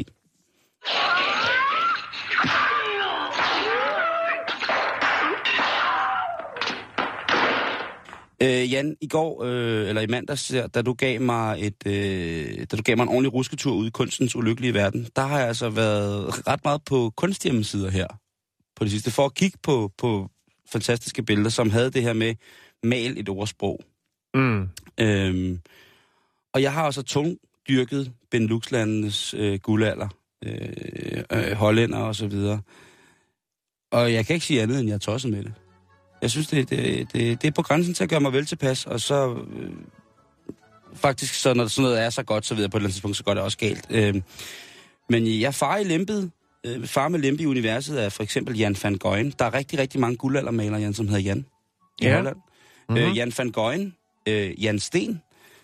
Øh, 8.42 8.72
Jan, 8.72 8.96
i 9.00 9.06
går, 9.06 9.44
øh, 9.44 9.88
eller 9.88 10.00
i 10.00 10.06
mandags, 10.06 10.54
da 10.74 10.82
du 10.82 10.92
gav 10.92 11.20
mig 11.20 11.66
et, 11.66 11.86
øh, 11.86 12.66
da 12.70 12.76
du 12.76 12.82
gav 12.82 12.96
mig 12.96 13.02
en 13.02 13.08
ordentlig 13.08 13.32
rusketur 13.32 13.72
ud 13.72 13.86
i 13.86 13.90
kunstens 13.90 14.36
ulykkelige 14.36 14.74
verden, 14.74 15.08
der 15.16 15.22
har 15.22 15.38
jeg 15.38 15.48
altså 15.48 15.70
været 15.70 16.48
ret 16.48 16.64
meget 16.64 16.84
på 16.84 17.12
kunsthjemmesider 17.16 17.90
her 17.90 18.06
på 18.76 18.84
det 18.84 18.90
sidste, 18.90 19.10
for 19.10 19.24
at 19.24 19.34
kigge 19.34 19.58
på, 19.62 19.92
på 19.98 20.30
fantastiske 20.68 21.22
billeder, 21.22 21.50
som 21.50 21.70
havde 21.70 21.90
det 21.90 22.02
her 22.02 22.12
med 22.12 22.34
mal 22.82 23.18
et 23.18 23.28
ordsprog. 23.28 23.80
Mm. 24.34 24.68
Øhm, 25.00 25.60
og 26.54 26.62
jeg 26.62 26.72
har 26.72 26.84
også 26.84 27.02
tung 27.02 27.38
dyrket 27.68 28.12
Benelux-landenes 28.30 29.34
øh, 29.34 29.58
guldalder, 29.58 30.08
øh, 30.44 31.24
øh, 31.32 31.52
hollænder 31.52 31.98
og 31.98 32.14
så 32.14 32.26
videre. 32.26 32.60
Og 33.92 34.12
jeg 34.12 34.26
kan 34.26 34.34
ikke 34.34 34.46
sige 34.46 34.62
andet, 34.62 34.80
end 34.80 34.88
jeg 34.88 34.94
er 34.94 34.98
tosset 34.98 35.30
med 35.30 35.44
det. 35.44 35.52
Jeg 36.22 36.30
synes, 36.30 36.46
det, 36.46 36.70
det, 36.70 37.12
det, 37.12 37.42
det 37.42 37.48
er 37.48 37.52
på 37.52 37.62
grænsen 37.62 37.94
til 37.94 38.04
at 38.04 38.10
gøre 38.10 38.20
mig 38.20 38.32
vel 38.32 38.46
tilpas, 38.46 38.86
og 38.86 39.00
så 39.00 39.34
øh, 39.56 39.70
faktisk, 40.94 41.34
så 41.34 41.54
når 41.54 41.66
sådan 41.66 41.82
noget 41.82 42.04
er 42.04 42.10
så 42.10 42.22
godt, 42.22 42.46
så 42.46 42.54
ved 42.54 42.62
jeg 42.62 42.70
på 42.70 42.76
et 42.76 42.80
eller 42.80 42.86
andet 42.86 42.94
tidspunkt, 42.94 43.16
så 43.16 43.24
går 43.24 43.34
det 43.34 43.42
også 43.42 43.58
galt. 43.58 43.86
Øh, 43.90 44.22
men 45.08 45.40
jeg 45.40 45.54
far 45.54 45.76
i 45.76 45.84
lempet, 45.84 46.30
øh, 46.66 46.86
far 46.86 47.08
med 47.08 47.18
lempe 47.20 47.42
i 47.42 47.46
universet 47.46 48.04
er 48.04 48.08
for 48.08 48.22
eksempel 48.22 48.56
Jan 48.58 48.76
van 48.82 48.94
Goyen. 48.98 49.30
Der 49.38 49.44
er 49.44 49.54
rigtig, 49.54 49.78
rigtig 49.78 50.00
mange 50.00 50.16
guldaldermalere, 50.16 50.80
Jan, 50.80 50.94
som 50.94 51.08
hedder 51.08 51.22
Jan 51.22 51.46
i 52.00 52.04
Ja. 52.06 52.14
Holland. 52.14 52.36
Mm-hmm. 52.88 53.04
Øh, 53.04 53.16
Jan 53.16 53.32
van 53.38 53.50
Goyen, 53.50 53.94
øh, 54.28 54.64
Jan 54.64 54.78
Sten, 54.78 55.20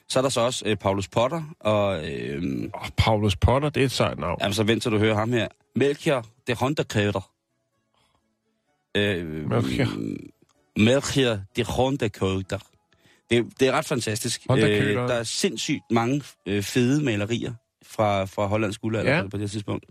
så 0.09 0.19
er 0.19 0.23
der 0.23 0.29
så 0.29 0.41
også 0.41 0.65
øh, 0.67 0.77
Paulus 0.77 1.09
Potter, 1.09 1.43
og 1.61 2.11
øh, 2.11 2.43
Oh, 2.75 2.88
Paulus 2.97 3.37
Potter, 3.37 3.69
det 3.69 3.81
er 3.81 3.85
et 3.85 3.93
sejt 3.93 4.19
navn. 4.19 4.38
jamen, 4.41 4.55
så 4.55 4.62
vent 4.62 4.83
til 4.83 4.93
du 4.93 4.99
hører 4.99 5.15
ham 5.15 5.33
her. 5.33 5.49
Melchior 5.77 6.27
de 6.47 6.55
Honderkøder. 6.55 7.31
Øh, 8.97 9.49
Melchior. 9.51 9.88
Melchior 10.76 11.38
de 11.56 11.64
Honderkøder. 11.64 12.58
Det, 13.30 13.46
det 13.61 13.68
er 13.68 13.72
ret 13.72 13.85
fantastisk. 13.85 14.42
Honderkøder. 14.48 15.06
der 15.06 15.14
er 15.14 15.22
sindssygt 15.22 15.82
mange 15.90 16.22
øh, 16.46 16.62
fede 16.62 17.04
malerier 17.04 17.52
fra, 17.87 18.24
fra 18.24 18.46
Hollands 18.46 18.78
guldalder 18.78 19.16
Ja. 19.16 19.28
på, 19.28 19.37
det 19.37 19.50
tidspunkt. 19.50 19.85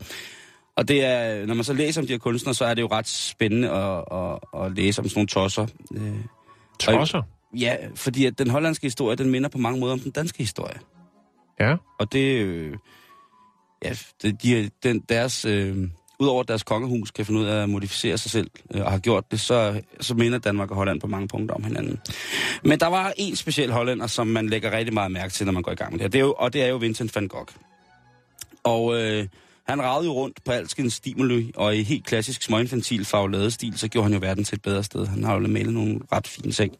Og 0.76 0.88
det 0.88 1.06
er, 1.06 1.46
når 1.46 1.54
man 1.54 1.64
så 1.64 1.74
læser 1.74 2.02
om 2.02 2.08
de 2.08 2.14
her 2.14 2.18
kunstnere, 2.20 2.54
så 2.54 2.66
er 2.66 2.74
det 2.74 2.82
jo 2.82 2.88
ret 2.92 3.08
spændende 3.08 3.70
at, 3.72 4.04
at, 4.12 4.40
at 4.66 4.72
læse 4.78 5.02
om 5.02 5.10
sådan 5.10 5.18
nogle 5.20 5.28
tosser. 5.28 5.68
Øh, 5.96 6.14
Tosser. 6.80 7.22
Ja, 7.58 7.76
fordi 7.96 8.26
at 8.26 8.40
den 8.40 8.50
hollandske 8.50 8.86
historie, 8.86 9.16
den 9.16 9.30
minder 9.30 9.50
på 9.50 9.58
mange 9.58 9.80
måder 9.80 9.94
om 9.94 10.00
den 10.00 10.12
danske 10.12 10.38
historie. 10.38 10.80
Ja. 11.60 11.76
Og 12.00 12.14
det, 12.14 12.42
øh, 12.42 12.74
ja, 13.84 13.94
det, 14.22 14.44
de, 14.44 14.70
den, 14.84 15.00
deres, 15.10 15.46
øh, 15.46 15.78
udover 16.22 16.42
at 16.42 16.48
deres 16.48 16.64
kongehus 16.64 17.12
kan 17.12 17.26
finde 17.26 17.40
ud 17.40 17.46
af 17.46 17.64
at 17.64 17.70
modificere 17.70 18.18
sig 18.18 18.32
selv, 18.32 18.50
øh, 18.74 18.82
og 18.82 18.92
har 18.92 19.00
gjort 19.00 19.32
det, 19.32 19.40
så, 19.40 19.82
så 20.00 20.14
minder 20.14 20.40
Danmark 20.40 20.72
og 20.72 20.78
Holland 20.78 21.02
på 21.02 21.08
mange 21.08 21.28
punkter 21.28 21.56
om 21.56 21.64
hinanden. 21.64 22.00
Men 22.64 22.80
der 22.80 22.88
var 22.88 23.14
en 23.18 23.36
speciel 23.36 23.72
hollænder, 23.72 24.08
som 24.08 24.28
man 24.28 24.50
lægger 24.50 24.72
rigtig 24.78 24.94
meget 24.94 25.12
mærke 25.12 25.34
til, 25.34 25.46
når 25.46 25.54
man 25.54 25.64
går 25.64 25.72
i 25.72 25.76
gang 25.76 25.92
med 25.92 26.00
det 26.00 26.04
her. 26.04 26.10
Det 26.10 26.20
er 26.20 26.24
jo, 26.24 26.34
og 26.38 26.54
det 26.54 26.64
er 26.64 26.68
jo 26.68 26.78
Vincent 26.78 27.16
van 27.16 27.28
Gogh. 27.28 27.54
Og 28.64 29.02
øh, 29.02 29.28
han 29.68 29.82
ragede 29.82 30.06
jo 30.06 30.14
rundt 30.14 30.44
på 30.44 30.52
alskens 30.52 30.94
stimuli, 30.94 31.52
og 31.56 31.76
i 31.76 31.84
helt 31.84 32.06
klassisk 32.06 32.42
småinfantil 32.42 33.06
farveladestil, 33.06 33.78
så 33.78 33.88
gjorde 33.88 34.06
han 34.06 34.14
jo 34.14 34.20
verden 34.20 34.44
til 34.44 34.56
et 34.56 34.62
bedre 34.62 34.84
sted. 34.84 35.08
Han 35.08 35.24
har 35.24 35.34
jo 35.34 35.48
malet 35.48 35.74
nogle 35.74 36.00
ret 36.12 36.28
fine 36.28 36.52
ting. 36.52 36.76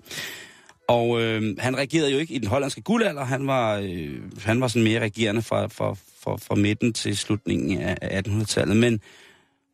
Og 0.88 1.22
øh, 1.22 1.56
han 1.60 1.78
regerede 1.78 2.12
jo 2.12 2.18
ikke 2.18 2.34
i 2.34 2.38
den 2.38 2.48
hollandske 2.48 2.82
guldalder. 2.82 3.24
Han 3.24 3.48
var, 3.48 3.78
øh, 3.78 4.20
han 4.44 4.62
var 4.62 4.68
sådan 4.68 4.84
mere 4.84 5.00
regerende 5.00 5.42
fra, 5.42 5.68
fra, 5.68 5.96
fra, 6.24 6.38
fra 6.38 6.56
midten 6.56 6.94
til 6.94 7.18
slutningen 7.18 7.82
af 7.82 7.98
af 8.02 8.22
1800-tallet. 8.28 8.78
Men 8.78 9.02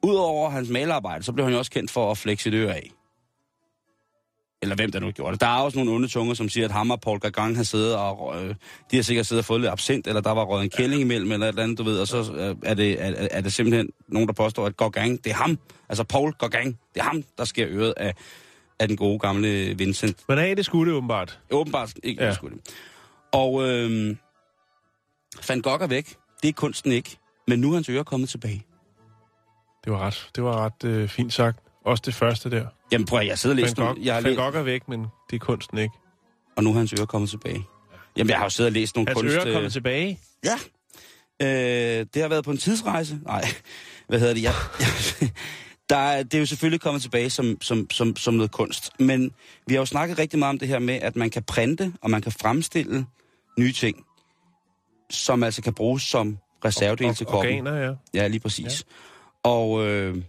udover 0.07 0.49
hans 0.49 0.69
malerarbejde, 0.69 1.23
så 1.23 1.31
blev 1.33 1.45
han 1.45 1.53
jo 1.53 1.59
også 1.59 1.71
kendt 1.71 1.91
for 1.91 2.11
at 2.11 2.17
flexe 2.17 2.43
sit 2.43 2.53
øre 2.53 2.75
af. 2.75 2.91
Eller 4.61 4.75
hvem 4.75 4.91
der 4.91 4.99
nu 4.99 5.11
gjorde 5.11 5.31
det. 5.31 5.41
Der 5.41 5.47
er 5.47 5.59
også 5.59 5.77
nogle 5.77 5.91
onde 5.91 6.07
tunger, 6.07 6.33
som 6.33 6.49
siger, 6.49 6.65
at 6.65 6.71
ham 6.71 6.91
og 6.91 7.01
Paul 7.01 7.19
Gauguin 7.19 7.55
har 7.55 7.63
siddet 7.63 7.95
og... 7.95 8.43
Øh, 8.43 8.55
de 8.91 8.95
har 8.95 9.03
sikkert 9.03 9.25
siddet 9.25 9.41
og 9.41 9.45
fået 9.45 9.61
lidt 9.61 9.71
absint, 9.71 10.07
eller 10.07 10.21
der 10.21 10.31
var 10.31 10.43
røget 10.43 10.63
en 10.63 10.69
kælling 10.69 11.01
imellem, 11.01 11.31
eller 11.31 11.45
et 11.45 11.49
eller 11.49 11.63
andet, 11.63 11.77
du 11.77 11.83
ved. 11.83 11.99
Og 11.99 12.07
så 12.07 12.33
øh, 12.33 12.55
er, 12.63 12.73
det, 12.73 13.03
er, 13.03 13.27
er 13.31 13.41
det 13.41 13.53
simpelthen 13.53 13.89
nogen, 14.07 14.27
der 14.27 14.33
påstår, 14.33 14.65
at 14.65 14.77
Gauguin, 14.77 15.17
det 15.17 15.29
er 15.29 15.33
ham. 15.33 15.59
Altså 15.89 16.03
Paul 16.03 16.33
Gauguin, 16.33 16.77
det 16.93 16.99
er 16.99 17.03
ham, 17.03 17.23
der 17.37 17.45
sker 17.45 17.67
øret 17.69 17.93
af, 17.97 18.13
af 18.79 18.87
den 18.87 18.97
gode 18.97 19.19
gamle 19.19 19.77
Vincent. 19.77 20.17
Men 20.27 20.37
af 20.37 20.55
det 20.55 20.65
skulle 20.65 20.91
det 20.91 20.97
åbenbart. 20.97 21.39
Åbenbart 21.51 21.93
ikke 22.03 22.23
Ja. 22.23 22.27
ja. 22.27 22.49
det. 22.49 22.75
Og 23.31 23.69
øh, 23.69 24.15
Van 25.49 25.61
Gogh 25.61 25.83
er 25.83 25.87
væk. 25.87 26.15
Det 26.41 26.49
er 26.49 26.53
kunsten 26.53 26.91
ikke. 26.91 27.17
Men 27.47 27.59
nu 27.59 27.69
er 27.69 27.73
hans 27.73 27.89
øre 27.89 28.03
kommet 28.03 28.29
tilbage. 28.29 28.63
Det 29.83 29.93
var 29.93 29.99
ret, 29.99 30.29
det 30.35 30.43
var 30.43 30.65
ret 30.65 30.83
øh, 30.83 31.09
fint 31.09 31.33
sagt. 31.33 31.59
Også 31.85 32.03
det 32.05 32.13
første 32.13 32.51
der. 32.51 32.65
Jamen 32.91 33.05
prøv 33.05 33.19
at 33.19 33.27
jeg 33.27 33.37
sidder 33.37 33.55
og 33.55 33.57
Van 33.57 33.63
læser 33.63 33.75
Gogh, 33.75 33.97
nu. 33.97 34.03
Jeg 34.03 34.13
har 34.13 34.21
Van 34.21 34.29
læst, 34.29 34.39
Gogh 34.39 34.55
er 34.55 34.61
væk, 34.63 34.87
men 34.87 35.05
det 35.29 35.35
er 35.35 35.39
kunsten 35.39 35.77
ikke. 35.77 35.93
og 36.55 36.63
nu 36.63 36.69
er 36.69 36.73
hans 36.73 36.93
øre 36.99 37.07
kommet 37.07 37.29
tilbage. 37.29 37.65
Jamen 38.17 38.29
jeg 38.29 38.37
har 38.37 38.45
jo 38.45 38.49
siddet 38.49 38.69
og 38.69 38.73
læst 38.73 38.95
nogle 38.95 39.09
Hans 39.09 39.19
kunst... 39.21 39.35
øre 39.35 39.41
er 39.41 39.47
øh, 39.47 39.53
kommet 39.53 39.73
tilbage. 39.73 40.19
Ja. 40.45 40.55
Øh, 41.41 42.05
det 42.13 42.21
har 42.21 42.29
været 42.29 42.45
på 42.45 42.51
en 42.51 42.57
tidsrejse. 42.57 43.19
Nej, 43.25 43.45
hvad 44.07 44.19
hedder 44.19 44.33
det? 44.33 44.43
Jeg, 44.43 44.53
jeg, 44.79 45.29
der 45.89 45.97
er, 45.97 46.23
det 46.23 46.33
er 46.33 46.39
jo 46.39 46.45
selvfølgelig 46.45 46.81
kommet 46.81 47.01
tilbage 47.01 47.29
som, 47.29 47.57
som, 47.61 47.89
som, 47.91 48.15
som 48.15 48.33
noget 48.33 48.51
kunst. 48.51 48.91
Men 48.99 49.31
vi 49.67 49.73
har 49.73 49.81
jo 49.81 49.85
snakket 49.85 50.19
rigtig 50.19 50.39
meget 50.39 50.49
om 50.49 50.59
det 50.59 50.67
her 50.67 50.79
med, 50.79 50.95
at 50.95 51.15
man 51.15 51.29
kan 51.29 51.43
printe, 51.43 51.93
og 52.01 52.09
man 52.09 52.21
kan 52.21 52.31
fremstille 52.31 53.05
nye 53.59 53.73
ting, 53.73 54.05
som 55.09 55.43
altså 55.43 55.61
kan 55.61 55.73
bruges 55.73 56.03
som 56.03 56.37
reservedel 56.65 57.15
til 57.15 57.25
kroppen. 57.25 57.67
Organer, 57.67 57.85
ja. 57.85 57.93
Ja, 58.13 58.27
lige 58.27 58.39
præcis. 58.39 58.65
Ja. 58.65 58.93
Og 59.43 59.87
øh, 59.87 60.23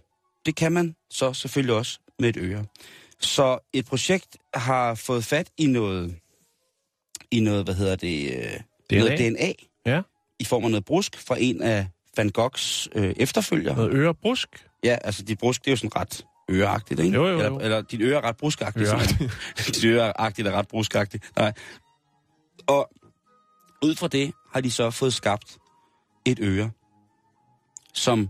det 0.45 0.55
kan 0.55 0.71
man 0.71 0.95
så 1.09 1.33
selvfølgelig 1.33 1.75
også 1.75 1.99
med 2.19 2.29
et 2.29 2.37
øre. 2.37 2.65
Så 3.19 3.69
et 3.73 3.85
projekt 3.85 4.37
har 4.53 4.95
fået 4.95 5.25
fat 5.25 5.49
i 5.57 5.67
noget, 5.67 6.15
i 7.31 7.39
noget, 7.39 7.63
hvad 7.65 7.75
hedder 7.75 7.95
det, 7.95 8.33
øh, 8.35 8.59
DNA. 8.89 8.99
noget 8.99 9.19
DNA 9.19 9.53
Ja. 9.85 10.01
i 10.39 10.43
form 10.43 10.63
af 10.63 10.71
noget 10.71 10.85
brusk 10.85 11.17
fra 11.27 11.35
en 11.39 11.61
af 11.61 11.87
Van 12.17 12.29
Goghs 12.29 12.89
øh, 12.95 13.13
efterfølgere. 13.17 13.75
Noget 13.75 13.93
ørebrusk. 13.93 14.65
Ja, 14.83 14.97
altså 15.03 15.23
dit 15.23 15.39
brusk, 15.39 15.61
det 15.61 15.67
er 15.67 15.71
jo 15.71 15.75
sådan 15.77 15.95
ret 15.95 16.25
øreagtigt, 16.51 16.99
ikke? 16.99 17.15
Jo, 17.15 17.27
jo, 17.27 17.31
jo. 17.31 17.39
Eller, 17.39 17.59
eller 17.59 17.81
dit 17.81 18.01
øre 18.01 18.17
er 18.17 18.21
ret 18.23 18.37
bruskagtigt. 18.37 18.89
Øreagtigt. 18.89 19.31
dit 19.75 19.85
øreagtigt 19.85 20.47
er 20.47 20.51
ret 20.51 20.67
bruskagtigt. 20.67 21.31
Nej. 21.35 21.53
Og 22.67 22.89
ud 23.83 23.95
fra 23.95 24.07
det 24.07 24.33
har 24.53 24.61
de 24.61 24.71
så 24.71 24.91
fået 24.91 25.13
skabt 25.13 25.57
et 26.25 26.39
øre, 26.41 26.71
som 27.93 28.29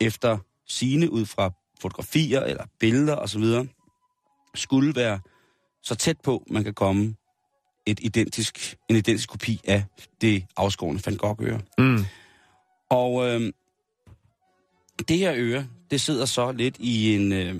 efter 0.00 0.38
sine 0.66 1.10
ud 1.10 1.26
fra 1.26 1.50
fotografier 1.80 2.40
eller 2.40 2.64
billeder 2.80 3.16
osv., 3.16 3.44
skulle 4.54 4.94
være 4.94 5.20
så 5.82 5.94
tæt 5.94 6.20
på, 6.20 6.44
man 6.50 6.64
kan 6.64 6.74
komme 6.74 7.14
et 7.86 8.00
identisk, 8.02 8.76
en 8.88 8.96
identisk 8.96 9.28
kopi 9.28 9.60
af 9.64 9.84
det 10.20 10.44
afskårne 10.56 11.00
Van 11.06 11.16
Gogh-øre. 11.16 11.60
Mm. 11.78 12.04
Og 12.90 13.28
øh, 13.28 13.52
det 15.08 15.18
her 15.18 15.32
øre, 15.36 15.66
det 15.90 16.00
sidder 16.00 16.24
så 16.26 16.52
lidt 16.52 16.76
i 16.78 17.14
en... 17.14 17.32
Øh, 17.32 17.54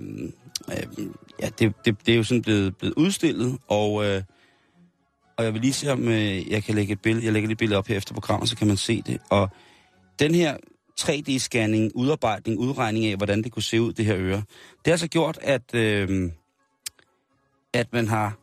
øh, 0.70 1.06
ja, 1.42 1.48
det, 1.58 1.74
det, 1.84 2.06
det 2.06 2.12
er 2.12 2.16
jo 2.16 2.24
sådan 2.24 2.42
blevet, 2.42 2.76
blevet 2.76 2.94
udstillet, 2.94 3.58
og, 3.68 4.04
øh, 4.04 4.22
og 5.36 5.44
jeg 5.44 5.54
vil 5.54 5.60
lige 5.60 5.72
se, 5.72 5.92
om 5.92 6.08
øh, 6.08 6.50
jeg 6.50 6.64
kan 6.64 6.74
lægge 6.74 6.92
et 6.92 7.00
billede. 7.00 7.24
Jeg 7.24 7.32
lægger 7.32 7.48
det 7.48 7.58
billede 7.58 7.78
op 7.78 7.86
her 7.86 7.96
efter 7.96 8.14
programmet, 8.14 8.48
så 8.48 8.56
kan 8.56 8.66
man 8.66 8.76
se 8.76 9.02
det. 9.02 9.20
Og 9.30 9.48
den 10.18 10.34
her 10.34 10.56
3D-scanning, 11.00 11.90
udarbejdning, 11.94 12.58
udregning 12.58 13.06
af, 13.06 13.16
hvordan 13.16 13.42
det 13.42 13.52
kunne 13.52 13.62
se 13.62 13.80
ud, 13.80 13.92
det 13.92 14.04
her 14.04 14.16
øre, 14.18 14.36
det 14.36 14.86
har 14.86 14.92
altså 14.92 15.08
gjort, 15.08 15.38
at, 15.42 15.74
øh, 15.74 16.30
at 17.72 17.92
man 17.92 18.08
har, 18.08 18.38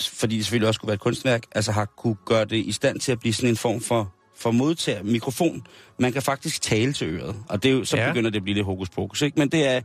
fordi 0.00 0.36
det 0.36 0.44
selvfølgelig 0.44 0.68
også 0.68 0.78
skulle 0.78 0.88
være 0.88 0.94
et 0.94 1.00
kunstværk, 1.00 1.42
altså 1.52 1.72
har 1.72 1.84
kunne 1.84 2.16
gøre 2.26 2.44
det 2.44 2.56
i 2.56 2.72
stand 2.72 3.00
til 3.00 3.12
at 3.12 3.20
blive 3.20 3.32
sådan 3.32 3.50
en 3.50 3.56
form 3.56 3.80
for 3.80 4.14
for 4.36 4.50
modtager 4.50 5.02
mikrofon. 5.02 5.66
Man 5.98 6.12
kan 6.12 6.22
faktisk 6.22 6.62
tale 6.62 6.92
til 6.92 7.08
øret, 7.08 7.36
og 7.48 7.62
det 7.62 7.70
er 7.70 7.72
jo, 7.72 7.84
så 7.84 7.96
Ja. 7.96 8.08
begynder 8.12 8.30
det 8.30 8.36
at 8.36 8.42
blive 8.42 8.54
lidt 8.54 8.66
hokus 8.66 8.90
pokus, 8.90 9.22
ikke? 9.22 9.38
Men 9.38 9.48
det 9.48 9.66
er, 9.66 9.80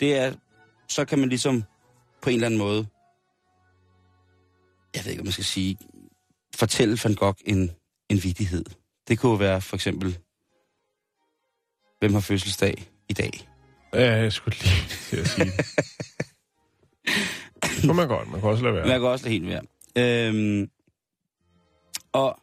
det 0.00 0.16
er, 0.16 0.32
så 0.88 1.04
kan 1.04 1.18
man 1.18 1.28
ligesom 1.28 1.64
på 2.22 2.30
en 2.30 2.34
eller 2.34 2.46
anden 2.46 2.58
måde, 2.58 2.86
jeg 4.94 5.04
ved 5.04 5.10
ikke, 5.10 5.20
om 5.20 5.26
man 5.26 5.32
skal 5.32 5.44
sige, 5.44 5.78
fortælle 6.56 6.98
Van 7.04 7.14
Gogh 7.14 7.36
en, 7.46 7.70
en 8.08 8.22
vidighed. 8.24 8.64
Det 9.08 9.18
kunne 9.18 9.40
være 9.40 9.60
for 9.60 9.76
eksempel, 9.76 10.18
hvem 12.00 12.12
har 12.12 12.20
fødselsdag 12.20 12.84
i 13.08 13.12
dag? 13.12 13.48
Ja, 13.94 14.12
jeg 14.16 14.32
skulle 14.32 14.56
lige 14.58 14.88
til 15.08 15.16
at 15.16 15.28
sige 15.28 15.44
det. 15.44 15.66
Det 17.82 17.96
man 17.96 18.08
godt. 18.08 18.30
Man 18.30 18.40
kan 18.40 18.48
også 18.50 18.62
lade 18.64 18.74
være. 18.74 18.86
Man 18.86 19.00
kan 19.00 19.08
også 19.08 19.24
lade 19.24 19.32
helt 19.32 19.46
være. 19.46 19.62
Øhm, 19.96 20.70
og 22.12 22.38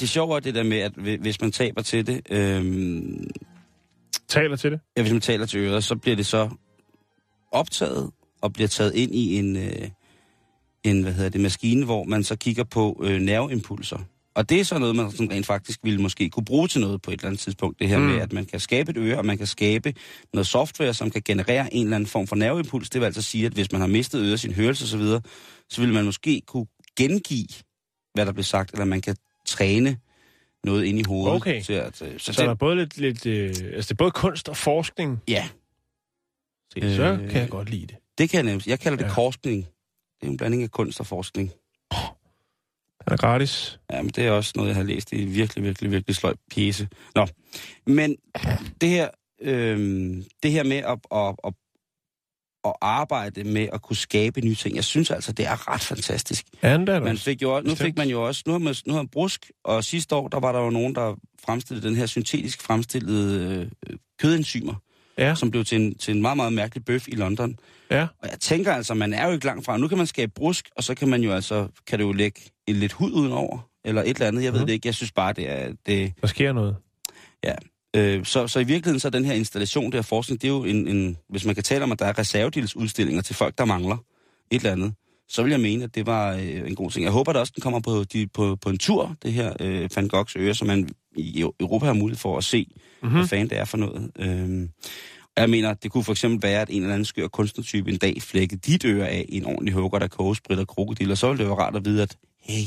det 0.00 0.08
sjove 0.08 0.36
er 0.36 0.40
det 0.40 0.54
der 0.54 0.62
med, 0.62 0.78
at 0.78 0.92
hvi- 0.96 1.16
hvis 1.20 1.40
man 1.40 1.52
taber 1.52 1.82
til 1.82 2.06
det, 2.06 2.20
øhm, 2.30 3.30
Taler 4.28 4.56
til 4.56 4.72
det. 4.72 4.80
ja, 4.96 5.02
hvis 5.02 5.12
man 5.12 5.20
taler 5.20 5.46
til 5.46 5.60
øret, 5.60 5.84
så 5.84 5.96
bliver 5.96 6.16
det 6.16 6.26
så 6.26 6.50
optaget 7.52 8.10
og 8.42 8.52
bliver 8.52 8.68
taget 8.68 8.94
ind 8.94 9.14
i 9.14 9.38
en, 9.38 9.56
øh, 9.56 9.90
en 10.84 11.02
hvad 11.02 11.12
hedder 11.12 11.30
det, 11.30 11.40
maskine, 11.40 11.84
hvor 11.84 12.04
man 12.04 12.24
så 12.24 12.36
kigger 12.36 12.64
på 12.64 13.00
øh, 13.04 13.20
nerveimpulser. 13.20 13.98
Og 14.36 14.48
det 14.48 14.60
er 14.60 14.64
så 14.64 14.78
noget, 14.78 14.96
man 14.96 15.10
sådan 15.10 15.30
rent 15.30 15.46
faktisk 15.46 15.80
ville 15.82 16.00
måske 16.02 16.30
kunne 16.30 16.44
bruge 16.44 16.68
til 16.68 16.80
noget 16.80 17.02
på 17.02 17.10
et 17.10 17.14
eller 17.14 17.26
andet 17.26 17.40
tidspunkt. 17.40 17.78
Det 17.80 17.88
her 17.88 17.98
Mm. 17.98 18.04
med, 18.04 18.20
at 18.20 18.32
man 18.32 18.44
kan 18.46 18.60
skabe 18.60 18.90
et 18.90 18.96
øre, 18.96 19.18
og 19.18 19.26
man 19.26 19.38
kan 19.38 19.46
skabe 19.46 19.94
noget 20.32 20.46
software, 20.46 20.94
som 20.94 21.10
kan 21.10 21.22
generere 21.24 21.74
en 21.74 21.86
eller 21.86 21.96
anden 21.96 22.06
form 22.06 22.26
for 22.26 22.36
nerveimpuls. 22.36 22.90
Det 22.90 23.00
vil 23.00 23.06
altså 23.06 23.22
sige, 23.22 23.46
at 23.46 23.52
hvis 23.52 23.72
man 23.72 23.80
har 23.80 23.88
mistet 23.88 24.30
øre, 24.30 24.38
sin 24.38 24.52
hørelse 24.52 24.84
osv., 24.84 24.88
så, 24.90 24.96
videre, 24.98 25.20
så 25.70 25.80
vil 25.80 25.92
man 25.92 26.04
måske 26.04 26.42
kunne 26.46 26.66
gengive, 26.98 27.46
hvad 28.14 28.26
der 28.26 28.32
bliver 28.32 28.44
sagt, 28.44 28.72
eller 28.72 28.84
man 28.84 29.00
kan 29.00 29.16
træne 29.46 29.96
noget 30.64 30.84
ind 30.84 30.98
i 30.98 31.02
hovedet. 31.02 31.36
Okay. 31.36 31.62
Til 31.62 31.72
at, 31.72 32.02
øh, 32.02 32.18
så 32.20 32.32
Så 32.32 32.42
der 32.42 32.48
er 32.48 32.52
det, 32.52 32.58
både 32.58 32.76
lidt... 32.76 32.98
lidt 32.98 33.26
øh, 33.26 33.48
altså, 33.48 33.60
det 33.88 33.90
er 33.90 33.94
både 33.94 34.10
kunst 34.10 34.48
og 34.48 34.56
forskning. 34.56 35.18
ja, 35.28 35.48
Se, 36.72 36.96
så 36.96 37.02
Øh, 37.02 37.30
kan 37.30 37.40
jeg 37.40 37.48
godt 37.50 37.70
lide 37.70 37.86
det. 37.86 37.96
det 38.18 38.30
kan 38.30 38.36
jeg 38.44 38.52
nemt. 38.52 38.66
Jeg 38.66 38.80
kalder 38.80 38.96
det 38.98 39.04
Ja. 39.04 39.10
korskning. 39.14 39.66
Det 40.20 40.26
er 40.26 40.30
en 40.30 40.36
blanding 40.36 40.62
af 40.62 40.70
kunst 40.70 41.00
og 41.00 41.06
forskning. 41.06 41.50
Den 43.06 43.12
er 43.12 43.16
gratis. 43.16 43.78
Jamen, 43.92 44.10
det 44.10 44.26
er 44.26 44.30
også 44.30 44.52
noget, 44.56 44.68
jeg 44.68 44.76
har 44.76 44.82
læst 44.82 45.12
i 45.12 45.24
virkelig, 45.24 45.64
virkelig, 45.64 45.90
virkelig 45.90 46.16
sløj 46.16 46.34
pjece. 46.54 46.88
Nå, 47.14 47.26
men 47.86 48.16
det 48.80 48.88
her, 48.88 49.08
øh, 49.42 49.78
det 50.42 50.52
her 50.52 50.62
med 50.62 50.76
at, 50.76 50.98
at, 51.12 51.34
at, 51.44 51.52
at 52.64 52.72
arbejde 52.80 53.44
med 53.44 53.68
at 53.72 53.82
kunne 53.82 53.96
skabe 53.96 54.40
nye 54.40 54.54
ting, 54.54 54.76
jeg 54.76 54.84
synes 54.84 55.10
altså, 55.10 55.32
det 55.32 55.46
er 55.46 55.72
ret 55.72 55.80
fantastisk. 55.80 56.46
Ja, 56.62 56.68
er 56.68 57.00
Man 57.00 57.18
fik 57.18 57.42
jo, 57.42 57.60
nu 57.60 57.74
fik 57.74 57.96
man 57.96 58.08
jo 58.08 58.26
også, 58.26 58.42
nu 58.46 58.52
har 58.52 58.58
man, 58.58 58.74
nu 58.86 58.92
har 58.92 59.02
man 59.02 59.08
brusk, 59.08 59.50
og 59.64 59.84
sidste 59.84 60.14
år, 60.14 60.28
der 60.28 60.40
var 60.40 60.52
der 60.52 60.60
jo 60.60 60.70
nogen, 60.70 60.94
der 60.94 61.14
fremstillede 61.44 61.88
den 61.88 61.96
her 61.96 62.06
syntetisk 62.06 62.62
fremstillede 62.62 63.70
øh, 63.86 63.96
kødenzymer, 64.18 64.74
Ja, 65.18 65.34
som 65.34 65.50
blev 65.50 65.64
til 65.64 65.80
en, 65.80 65.98
til 65.98 66.14
en 66.16 66.22
meget, 66.22 66.36
meget 66.36 66.52
mærkelig 66.52 66.84
bøf 66.84 67.08
i 67.08 67.14
London. 67.14 67.58
ja. 67.90 68.06
Og 68.22 68.28
jeg 68.30 68.40
tænker 68.40 68.72
altså, 68.72 68.94
man 68.94 69.12
er 69.12 69.26
jo 69.26 69.32
ikke 69.32 69.46
langt 69.46 69.64
fra. 69.64 69.76
Nu 69.76 69.88
kan 69.88 69.98
man 69.98 70.06
skabe 70.06 70.32
brusk, 70.34 70.70
og 70.76 70.84
så 70.84 70.94
kan 70.94 71.08
man 71.08 71.22
jo 71.22 71.32
altså, 71.32 71.68
kan 71.86 71.98
det 71.98 72.04
jo 72.04 72.12
lægge 72.12 72.40
en 72.66 72.76
lidt 72.76 72.92
hud 72.92 73.12
udenover, 73.12 73.68
eller 73.84 74.02
et 74.02 74.08
eller 74.08 74.26
andet. 74.26 74.44
Jeg 74.44 74.52
ved 74.52 74.60
det 74.60 74.70
ikke. 74.70 74.86
Jeg 74.86 74.94
synes 74.94 75.12
bare, 75.12 75.32
det 75.32 75.50
er... 75.50 75.72
Det, 75.86 76.12
Der 76.20 76.26
sker 76.26 76.52
noget. 76.52 76.76
øh, 77.96 78.24
så, 78.24 78.48
så 78.48 78.58
i 78.58 78.64
virkeligheden, 78.64 79.00
så 79.00 79.08
er 79.08 79.10
den 79.10 79.24
her 79.24 79.34
installation, 79.34 79.84
det 79.84 79.94
her 79.94 80.02
forskning, 80.02 80.42
det 80.42 80.48
er 80.48 80.52
jo 80.52 80.64
en, 80.64 80.88
en... 80.88 81.16
Hvis 81.28 81.44
man 81.44 81.54
kan 81.54 81.64
tale 81.64 81.84
om, 81.84 81.92
at 81.92 81.98
der 81.98 82.06
er 82.06 82.18
reservedelsudstillinger 82.18 83.22
til 83.22 83.34
folk, 83.34 83.58
der 83.58 83.64
mangler 83.64 83.96
et 84.50 84.56
eller 84.56 84.72
andet, 84.72 84.94
så 85.28 85.42
vil 85.42 85.50
jeg 85.50 85.60
mene, 85.60 85.84
at 85.84 85.94
det 85.94 86.06
var 86.06 86.32
øh, 86.34 86.68
en 86.68 86.74
god 86.74 86.90
ting. 86.90 87.04
Jeg 87.04 87.12
håber 87.12 87.32
da 87.32 87.38
også, 87.38 87.52
den 87.56 87.60
kommer 87.60 87.80
på, 87.80 88.04
de, 88.04 88.26
på, 88.26 88.56
på 88.56 88.68
en 88.68 88.78
tur, 88.78 89.16
det 89.22 89.32
her 89.32 89.52
øh, 89.60 89.88
Van 89.96 90.08
Goghs 90.08 90.36
øre, 90.36 90.54
som 90.54 90.68
er 90.68 90.74
en 90.74 90.88
i 91.16 91.40
Europa 91.60 91.86
har 91.86 91.92
mulighed 91.92 92.18
for 92.18 92.38
at 92.38 92.44
se, 92.44 92.66
mm-hmm. 93.02 93.16
hvad 93.16 93.28
fanden 93.28 93.50
det 93.50 93.58
er 93.58 93.64
for 93.64 93.76
noget. 93.76 94.10
Øhm, 94.18 94.70
og 95.36 95.40
jeg 95.42 95.50
mener, 95.50 95.74
det 95.74 95.90
kunne 95.90 96.04
for 96.04 96.12
eksempel 96.12 96.48
være, 96.48 96.60
at 96.62 96.70
en 96.70 96.82
eller 96.82 96.94
anden 96.94 97.04
skør 97.04 97.28
kunstnertype 97.28 97.90
en 97.90 97.98
dag 97.98 98.22
flækkede 98.22 98.60
dit 98.60 98.84
øre 98.84 99.08
af 99.08 99.26
en 99.28 99.44
ordentlig 99.44 99.74
hugger, 99.74 99.98
der 99.98 100.08
kogesprit 100.08 100.58
og 100.58 100.68
krokodil, 100.68 101.10
og 101.10 101.18
så 101.18 101.28
ville 101.28 101.38
det 101.38 101.46
være 101.48 101.58
rart 101.58 101.76
at 101.76 101.84
vide, 101.84 102.02
at 102.02 102.16
hey, 102.40 102.62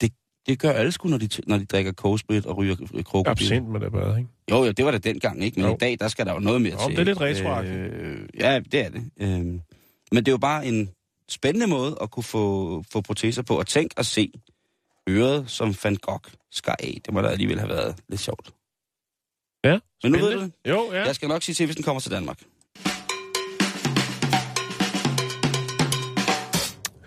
det, 0.00 0.12
det 0.46 0.58
gør 0.58 0.72
alle 0.72 0.92
sgu, 0.92 1.08
når 1.08 1.18
de, 1.18 1.28
når 1.46 1.58
de 1.58 1.64
drikker 1.64 1.92
kogesprit 1.92 2.46
og 2.46 2.56
ryger 2.56 3.02
krokodil. 3.04 3.30
Absint 3.30 3.68
med 3.68 3.80
det 3.80 3.92
bare, 3.92 4.18
ikke? 4.18 4.30
Jo, 4.50 4.64
jo, 4.64 4.72
det 4.72 4.84
var 4.84 4.90
det 4.90 5.04
dengang, 5.04 5.44
ikke? 5.44 5.60
Men 5.60 5.68
Jo. 5.68 5.74
i 5.74 5.78
dag, 5.80 5.96
der 6.00 6.08
skal 6.08 6.26
der 6.26 6.32
jo 6.32 6.38
noget 6.38 6.62
mere 6.62 6.72
Jo, 6.82 6.88
til. 6.88 6.96
det 6.96 7.00
er 7.00 7.04
lidt 7.04 7.20
retroagtigt. 7.20 7.76
Øh, 7.76 8.28
ja, 8.38 8.60
det 8.72 8.80
er 8.80 8.88
det. 8.88 9.10
Øh, 9.20 9.28
men 9.28 9.60
det 10.12 10.28
er 10.28 10.32
jo 10.32 10.38
bare 10.38 10.66
en 10.66 10.90
spændende 11.28 11.66
måde 11.66 11.98
at 12.02 12.10
kunne 12.10 12.22
få, 12.24 12.84
få 12.92 13.00
proteser 13.00 13.42
på. 13.42 13.58
Og 13.58 13.66
tænk 13.66 13.92
at 13.96 14.06
se 14.06 14.32
øret, 15.08 15.50
som 15.50 15.74
Van 15.84 15.96
Gogh 15.96 16.24
skar 16.50 16.76
af. 16.78 17.00
Det 17.04 17.14
må 17.14 17.20
da 17.20 17.28
alligevel 17.28 17.58
have 17.58 17.68
været 17.68 17.96
lidt 18.08 18.20
sjovt. 18.20 18.50
Ja, 19.64 19.78
Men 20.02 20.12
nu 20.12 20.18
ved 20.18 20.34
du 20.34 20.40
det. 20.40 20.52
Jo, 20.68 20.92
ja. 20.92 21.04
Jeg 21.04 21.14
skal 21.14 21.28
nok 21.28 21.42
sige 21.42 21.54
til, 21.54 21.66
hvis 21.66 21.76
den 21.76 21.84
kommer 21.84 22.00
til 22.00 22.10
Danmark. 22.10 22.38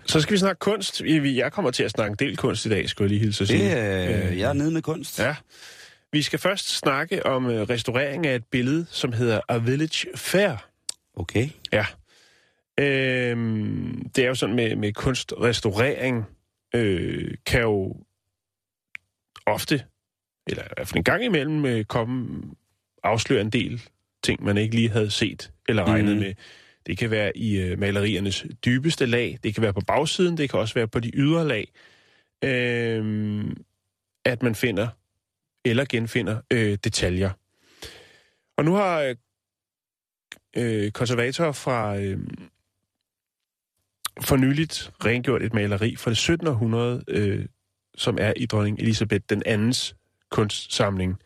Så 0.06 0.20
skal 0.20 0.32
vi 0.32 0.38
snakke 0.38 0.58
kunst. 0.58 1.00
Jeg 1.00 1.52
kommer 1.52 1.70
til 1.70 1.82
at 1.82 1.90
snakke 1.90 2.10
en 2.10 2.28
del 2.28 2.36
kunst 2.36 2.66
i 2.66 2.68
dag, 2.68 2.88
skulle 2.88 3.06
jeg 3.06 3.10
lige 3.10 3.20
hilse 3.20 3.44
at 3.44 3.48
sige. 3.48 3.70
Det, 3.70 4.30
øh, 4.30 4.38
jeg 4.38 4.48
er 4.48 4.52
nede 4.52 4.70
med 4.70 4.82
kunst. 4.82 5.18
Ja. 5.18 5.34
Vi 6.12 6.22
skal 6.22 6.38
først 6.38 6.78
snakke 6.78 7.26
om 7.26 7.50
øh, 7.50 7.62
restaurering 7.68 8.26
af 8.26 8.34
et 8.34 8.44
billede, 8.50 8.86
som 8.90 9.12
hedder 9.12 9.40
A 9.48 9.56
Village 9.56 10.08
Fair. 10.16 10.68
Okay. 11.16 11.48
Ja. 11.72 11.86
Øhm, 12.80 14.08
det 14.16 14.24
er 14.24 14.28
jo 14.28 14.34
sådan 14.34 14.56
med, 14.56 14.76
med 14.76 14.92
kunstrestaurering, 14.92 16.24
øh, 16.74 17.34
kan 17.46 17.60
jo 17.62 17.96
ofte, 19.46 19.84
eller 20.46 20.62
i 20.62 20.68
hvert 20.76 20.88
fald 20.88 20.96
en 20.96 21.04
gang 21.04 21.24
imellem, 21.24 21.64
øh, 21.64 21.84
komme 21.84 22.42
afsløre 23.02 23.40
en 23.40 23.50
del 23.50 23.82
ting, 24.24 24.44
man 24.44 24.58
ikke 24.58 24.74
lige 24.74 24.88
havde 24.90 25.10
set 25.10 25.52
eller 25.68 25.84
regnet 25.84 26.10
Mhm. 26.16 26.20
med. 26.24 26.34
Det 26.86 26.98
kan 26.98 27.10
være 27.10 27.36
i 27.36 27.60
øh, 27.60 27.78
maleriernes 27.78 28.46
dybeste 28.64 29.06
lag, 29.06 29.38
det 29.42 29.54
kan 29.54 29.62
være 29.62 29.72
på 29.74 29.80
bagsiden, 29.86 30.36
det 30.38 30.50
kan 30.50 30.60
også 30.60 30.74
være 30.74 30.88
på 30.88 31.00
de 31.00 31.10
ydre 31.14 31.48
lag, 31.48 31.72
øh, 32.44 33.44
at 34.24 34.42
man 34.42 34.54
finder 34.54 34.88
eller 35.64 35.84
genfinder 35.88 36.40
øh, 36.52 36.78
detaljer. 36.84 37.30
Og 38.56 38.64
nu 38.64 38.72
har 38.74 39.00
øh, 39.00 39.16
øh, 40.56 40.90
konservatorer 40.90 41.52
fra 41.52 41.98
øh, 41.98 42.18
for 44.20 44.36
nyligt 44.36 44.92
rengjort 45.04 45.42
et 45.42 45.54
maleri 45.54 45.96
fra 45.96 46.10
det 46.10 46.18
17. 46.18 46.46
århundrede, 46.46 47.04
øh, 47.08 47.46
som 47.96 48.18
er 48.20 48.32
i 48.36 48.46
dronning 48.46 48.78
Elisabeth 48.78 49.24
den 49.28 49.42
andens 49.46 49.96
kunstsamling. 50.30 51.18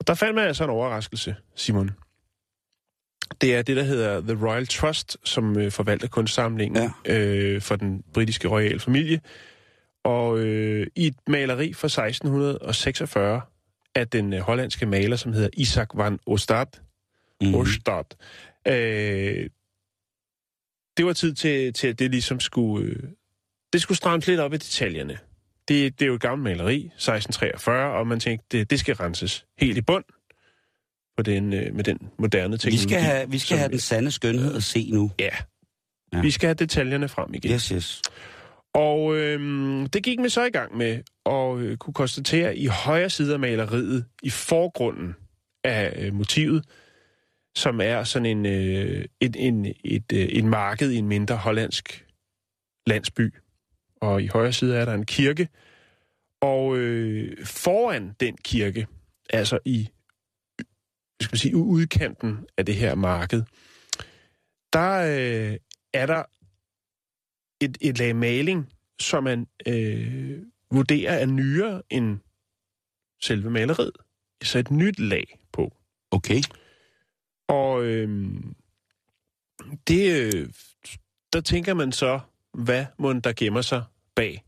Og 0.00 0.06
der 0.06 0.14
fandt 0.14 0.34
man 0.34 0.46
altså 0.46 0.64
en 0.64 0.70
overraskelse, 0.70 1.36
Simon. 1.54 1.90
Det 3.40 3.56
er 3.56 3.62
det, 3.62 3.76
der 3.76 3.82
hedder 3.82 4.20
The 4.20 4.46
Royal 4.46 4.66
Trust, 4.66 5.16
som 5.24 5.58
øh, 5.58 5.72
forvalter 5.72 6.08
kunstsamlingen 6.08 6.90
ja. 7.06 7.18
øh, 7.18 7.60
for 7.60 7.76
den 7.76 8.02
britiske 8.14 8.48
royale 8.48 8.80
familie. 8.80 9.20
Og 10.04 10.38
øh, 10.38 10.86
i 10.96 11.06
et 11.06 11.16
maleri 11.26 11.72
fra 11.72 11.86
1646 11.86 13.40
af 13.94 14.08
den 14.08 14.32
øh, 14.32 14.40
hollandske 14.40 14.86
maler, 14.86 15.16
som 15.16 15.32
hedder 15.32 15.48
Isaac 15.52 15.88
van 15.94 16.18
Ostad, 16.26 16.66
mm. 17.42 17.54
Ostad, 17.54 18.04
øh, 18.68 19.50
det 20.98 21.06
var 21.06 21.12
tid 21.12 21.34
til, 21.34 21.72
til 21.72 21.88
at 21.88 21.98
det 21.98 22.10
ligesom 22.10 22.40
skulle... 22.40 22.86
Øh, 22.90 23.02
det 23.72 23.82
skulle 23.82 23.98
strammes 23.98 24.26
lidt 24.26 24.40
op 24.40 24.52
i 24.52 24.56
detaljerne. 24.56 25.18
Det, 25.68 25.98
det 25.98 26.04
er 26.04 26.06
jo 26.06 26.14
et 26.14 26.20
gammelt 26.20 26.58
maleri, 26.58 26.76
1643, 26.76 27.92
og 27.92 28.06
man 28.06 28.20
tænkte, 28.20 28.46
det, 28.58 28.70
det 28.70 28.80
skal 28.80 28.94
renses 28.94 29.44
helt 29.58 29.78
i 29.78 29.80
bund 29.82 30.04
på 31.16 31.22
den, 31.22 31.52
øh, 31.52 31.74
med 31.74 31.84
den 31.84 31.98
moderne 32.18 32.56
teknologi. 32.58 32.76
Vi 32.76 32.88
skal 32.88 33.00
have, 33.00 33.30
vi 33.30 33.38
skal 33.38 33.48
som- 33.48 33.58
have 33.58 33.68
den 33.70 33.78
sande 33.78 34.10
skønhed 34.10 34.56
at 34.56 34.62
se 34.62 34.90
nu. 34.92 35.10
Ja. 35.18 35.28
Ja. 36.12 36.20
Vi 36.20 36.30
skal 36.30 36.46
have 36.46 36.54
detaljerne 36.54 37.08
frem 37.08 37.34
igen. 37.34 37.52
Yes, 37.52 37.68
yes. 37.68 38.02
Og 38.74 39.16
øhm, 39.16 39.86
det 39.86 40.02
gik 40.02 40.18
vi 40.22 40.28
så 40.28 40.44
i 40.44 40.50
gang 40.50 40.76
med, 40.76 40.98
og 41.24 41.60
øh, 41.60 41.76
kunne 41.76 41.94
konstatere 41.94 42.56
i 42.56 42.66
højre 42.66 43.10
side 43.10 43.32
af 43.32 43.38
maleriet, 43.40 44.04
i 44.22 44.30
forgrunden 44.30 45.14
af 45.64 45.94
øh, 45.98 46.14
motivet, 46.14 46.64
som 47.58 47.80
er 47.80 48.04
sådan 48.04 48.26
en, 48.26 48.46
øh, 48.46 49.04
et, 49.20 49.36
en, 49.38 49.66
et, 49.84 50.12
øh, 50.12 50.28
en 50.30 50.48
marked 50.48 50.90
i 50.90 50.96
en 50.96 51.08
mindre 51.08 51.36
hollandsk 51.36 52.06
landsby. 52.86 53.34
Og 54.00 54.22
i 54.22 54.26
højre 54.26 54.52
side 54.52 54.76
er 54.76 54.84
der 54.84 54.94
en 54.94 55.06
kirke, 55.06 55.48
og 56.40 56.76
øh, 56.76 57.46
foran 57.46 58.14
den 58.20 58.36
kirke, 58.36 58.86
altså 59.30 59.58
i 59.64 59.88
skal 61.20 61.32
man 61.32 61.38
sige, 61.38 61.56
udkanten 61.56 62.46
af 62.56 62.66
det 62.66 62.74
her 62.74 62.94
marked, 62.94 63.42
der 64.72 64.92
øh, 64.92 65.56
er 65.94 66.06
der 66.06 66.22
et, 67.64 67.78
et 67.80 67.98
lag 67.98 68.16
maling, 68.16 68.72
som 69.00 69.24
man 69.24 69.46
øh, 69.66 70.42
vurderer 70.70 71.12
er 71.12 71.26
nyere 71.26 71.82
end 71.90 72.18
selve 73.22 73.50
maleriet. 73.50 73.96
Så 74.42 74.58
et 74.58 74.70
nyt 74.70 74.98
lag 74.98 75.38
på. 75.52 75.72
Okay. 76.10 76.42
Og 77.48 77.84
øh, 77.84 78.34
det, 79.88 80.34
øh, 80.34 80.48
der 81.32 81.40
tænker 81.40 81.74
man 81.74 81.92
så, 81.92 82.20
hvad 82.54 82.86
må 82.98 83.12
der 83.12 83.32
gemmer 83.32 83.62
sig 83.62 83.84
bag 84.16 84.44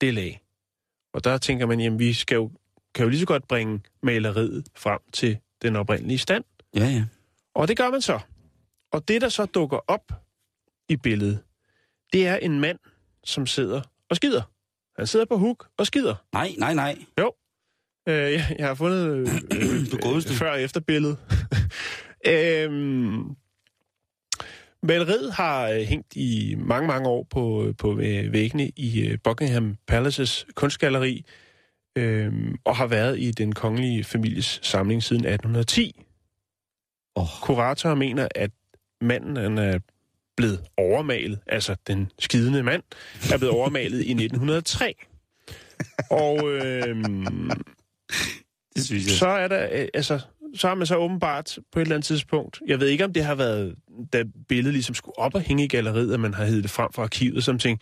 det 0.00 0.14
lag. 0.14 0.42
Og 1.14 1.24
der 1.24 1.38
tænker 1.38 1.66
man, 1.66 1.80
jamen 1.80 1.98
vi 1.98 2.12
skal 2.12 2.34
jo, 2.34 2.50
kan 2.94 3.04
jo 3.04 3.08
lige 3.08 3.20
så 3.20 3.26
godt 3.26 3.48
bringe 3.48 3.80
maleriet 4.02 4.66
frem 4.76 5.00
til 5.12 5.38
den 5.62 5.76
oprindelige 5.76 6.18
stand. 6.18 6.44
Ja, 6.76 6.84
ja. 6.84 7.04
Og 7.54 7.68
det 7.68 7.76
gør 7.76 7.90
man 7.90 8.00
så. 8.00 8.20
Og 8.92 9.08
det, 9.08 9.20
der 9.20 9.28
så 9.28 9.46
dukker 9.46 9.78
op 9.86 10.12
i 10.88 10.96
billedet, 10.96 11.38
det 12.12 12.26
er 12.26 12.36
en 12.36 12.60
mand, 12.60 12.78
som 13.24 13.46
sidder 13.46 13.82
og 14.10 14.16
skider. 14.16 14.42
Han 14.98 15.06
sidder 15.06 15.26
på 15.26 15.36
huk 15.38 15.68
og 15.76 15.86
skider. 15.86 16.14
Nej, 16.32 16.54
nej, 16.58 16.74
nej. 16.74 16.98
Øh, 18.08 18.32
jeg, 18.32 18.56
jeg 18.58 18.66
har 18.66 18.74
fundet 18.74 19.06
øh, 19.08 19.20
øh, 20.16 20.22
før- 20.22 20.50
og 20.50 20.62
efterbillede. 20.62 21.16
øhm, 22.32 23.36
maleriet 24.82 25.32
har 25.32 25.68
øh, 25.68 25.80
hængt 25.80 26.16
i 26.16 26.54
mange, 26.58 26.86
mange 26.86 27.08
år 27.08 27.26
på, 27.30 27.72
på 27.78 27.98
øh, 27.98 28.32
væggene 28.32 28.70
i 28.76 29.06
øh, 29.06 29.18
Buckingham 29.24 29.76
Palaces 29.86 30.46
kunstgalleri, 30.54 31.24
øhm, 31.96 32.56
og 32.64 32.76
har 32.76 32.86
været 32.86 33.20
i 33.20 33.30
den 33.30 33.52
kongelige 33.52 34.04
families 34.04 34.60
samling 34.62 35.02
siden 35.02 35.24
1810. 35.24 36.04
Åh. 37.16 37.26
Kuratorer 37.42 37.94
mener, 37.94 38.28
at 38.34 38.50
manden 39.00 39.36
han 39.36 39.58
er 39.58 39.78
blevet 40.36 40.64
overmalet, 40.76 41.38
altså 41.46 41.76
den 41.86 42.10
skidende 42.18 42.62
mand, 42.62 42.82
er 43.32 43.38
blevet 43.38 43.54
overmalet 43.54 43.98
i 44.04 44.10
1903. 44.10 44.94
Og 46.10 46.50
øhm, 46.52 47.50
Det 48.74 48.84
synes 48.84 49.06
jeg. 49.06 49.14
så 49.14 49.26
er 49.26 49.48
der, 49.48 49.88
altså, 49.94 50.20
så 50.54 50.68
har 50.68 50.74
man 50.74 50.86
så 50.86 50.96
åbenbart 50.96 51.58
på 51.72 51.78
et 51.78 51.82
eller 51.82 51.94
andet 51.94 52.06
tidspunkt, 52.06 52.60
jeg 52.66 52.80
ved 52.80 52.88
ikke, 52.88 53.04
om 53.04 53.12
det 53.12 53.24
har 53.24 53.34
været, 53.34 53.74
da 54.12 54.24
billedet 54.48 54.72
ligesom 54.72 54.94
skulle 54.94 55.18
op 55.18 55.34
og 55.34 55.40
hænge 55.40 55.64
i 55.64 55.68
galleriet, 55.68 56.14
at 56.14 56.20
man 56.20 56.34
har 56.34 56.44
hævet 56.44 56.62
det 56.62 56.70
frem 56.70 56.92
fra 56.92 57.02
arkivet, 57.02 57.44
som 57.44 57.58
ting. 57.58 57.80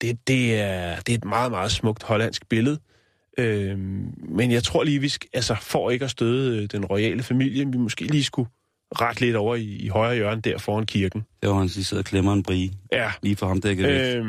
Det, 0.00 0.28
det, 0.28 0.60
er, 0.60 0.96
det 1.00 1.12
er 1.12 1.18
et 1.18 1.24
meget, 1.24 1.50
meget 1.50 1.72
smukt 1.72 2.02
hollandsk 2.02 2.48
billede. 2.48 2.78
Øhm, 3.38 4.14
men 4.28 4.50
jeg 4.50 4.62
tror 4.62 4.84
lige, 4.84 5.00
vi 5.00 5.08
skal, 5.08 5.30
altså, 5.32 5.56
for 5.62 5.90
ikke 5.90 6.04
at 6.04 6.10
støde 6.10 6.62
øh, 6.62 6.68
den 6.72 6.84
royale 6.84 7.22
familie, 7.22 7.66
vi 7.66 7.78
måske 7.78 8.04
lige 8.04 8.24
skulle 8.24 8.48
ret 9.00 9.20
lidt 9.20 9.36
over 9.36 9.54
i, 9.54 9.64
i 9.64 9.88
højre 9.88 10.14
hjørne 10.14 10.40
der 10.40 10.58
foran 10.58 10.86
kirken. 10.86 11.24
Det 11.42 11.50
var 11.50 11.56
han 11.56 11.66
lige 11.66 11.84
sidder 11.84 12.00
og 12.00 12.04
klemmer 12.04 12.32
en 12.32 12.42
brie. 12.42 12.70
Ja. 12.92 13.12
Lige 13.22 13.36
for 13.36 13.46
ham 13.46 13.60
dækket 13.60 13.86
væk. 13.86 14.22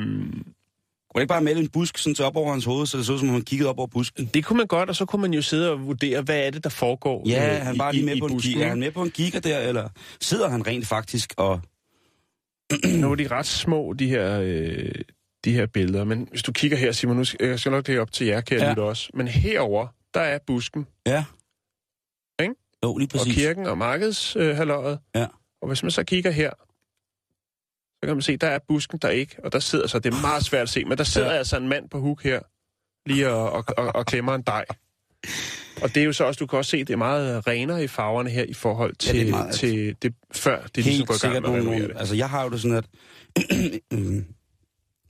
Kunne 1.18 1.24
ikke 1.24 1.30
bare 1.32 1.42
male 1.42 1.60
en 1.60 1.70
busk 1.70 1.98
sådan 1.98 2.16
til 2.16 2.26
op 2.26 2.36
over 2.36 2.52
hans 2.52 2.66
hoved, 2.66 2.86
så 2.88 2.98
det 2.98 3.06
så 3.06 3.18
som 3.18 3.28
om 3.28 3.34
han 3.34 3.42
kiggede 3.44 3.70
op 3.70 3.78
over 3.78 3.88
busken? 3.88 4.26
det 4.34 4.46
kunne 4.46 4.58
man 4.58 4.68
godt, 4.68 4.90
og 4.90 4.96
så 4.96 5.06
kunne 5.06 5.22
man 5.22 5.34
jo 5.34 5.42
sidde 5.42 5.72
og 5.72 5.86
vurdere, 5.88 6.22
hvad 6.22 6.40
er 6.48 6.50
det, 6.52 6.64
der 6.64 6.70
foregår 6.70 7.30
Ja, 7.30 7.56
øh, 7.60 7.66
han 7.66 7.76
i- 7.76 7.78
var 7.80 7.92
lige 7.92 8.02
i- 8.02 8.06
med 8.06 8.16
i 8.16 8.20
på 8.20 8.26
en 8.26 8.32
busken, 8.34 8.50
kigger. 8.52 8.66
Er 8.66 8.70
han 8.70 8.80
med 8.80 8.92
på 8.92 9.04
en 9.04 9.12
kigger 9.12 9.40
der, 9.40 9.60
eller 9.60 9.90
sidder 10.22 10.50
han 10.50 10.68
rent 10.68 10.88
faktisk 10.88 11.34
og... 11.38 11.62
Nu 13.02 13.12
er 13.12 13.16
de 13.16 13.28
ret 13.28 13.46
små, 13.46 13.94
de 13.94 14.08
her, 14.08 14.40
øh, 14.44 14.92
de 15.46 15.54
her 15.54 15.66
billeder. 15.66 16.04
Men 16.04 16.28
hvis 16.32 16.44
du 16.44 16.52
kigger 16.52 16.78
her, 16.78 16.92
Simon, 16.92 17.18
nu 17.18 17.24
skal, 17.24 17.48
jeg 17.48 17.60
skal 17.60 17.72
nok 17.72 17.88
lægge 17.88 18.02
op 18.02 18.12
til 18.12 18.28
jer, 18.28 18.42
kære 18.42 18.62
Ja. 18.64 18.74
ja. 18.78 18.82
også. 18.82 19.10
Men 19.14 19.28
herover 19.28 19.88
der 20.14 20.20
er 20.22 20.40
busken 20.48 20.88
Ja. 21.06 21.24
Ikke? 22.42 22.54
Jo, 22.84 22.98
lige 22.98 23.08
Præcis. 23.08 23.28
og 23.28 23.34
kirken 23.36 23.66
og 23.68 23.78
markedshaløjet. 23.78 25.00
Ja. 25.16 25.26
Og 25.62 25.68
hvis 25.68 25.84
man 25.84 25.92
så 25.92 26.04
kigger 26.04 26.32
her, 26.32 26.52
så 28.04 28.08
kan 28.08 28.16
man 28.16 28.22
se, 28.22 28.38
der 28.38 28.48
er 28.48 28.60
busken 28.68 29.00
der 29.02 29.10
ikke, 29.10 29.36
og 29.44 29.52
der 29.54 29.60
sidder 29.60 29.88
så, 29.88 30.00
det 30.00 30.14
er 30.14 30.22
meget 30.22 30.46
svært 30.46 30.62
at 30.62 30.70
se, 30.70 30.86
men 30.86 30.98
der 30.98 31.04
sidder 31.04 31.32
Ja. 31.32 31.38
altså 31.38 31.58
en 31.58 31.68
mand 31.68 31.90
på 31.90 32.00
huk 32.00 32.24
her, 32.24 32.40
lige 33.10 33.30
og, 33.30 33.52
og, 33.52 33.64
og, 33.78 33.96
og 33.96 34.06
klemmer 34.06 34.36
en 34.36 34.42
dej. 34.42 34.66
Og 35.82 35.90
det 35.96 35.98
er 35.98 36.06
jo 36.06 36.14
så 36.14 36.24
også, 36.24 36.38
du 36.40 36.46
kan 36.48 36.58
også 36.58 36.72
se, 36.72 36.80
det 36.80 36.90
er 36.94 36.98
meget 36.98 37.48
renere 37.48 37.84
i 37.84 37.88
farverne 37.88 38.30
her 38.30 38.44
i 38.44 38.54
forhold 38.54 38.96
Ja, 39.08 39.12
det 39.12 39.20
til, 39.20 39.30
meget- 39.30 39.54
til 39.56 39.96
det, 40.02 40.14
før 40.32 40.62
det 40.62 40.76
ligesom 40.86 40.92
Helt 40.92 41.08
går 41.08 41.16
i 41.16 41.32
gang 41.32 41.42
med 41.52 41.60
at 41.60 41.66
nogle, 41.66 41.88
det. 41.88 41.94
altså 41.98 42.16
jeg 42.16 42.30
har 42.30 42.44
jo 42.44 42.50
det 42.50 42.62
sådan, 42.62 42.78
at 42.78 42.86
mm, 43.92 44.26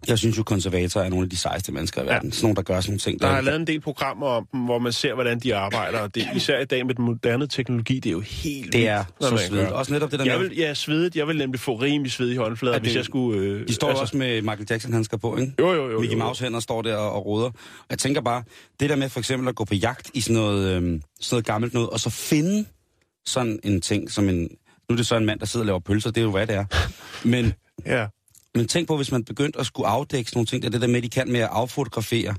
Jeg 0.07 0.17
synes 0.17 0.37
jo, 0.37 0.43
konservatorer 0.43 1.05
er 1.05 1.09
nogle 1.09 1.23
af 1.23 1.29
de 1.29 1.37
sejeste 1.37 1.71
mennesker 1.71 2.03
i 2.03 2.05
verden. 2.05 2.29
Ja. 2.29 2.35
Sådan 2.35 2.45
nogle, 2.45 2.55
der 2.55 2.61
gør 2.61 2.81
sådan 2.81 2.91
nogle 2.91 2.99
ting. 2.99 3.21
Der 3.21 3.27
er 3.27 3.41
lavet 3.41 3.59
en 3.59 3.67
del 3.67 3.81
programmer 3.81 4.27
om 4.27 4.47
dem, 4.51 4.59
hvor 4.61 4.79
man 4.79 4.91
ser, 4.91 5.13
hvordan 5.13 5.39
de 5.39 5.55
arbejder. 5.55 5.99
Og 5.99 6.15
det, 6.15 6.27
især 6.35 6.59
i 6.59 6.65
dag 6.65 6.85
med 6.85 6.95
den 6.95 7.05
moderne 7.05 7.47
teknologi, 7.47 7.95
det 7.99 8.09
er 8.09 8.11
jo 8.11 8.19
helt 8.19 8.73
Det 8.73 8.87
er 8.87 9.03
vildt, 9.19 9.39
så 9.39 9.47
svedigt. 9.47 9.71
Også 9.71 9.93
netop 9.93 10.11
det 10.11 10.19
der 10.19 10.25
Jeg 10.25 10.39
med... 10.39 10.47
vil, 10.49 10.57
ja, 10.57 10.73
svedigt. 10.73 11.15
Jeg 11.15 11.27
vil 11.27 11.37
nemlig 11.37 11.59
få 11.59 11.75
rimelig 11.75 12.11
sved 12.11 12.29
i 12.31 12.35
håndflader, 12.35 12.75
Ja, 12.75 12.79
hvis 12.81 12.95
jeg 12.95 13.05
skulle... 13.05 13.41
Øh, 13.41 13.67
De 13.67 13.73
står 13.73 13.87
altså, 13.87 14.01
også 14.01 14.17
med 14.17 14.41
Michael 14.41 14.67
Jackson, 14.69 14.93
han 14.93 15.03
skal 15.03 15.19
på, 15.19 15.37
ikke? 15.37 15.53
Jo, 15.59 15.73
jo, 15.73 15.89
jo. 15.91 15.99
Mickey. 15.99 16.17
Mouse 16.17 16.43
hænder 16.43 16.59
står 16.59 16.81
der 16.81 16.95
og, 16.95 17.11
og 17.11 17.25
roder. 17.25 17.45
Og 17.45 17.85
jeg 17.89 17.97
tænker 17.99 18.21
bare, 18.21 18.43
det 18.79 18.89
der 18.89 18.95
med 18.95 19.09
for 19.09 19.19
eksempel 19.19 19.47
at 19.49 19.55
gå 19.55 19.65
på 19.65 19.75
jagt 19.75 20.11
i 20.13 20.21
sådan 20.21 20.41
noget, 20.41 20.75
øhm, 20.75 21.01
sådan 21.19 21.35
noget 21.35 21.45
gammelt 21.45 21.73
noget, 21.73 21.89
og 21.89 21.99
så 21.99 22.09
finde 22.09 22.65
sådan 23.25 23.59
en 23.63 23.81
ting 23.81 24.11
som 24.11 24.29
en... 24.29 24.39
Nu 24.89 24.93
er 24.93 24.95
det 24.95 25.07
så 25.07 25.15
en 25.17 25.25
mand, 25.25 25.39
der 25.39 25.45
sidder 25.45 25.63
og 25.63 25.65
laver 25.67 25.79
pølser, 25.79 26.11
det 26.11 26.21
er 26.21 26.25
jo 26.25 26.31
hvad 26.31 26.47
det 26.47 26.55
er. 26.55 26.65
Men, 27.27 27.53
Ja. 27.85 28.07
Men 28.57 28.67
tænk 28.67 28.87
på, 28.87 28.95
hvis 28.95 29.11
man 29.11 29.23
begyndte 29.23 29.59
at 29.59 29.65
skulle 29.65 29.87
afdække 29.87 30.29
sådan 30.29 30.37
nogle 30.37 30.47
ting, 30.47 30.61
det 30.61 30.67
er 30.67 30.71
det 30.71 30.81
der 30.81 30.87
med, 30.87 31.01
de 31.01 31.09
kan 31.09 31.31
med 31.31 31.39
at 31.39 31.49
affotografere 31.51 32.35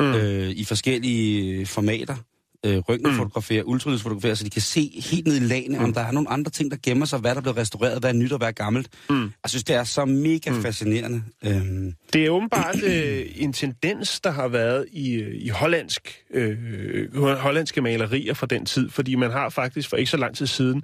mm. 0.00 0.14
øh, 0.14 0.50
i 0.50 0.64
forskellige 0.64 1.66
formater. 1.66 2.16
Øh, 2.66 2.78
røntgenfotografere, 2.78 3.62
mm. 3.62 3.68
ultralydsfotografere, 3.70 4.36
så 4.36 4.44
de 4.44 4.50
kan 4.50 4.62
se 4.62 5.02
helt 5.10 5.26
ned 5.26 5.36
i 5.36 5.40
lagene, 5.40 5.78
mm. 5.78 5.84
om 5.84 5.92
der 5.92 6.00
er 6.00 6.10
nogle 6.10 6.30
andre 6.30 6.50
ting, 6.50 6.70
der 6.70 6.76
gemmer 6.82 7.06
sig, 7.06 7.18
hvad 7.18 7.30
der 7.30 7.36
er 7.36 7.40
blevet 7.40 7.56
restaureret, 7.56 8.00
hvad 8.00 8.10
er 8.10 8.14
nyt 8.14 8.32
og 8.32 8.38
hvad 8.38 8.48
er 8.48 8.52
gammelt. 8.52 8.88
Mm. 9.10 9.22
Jeg 9.22 9.50
synes, 9.50 9.64
det 9.64 9.76
er 9.76 9.84
så 9.84 10.04
mega 10.04 10.50
mm. 10.50 10.62
fascinerende. 10.62 11.22
Øhm, 11.44 11.92
Det 12.12 12.26
er 12.26 12.30
åbenbart 12.30 12.82
øh, 12.82 13.26
en 13.36 13.52
tendens, 13.52 14.20
der 14.20 14.30
har 14.30 14.48
været 14.48 14.86
i, 14.92 15.14
øh, 15.14 15.34
i 15.34 15.48
hollandsk, 15.48 16.22
øh, 16.34 16.56
hollandske 17.36 17.80
malerier 17.80 18.34
fra 18.34 18.46
den 18.46 18.66
tid, 18.66 18.90
fordi 18.90 19.14
man 19.14 19.30
har 19.30 19.48
faktisk 19.48 19.88
for 19.88 19.96
ikke 19.96 20.10
så 20.10 20.16
lang 20.16 20.36
tid 20.36 20.46
siden 20.46 20.82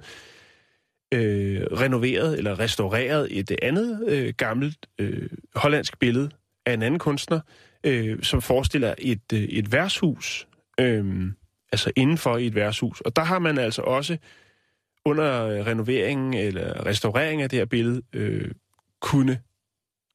øh, 1.13 1.61
renoveret 1.61 2.37
eller 2.37 2.59
restaureret 2.59 3.39
et 3.39 3.51
andet 3.61 4.03
øh, 4.07 4.33
gammelt 4.37 4.85
øh, 4.99 5.29
hollandsk 5.55 5.99
billede 5.99 6.29
af 6.65 6.73
en 6.73 6.81
anden 6.81 6.99
kunstner, 6.99 7.39
øh, 7.83 8.23
som 8.23 8.41
forestiller 8.41 8.95
et, 8.97 9.33
øh, 9.33 9.39
et 9.39 9.71
værtshus, 9.71 10.47
øh, 10.79 11.31
altså 11.71 11.91
indenfor 11.95 12.37
i 12.37 12.47
et 12.47 12.55
værtshus. 12.55 13.01
Og 13.01 13.15
der 13.15 13.23
har 13.23 13.39
man 13.39 13.57
altså 13.57 13.81
også 13.81 14.17
under 15.05 15.65
renoveringen 15.65 16.33
eller 16.33 16.85
restaureringen 16.85 17.43
af 17.43 17.49
det 17.49 17.59
her 17.59 17.65
billede 17.65 18.01
øh, 18.13 18.51
kunne 19.01 19.39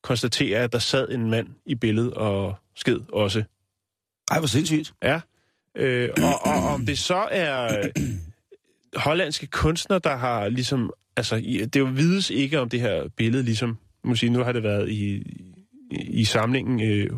konstatere, 0.03 0.59
at 0.59 0.73
der 0.73 0.79
sad 0.79 1.09
en 1.11 1.31
mand 1.31 1.49
i 1.67 1.75
billedet 1.75 2.15
og 2.15 2.55
sked 2.77 3.01
også. 3.13 3.45
ej, 4.31 4.39
hvor 4.39 4.47
sindssygt. 4.47 4.93
Ja. 5.03 5.21
Øh, 5.75 6.11
og, 6.23 6.53
og 6.55 6.75
om 6.75 6.87
det 6.87 6.99
så 6.99 7.29
er 7.31 7.89
hollandske 8.97 9.47
kunstnere, 9.47 10.01
der 10.05 10.17
har 10.17 10.49
ligesom... 10.49 10.91
Altså, 11.17 11.37
det 11.73 11.77
jo 11.77 11.85
vides 11.85 12.31
ikke 12.31 12.61
om 12.61 12.69
det 12.69 12.81
her 12.81 13.09
billede, 13.17 13.43
ligesom... 13.43 13.79
Sige, 14.15 14.31
nu 14.31 14.43
har 14.43 14.53
det 14.53 14.63
været 14.63 14.91
i, 14.91 15.15
i, 15.91 16.21
i 16.21 16.25
samlingen, 16.25 16.83
øh, 16.83 17.11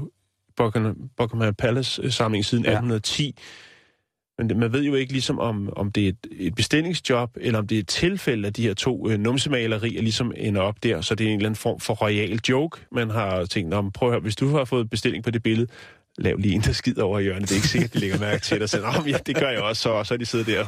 Buckingham, 0.57 1.11
Buckingham 1.17 1.55
Palace-samlingen 1.55 2.45
siden 2.45 2.65
Ja. 2.65 2.71
ja. 2.71 2.77
1810. 2.77 3.37
Men 4.39 4.49
det, 4.49 4.57
man 4.57 4.73
ved 4.73 4.85
jo 4.85 4.95
ikke 4.95 5.13
ligesom, 5.13 5.39
om, 5.39 5.73
om 5.77 5.93
det 5.93 6.05
er 6.05 6.09
et, 6.09 6.27
et 6.31 6.55
bestillingsjob, 6.55 7.31
eller 7.41 7.59
om 7.59 7.67
det 7.67 7.77
er 7.77 7.81
et 7.81 7.89
tilfælde, 7.89 8.49
at 8.49 8.57
de 8.57 8.63
her 8.63 8.75
to 8.75 9.11
øh, 9.11 9.19
numsemalerier 9.19 10.03
ligesom 10.03 10.33
ender 10.37 10.61
op 10.61 10.83
der, 10.83 11.01
så 11.01 11.15
det 11.15 11.27
er 11.27 11.29
en 11.31 11.37
eller 11.37 11.49
anden 11.49 11.57
form 11.57 11.81
for 11.81 11.95
royal 11.95 12.41
joke. 12.49 12.81
Man 12.93 13.11
har 13.11 13.45
tænkt, 13.45 13.75
om 13.75 13.93
prøv 13.93 14.09
at 14.09 14.13
høre, 14.13 14.21
hvis 14.21 14.37
du 14.37 14.49
har 14.49 14.65
fået 14.65 14.91
bestilling 14.91 15.25
på 15.25 15.31
det 15.31 15.43
billede, 15.43 15.71
lav 16.21 16.37
lige 16.37 16.55
en, 16.55 16.61
der 16.61 16.73
skider 16.73 17.03
over 17.03 17.19
i 17.19 17.23
hjørnet. 17.23 17.43
Det 17.43 17.51
er 17.51 17.57
ikke 17.57 17.69
sikkert, 17.69 17.95
de 17.95 17.99
lægger 17.99 18.19
mærke 18.19 18.43
til 18.43 18.61
det. 18.61 18.71
Så 18.71 18.81
"Nå, 18.81 19.09
ja, 19.11 19.19
det 19.27 19.37
gør 19.37 19.49
jeg 19.51 19.61
også, 19.61 19.83
så, 19.83 19.89
og 19.91 20.07
så 20.07 20.15
er 20.15 20.19
de 20.19 20.27
siddet 20.27 20.47
der 20.47 20.67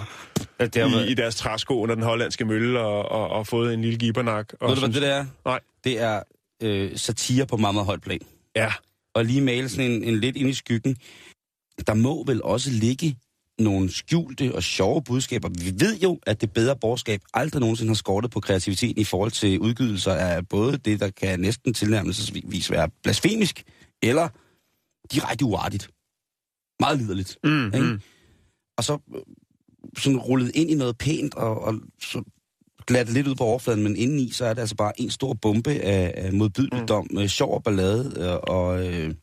Ja, 0.60 0.66
det 0.66 0.90
har 0.90 1.00
i, 1.00 1.10
i 1.10 1.14
deres 1.14 1.34
træsko 1.36 1.80
under 1.82 1.94
den 1.94 2.04
hollandske 2.04 2.44
mølle 2.44 2.80
og, 2.80 3.08
og, 3.12 3.28
og 3.28 3.46
fået 3.46 3.74
en 3.74 3.82
lille 3.82 3.98
gibernak. 3.98 4.52
Og 4.60 4.68
Ved 4.68 4.76
du, 4.76 4.80
hvad 4.80 4.92
det 4.94 5.02
der 5.02 5.14
er? 5.14 5.26
Nej. 5.44 5.60
Det 5.84 6.00
er 6.00 6.22
øh, 6.62 6.90
satire 6.96 7.46
på 7.46 7.56
meget, 7.56 7.74
meget 7.74 7.86
højt 7.86 8.02
plan. 8.02 8.18
Ja, 8.56 8.72
Og 9.14 9.24
lige 9.24 9.40
male 9.40 9.68
sådan 9.68 9.90
en, 9.90 10.04
en 10.04 10.20
lidt 10.20 10.36
ind 10.36 10.48
i 10.48 10.52
skyggen. 10.52 10.96
Der 11.86 11.94
må 11.94 12.24
vel 12.26 12.42
også 12.42 12.70
ligge 12.70 13.16
nogle 13.58 13.92
skjulte 13.92 14.54
og 14.54 14.62
sjove 14.62 15.02
budskaber. 15.02 15.48
Vi 15.48 15.72
ved 15.78 15.98
jo, 15.98 16.18
at 16.26 16.40
det 16.40 16.52
bedre 16.52 16.76
borgerskab 16.76 17.20
aldrig 17.34 17.60
nogensinde 17.60 17.90
har 17.90 17.94
skortet 17.94 18.30
på 18.30 18.40
kreativiteten 18.40 19.00
i 19.00 19.04
forhold 19.04 19.30
til 19.30 19.58
udgydelser 19.60 20.12
af 20.12 20.48
både 20.48 20.76
det, 20.78 21.00
der 21.00 21.10
kan 21.10 21.40
næsten 21.40 21.74
tilnærmelsesvis 21.74 22.70
være 22.70 22.88
blasfemisk, 23.02 23.62
eller 24.02 24.28
direkte 25.12 25.44
uartigt. 25.44 25.90
Meget 26.80 26.98
liderligt. 26.98 27.36
mm, 27.44 27.66
Ikke? 27.66 27.80
mm. 27.80 28.00
Og 28.76 28.84
så 28.84 28.98
øh, 29.14 29.20
sådan 29.98 30.18
rullet 30.18 30.50
ind 30.54 30.70
i 30.70 30.74
noget 30.74 30.98
pænt, 30.98 31.34
og, 31.34 31.62
og 31.62 31.74
så 32.02 32.22
glat 32.86 33.08
lidt 33.12 33.26
ud 33.26 33.34
på 33.34 33.44
overfladen, 33.44 33.82
men 33.82 33.96
indeni, 33.96 34.30
så 34.30 34.44
er 34.44 34.54
det 34.54 34.60
altså 34.60 34.76
bare 34.76 35.00
en 35.00 35.10
stor 35.10 35.34
bombe 35.34 35.70
af, 35.70 36.12
af 36.16 36.32
modbydeligdom, 36.32 37.06
mm. 37.10 37.28
sjov 37.28 37.54
og 37.54 37.62
ballade 37.62 38.14
øh, 38.18 38.36
og 38.42 38.86
øh, 38.86 39.14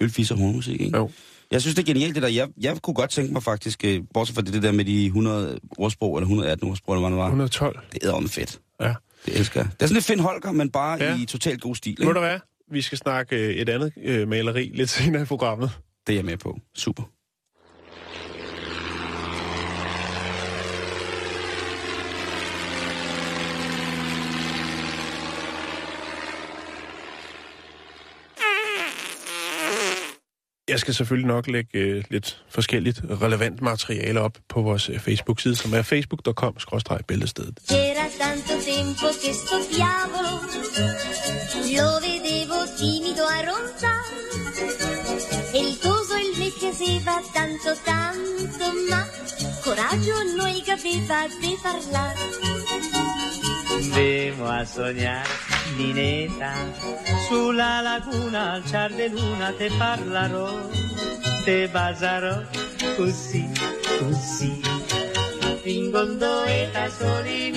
ølfis 0.00 0.30
og 0.30 0.38
hornmusik, 0.38 0.80
ikke? 0.80 0.96
Jo. 0.98 1.10
Jeg 1.50 1.60
synes, 1.60 1.74
det 1.74 1.82
er 1.82 1.86
genialt, 1.86 2.14
det 2.14 2.22
der. 2.22 2.28
Jeg, 2.28 2.48
jeg 2.60 2.82
kunne 2.82 2.94
godt 2.94 3.10
tænke 3.10 3.32
mig 3.32 3.42
faktisk, 3.42 3.84
øh, 3.84 4.02
bortset 4.14 4.34
fra 4.34 4.42
det, 4.42 4.52
det 4.52 4.62
der 4.62 4.72
med 4.72 4.84
de 4.84 5.06
100 5.06 5.58
ordsprog, 5.78 6.16
eller 6.16 6.24
118 6.24 6.68
ordsprog, 6.68 6.94
eller 6.94 7.08
hvad 7.08 7.10
det 7.10 7.18
var. 7.18 7.26
112. 7.26 7.78
Det 7.92 8.04
er 8.04 8.26
fedt. 8.28 8.60
Ja. 8.80 8.94
Det 9.26 9.38
elsker 9.38 9.60
jeg. 9.60 9.70
Det 9.72 9.82
er 9.82 9.86
sådan 9.86 9.94
lidt 9.94 10.04
Finn 10.04 10.20
Holger, 10.20 10.52
men 10.52 10.70
bare 10.70 10.98
ja. 11.02 11.18
I 11.18 11.24
totalt 11.24 11.60
god 11.60 11.74
stil. 11.74 11.96
Må 11.98 12.10
Ikke? 12.10 12.14
der 12.14 12.20
være? 12.20 12.40
Vi 12.70 12.82
skal 12.82 12.98
snakke 12.98 13.36
øh, 13.36 13.54
et 13.54 13.68
andet 13.68 13.92
øh, 14.02 14.28
maleri 14.28 14.70
lidt 14.74 14.90
senere 14.90 15.22
i 15.22 15.24
programmet. 15.24 15.70
Det 16.06 16.12
er 16.12 16.16
jeg 16.16 16.24
med 16.24 16.36
på. 16.36 16.58
Super. 16.74 17.02
Jeg 30.78 30.80
skal 30.80 30.94
selvfølgelig 30.94 31.28
nok 31.28 31.46
lægge 31.46 31.78
øh, 31.78 32.04
lidt 32.10 32.42
forskelligt 32.48 33.00
relevant 33.22 33.62
materiale 33.62 34.20
op 34.20 34.38
på 34.48 34.62
vores 34.62 34.88
øh, 34.88 34.98
Facebook-side, 34.98 35.56
som 35.56 35.74
er 35.74 35.82
facebook.com-bæltestedet. 35.82 37.58
C'era 37.70 38.06
tanto 38.24 38.54
tempo 38.72 39.06
che 39.22 39.32
sto 39.40 39.56
diavolo 39.74 40.32
lo 41.76 41.88
vedevo 42.06 42.58
timido 42.80 43.24
a 43.36 43.40
e 45.54 45.60
il 45.68 46.52
piaceva 46.58 47.16
tanto 47.38 47.70
tanto 47.90 48.64
ma 48.90 49.02
coraggio 49.64 50.16
noi 50.40 50.56
che 50.66 50.72
aveva 50.78 51.18
di 51.40 51.52
parlare 51.62 52.67
Andemo 53.92 54.44
a 54.46 54.64
sognare, 54.66 55.24
Ninetta, 55.78 56.52
sulla 57.28 57.80
laguna 57.80 58.52
al 58.54 58.62
ciar 58.68 58.90
de 58.90 59.08
luna 59.08 59.50
te 59.58 59.68
parlerò, 59.78 60.50
te 61.44 61.68
baserò 61.72 62.34
così, 62.96 63.44
così, 63.98 64.52
in 65.64 65.90
gondoletta 65.90 66.88
soli. 66.90 67.52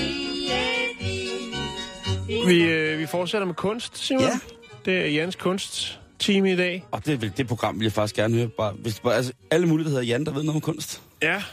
Vi, 2.47 2.61
øh, 2.63 2.99
vi 2.99 3.05
fortsætter 3.05 3.45
med 3.47 3.55
kunst, 3.55 3.97
Simon. 3.97 4.23
Ja. 4.23 4.39
Det 4.85 4.97
er 5.01 5.05
Jans 5.09 5.35
kunstteam 5.35 6.45
i 6.45 6.55
dag. 6.55 6.85
Og 6.91 7.05
det, 7.05 7.13
er 7.13 7.17
vel- 7.17 7.33
det 7.37 7.47
program 7.47 7.79
vil 7.79 7.85
jeg 7.85 7.91
faktisk 7.93 8.15
gerne 8.15 8.35
høre. 8.35 8.47
Bare, 8.47 8.73
hvis, 8.73 8.99
bare, 8.99 9.15
altså, 9.15 9.33
alle 9.51 9.67
mulige, 9.67 9.83
der 9.85 9.89
hedder 9.89 10.03
Jan, 10.05 10.25
der 10.25 10.31
ved 10.31 10.43
noget 10.43 10.55
om 10.55 10.61
kunst. 10.61 11.01
Ja, 11.21 11.43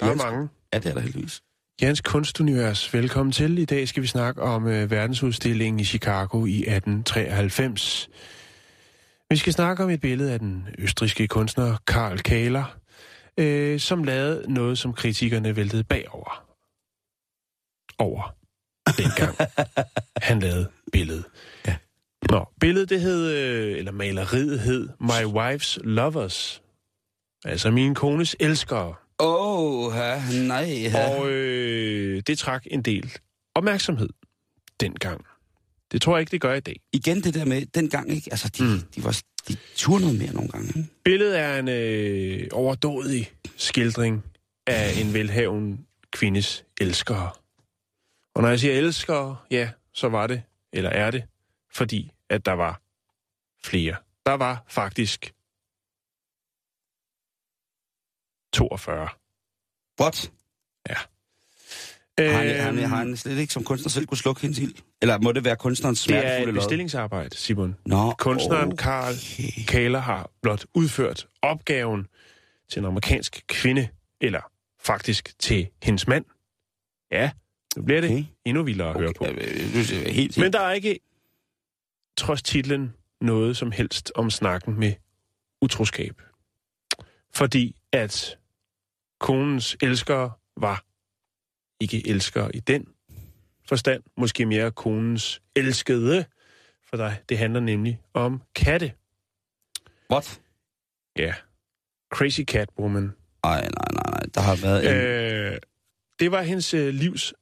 der 0.00 0.06
er 0.06 0.10
Jens. 0.10 0.22
mange. 0.22 0.48
Ja, 0.72 0.78
det 0.78 0.86
er 0.86 0.94
der 0.94 1.00
heldigvis. 1.00 1.40
Jans 1.82 2.00
Kunstunivers, 2.00 2.94
velkommen 2.94 3.32
til. 3.32 3.58
I 3.58 3.64
dag 3.64 3.88
skal 3.88 4.02
vi 4.02 4.06
snakke 4.06 4.42
om 4.42 4.66
øh, 4.66 4.90
verdensudstillingen 4.90 5.80
i 5.80 5.84
Chicago 5.84 6.44
i 6.46 6.58
1893. 6.58 8.08
Vi 9.30 9.36
skal 9.36 9.52
snakke 9.52 9.84
om 9.84 9.90
et 9.90 10.00
billede 10.00 10.32
af 10.32 10.38
den 10.38 10.68
østriske 10.78 11.28
kunstner 11.28 11.76
Karl 11.86 12.18
Kahler, 12.18 12.76
øh, 13.38 13.80
som 13.80 14.04
lavede 14.04 14.52
noget, 14.52 14.78
som 14.78 14.92
kritikerne 14.92 15.56
væltede 15.56 15.84
bagover. 15.84 16.44
Over. 17.98 18.34
Dengang 18.96 19.36
han 20.28 20.40
lavede 20.40 20.70
billedet. 20.92 21.24
Ja. 21.66 21.76
Nå, 22.30 22.48
billedet 22.60 22.90
det 22.90 23.00
hed, 23.00 23.30
øh, 23.30 23.78
eller 23.78 23.92
maleriet 23.92 24.60
hed 24.60 24.88
My 25.00 25.24
Wife's 25.38 25.78
Lovers. 25.84 26.62
Altså 27.44 27.70
min 27.70 27.94
kones 27.94 28.36
elskere. 28.40 28.94
Åh, 29.18 29.86
oh, 29.86 29.94
nej. 30.34 30.64
Ja. 30.64 31.18
Og 31.18 31.30
øh, 31.30 32.22
det 32.26 32.38
trak 32.38 32.66
en 32.70 32.82
del 32.82 33.12
opmærksomhed 33.54 34.08
dengang. 34.80 35.24
Det 35.92 36.02
tror 36.02 36.16
jeg 36.16 36.20
ikke, 36.20 36.30
det 36.30 36.40
gør 36.40 36.54
i 36.54 36.60
dag. 36.60 36.80
Igen 36.92 37.20
det 37.20 37.34
der 37.34 37.44
med, 37.44 37.66
dengang, 37.66 38.10
ikke? 38.10 38.28
Altså, 38.30 38.48
de, 38.48 38.62
mm. 38.62 38.80
de, 38.94 39.04
var, 39.04 39.20
de 39.48 39.56
turde 39.76 40.04
noget 40.04 40.18
mere 40.18 40.32
nogle 40.32 40.48
gange. 40.48 40.68
Ikke? 40.68 40.88
Billedet 41.04 41.38
er 41.38 41.58
en 41.58 41.68
øh, 41.68 42.48
overdådig 42.52 43.30
skildring 43.56 44.24
af 44.66 45.00
en 45.00 45.14
velhaven 45.14 45.86
kvindes 46.10 46.64
elskere. 46.80 47.30
Og 48.34 48.42
når 48.42 48.48
jeg 48.48 48.60
siger 48.60 48.74
elskere, 48.74 49.36
ja, 49.50 49.70
så 49.92 50.08
var 50.08 50.26
det, 50.26 50.42
eller 50.72 50.90
er 50.90 51.10
det, 51.10 51.24
fordi 51.74 52.10
at 52.30 52.46
der 52.46 52.52
var 52.52 52.80
flere. 53.64 53.96
Der 54.26 54.32
var 54.32 54.64
faktisk 54.68 55.32
42. 58.52 59.08
What? 60.00 60.32
Ja. 60.88 60.94
Har 62.18 62.42
han, 62.42 62.56
han, 62.56 62.78
har 62.78 62.96
han 62.96 63.16
slet 63.16 63.38
ikke 63.38 63.52
som 63.52 63.64
kunstner 63.64 63.90
selv 63.90 64.06
kunne 64.06 64.18
slukke 64.18 64.42
hendes 64.42 64.58
ild? 64.58 64.74
Eller 65.02 65.18
må 65.18 65.32
det 65.32 65.44
være 65.44 65.56
kunstnerens 65.56 66.02
det 66.02 66.16
er 66.16 66.20
smertefulde 66.20 66.50
et 66.50 66.54
bestillingsarbejde, 66.54 67.36
Simon. 67.36 67.76
Nå, 67.86 68.12
Kunstneren 68.18 68.72
okay. 68.72 68.76
Karl 68.76 69.14
Kahler 69.68 69.98
har 69.98 70.30
blot 70.42 70.66
udført 70.74 71.28
opgaven 71.42 72.06
til 72.70 72.78
en 72.78 72.84
amerikansk 72.84 73.44
kvinde, 73.48 73.88
eller 74.20 74.40
faktisk 74.84 75.38
til 75.38 75.68
hendes 75.82 76.08
mand. 76.08 76.24
Ja, 77.12 77.30
nu 77.76 77.82
bliver 77.82 78.00
det 78.00 78.10
Okay. 78.10 78.24
endnu 78.44 78.62
vildere 78.62 78.90
at 78.90 78.98
høre 79.00 79.12
på. 79.18 79.24
Okay, 79.24 79.34
øh, 79.34 79.72
helt, 79.72 79.90
helt. 80.08 80.38
Men 80.38 80.52
der 80.52 80.60
er 80.60 80.72
ikke, 80.72 80.98
trods 82.16 82.42
titlen, 82.42 82.94
noget 83.20 83.56
som 83.56 83.70
helst 83.72 84.12
om 84.14 84.30
snakken 84.30 84.78
med 84.80 84.92
utroskab. 85.62 86.22
Fordi 87.34 87.76
at 87.96 88.38
konens 89.20 89.76
elskere 89.82 90.32
var 90.56 90.84
ikke 91.80 92.08
elskere 92.08 92.56
i 92.56 92.60
den 92.60 92.86
forstand, 93.68 94.02
måske 94.16 94.46
mere 94.46 94.72
konens 94.72 95.42
elskede, 95.56 96.24
for 96.88 96.96
der, 96.96 97.12
det 97.28 97.38
handler 97.38 97.60
nemlig 97.60 98.00
om 98.14 98.42
katte. 98.54 98.92
What? 100.10 100.40
Ja, 101.16 101.34
Crazy 102.14 102.40
Cat 102.40 102.68
Woman. 102.78 103.12
Ej, 103.44 103.60
nej, 103.60 103.70
nej, 103.92 104.02
nej. 104.06 104.22
Der 104.34 104.40
har 104.40 104.56
været 104.62 104.86
en... 104.86 104.96
Øh, 104.96 105.58
det 106.18 106.30
var 106.30 106.42
hendes 106.42 106.74
øh, 106.74 106.94
livs 106.94 107.34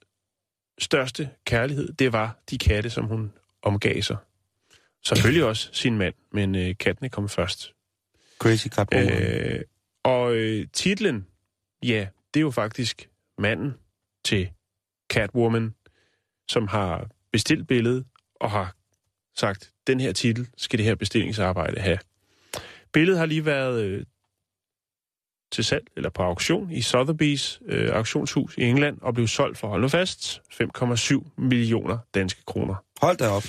største 0.79 1.31
kærlighed. 1.45 1.93
Det 1.93 2.13
var 2.13 2.39
de 2.51 2.59
katte, 2.59 2.91
som 2.91 3.05
hun 3.05 3.33
omgav 3.63 4.03
sig. 4.03 4.17
Selvfølgelig 5.05 5.45
også 5.45 5.71
sin 5.73 5.99
mand, 5.99 6.15
men 6.33 6.55
øh, 6.55 6.75
kattene 6.81 7.09
kom 7.09 7.29
først. 7.29 7.73
Crazy 8.39 8.69
Cat 8.69 8.89
Woman. 8.95 9.23
Øh, 9.23 9.63
og 10.05 10.35
øh, 10.37 10.67
titlen, 10.73 11.27
ja, 11.83 12.07
det 12.35 12.41
er 12.41 12.45
jo 12.45 12.51
faktisk 12.51 13.11
manden 13.39 13.75
til 14.25 14.51
Catwoman, 15.13 15.75
som 16.49 16.69
har 16.69 17.09
bestilt 17.33 17.69
billedet 17.69 18.05
og 18.35 18.51
har 18.51 18.75
sagt, 19.37 19.73
den 19.87 20.01
her 20.01 20.13
titel 20.13 20.49
skal 20.57 20.79
det 20.79 20.87
her 20.87 20.95
bestillingsarbejde 20.95 21.81
have. 21.81 21.99
Billedet 22.93 23.19
har 23.19 23.27
lige 23.27 23.47
været 23.47 23.85
øh, 23.85 24.05
til 25.53 25.65
salg, 25.65 25.85
eller 25.97 26.11
på 26.11 26.23
auktion, 26.23 26.71
i 26.71 26.79
Sotheby's 26.79 27.59
øh, 27.67 27.91
auktionshus 27.97 28.59
i 28.59 28.63
England, 28.63 28.99
og 29.01 29.15
blev 29.15 29.27
solgt 29.27 29.59
for, 29.59 29.69
hold 29.69 29.83
nu 29.83 29.89
fast, 29.89 30.43
5,7 30.53 31.31
millioner 31.37 31.99
danske 32.15 32.43
kroner. 32.47 32.75
Hold 33.01 33.17
da 33.17 33.29
op. 33.29 33.45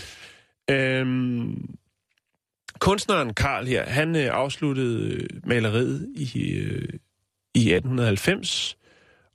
Øhm, 0.70 1.76
kunstneren 2.80 3.34
Karl 3.34 3.66
her, 3.66 3.86
han 3.90 4.16
øh, 4.16 4.30
afsluttede 4.32 5.14
øh, 5.14 5.30
maleriet 5.44 6.10
i, 6.16 6.52
øh, 6.52 6.90
i 7.56 7.74
1890, 7.74 8.78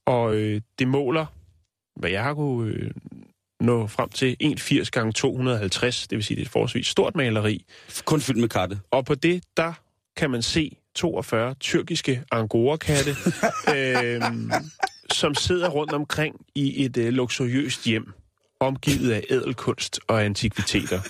og 0.07 0.35
øh, 0.35 0.61
det 0.79 0.89
måler, 0.89 1.27
hvad 1.97 2.11
jeg 2.11 2.23
har 2.23 2.35
kunne 2.35 2.73
øh, 2.73 2.91
nå 3.61 3.87
frem 3.87 4.09
til, 4.09 4.37
1,80 4.43 4.91
gange 4.91 5.13
250, 5.13 6.09
det 6.09 6.17
vil 6.17 6.25
sige, 6.25 6.37
det 6.37 6.43
er 6.43 6.47
et 6.47 6.53
forholdsvis 6.53 6.87
stort 6.87 7.17
maleri. 7.17 7.65
Kun 8.05 8.21
fyldt 8.21 8.41
med 8.41 8.49
katte. 8.49 8.81
Og 8.91 9.05
på 9.05 9.15
det, 9.15 9.43
der 9.57 9.73
kan 10.17 10.31
man 10.31 10.43
se 10.43 10.77
42 10.95 11.55
tyrkiske 11.55 12.25
angora-katte, 12.33 13.17
øhm, 13.77 14.51
som 15.13 15.35
sidder 15.35 15.69
rundt 15.69 15.93
omkring 15.93 16.37
i 16.55 16.85
et 16.85 16.97
øh, 16.97 17.09
luksuriøst 17.09 17.85
hjem, 17.85 18.13
omgivet 18.61 19.13
af 19.13 19.25
ædelkunst 19.31 20.01
og 20.09 20.25
antikviteter. 20.25 21.01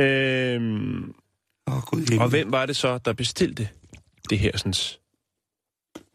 Øhm, 0.00 1.14
oh, 1.66 1.82
gud. 1.86 2.18
og 2.20 2.28
hvem 2.28 2.52
var 2.52 2.66
det 2.66 2.76
så, 2.76 2.98
der 2.98 3.12
bestilte 3.12 3.68
det 4.30 4.38
her 4.38 4.56
sådan, 4.56 4.74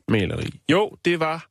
maleri? 0.07 0.61
Jo, 0.71 0.97
det 1.05 1.19
var 1.19 1.49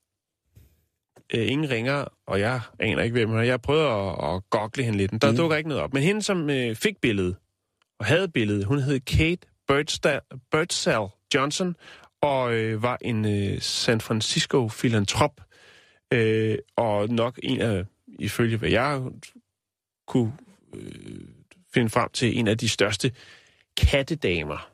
øh, 1.34 1.50
ingen 1.50 1.70
ringer, 1.70 2.04
og 2.26 2.40
jeg 2.40 2.60
aner 2.78 3.02
ikke, 3.02 3.12
hvem 3.12 3.28
hun 3.28 3.38
er. 3.38 3.42
Jeg 3.42 3.60
prøvede 3.60 3.88
at, 3.88 4.34
at 4.34 4.50
gogle 4.50 4.84
hende 4.84 4.98
lidt, 4.98 5.12
men 5.12 5.18
der 5.18 5.30
mm. 5.30 5.36
dukker 5.36 5.56
ikke 5.56 5.68
noget 5.68 5.82
op. 5.82 5.94
Men 5.94 6.02
hende, 6.02 6.22
som 6.22 6.50
øh, 6.50 6.76
fik 6.76 7.00
billedet, 7.00 7.36
og 7.98 8.06
havde 8.06 8.28
billedet, 8.28 8.64
hun 8.64 8.78
hed 8.78 9.00
Kate 9.00 9.46
Birdsall, 9.68 10.20
Birdsall 10.50 11.08
Johnson, 11.34 11.76
og 12.20 12.54
øh, 12.54 12.82
var 12.82 12.98
en 13.00 13.24
øh, 13.24 13.60
San 13.60 14.00
Francisco-filantrop, 14.00 15.40
øh, 16.12 16.58
og 16.76 17.08
nok 17.08 17.38
en 17.42 17.60
af, 17.60 17.84
ifølge 18.18 18.56
hvad 18.56 18.70
jeg 18.70 19.02
kunne 20.06 20.32
øh, 20.74 21.41
finde 21.74 21.90
frem 21.90 22.08
til, 22.12 22.38
en 22.38 22.48
af 22.48 22.58
de 22.58 22.68
største 22.68 23.12
kattedamer 23.76 24.70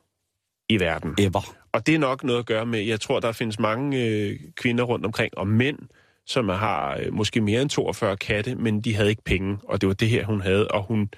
i 0.69 0.79
verden. 0.79 1.15
Ever. 1.17 1.55
Og 1.71 1.87
det 1.87 1.95
er 1.95 1.99
nok 1.99 2.23
noget 2.23 2.39
at 2.39 2.45
gøre 2.45 2.65
med, 2.65 2.79
jeg 2.79 3.01
tror, 3.01 3.19
der 3.19 3.31
findes 3.31 3.59
mange 3.59 4.05
øh, 4.05 4.39
kvinder 4.55 4.83
rundt 4.83 5.05
omkring, 5.05 5.37
og 5.37 5.47
mænd, 5.47 5.79
som 6.25 6.49
har 6.49 6.97
øh, 6.97 7.13
måske 7.13 7.41
mere 7.41 7.61
end 7.61 7.69
42 7.69 8.17
katte, 8.17 8.55
men 8.55 8.81
de 8.81 8.95
havde 8.95 9.09
ikke 9.09 9.23
penge, 9.23 9.57
og 9.63 9.81
det 9.81 9.87
var 9.87 9.93
det 9.93 10.09
her, 10.09 10.25
hun 10.25 10.41
havde, 10.41 10.67
og 10.67 10.83
hun, 10.83 11.09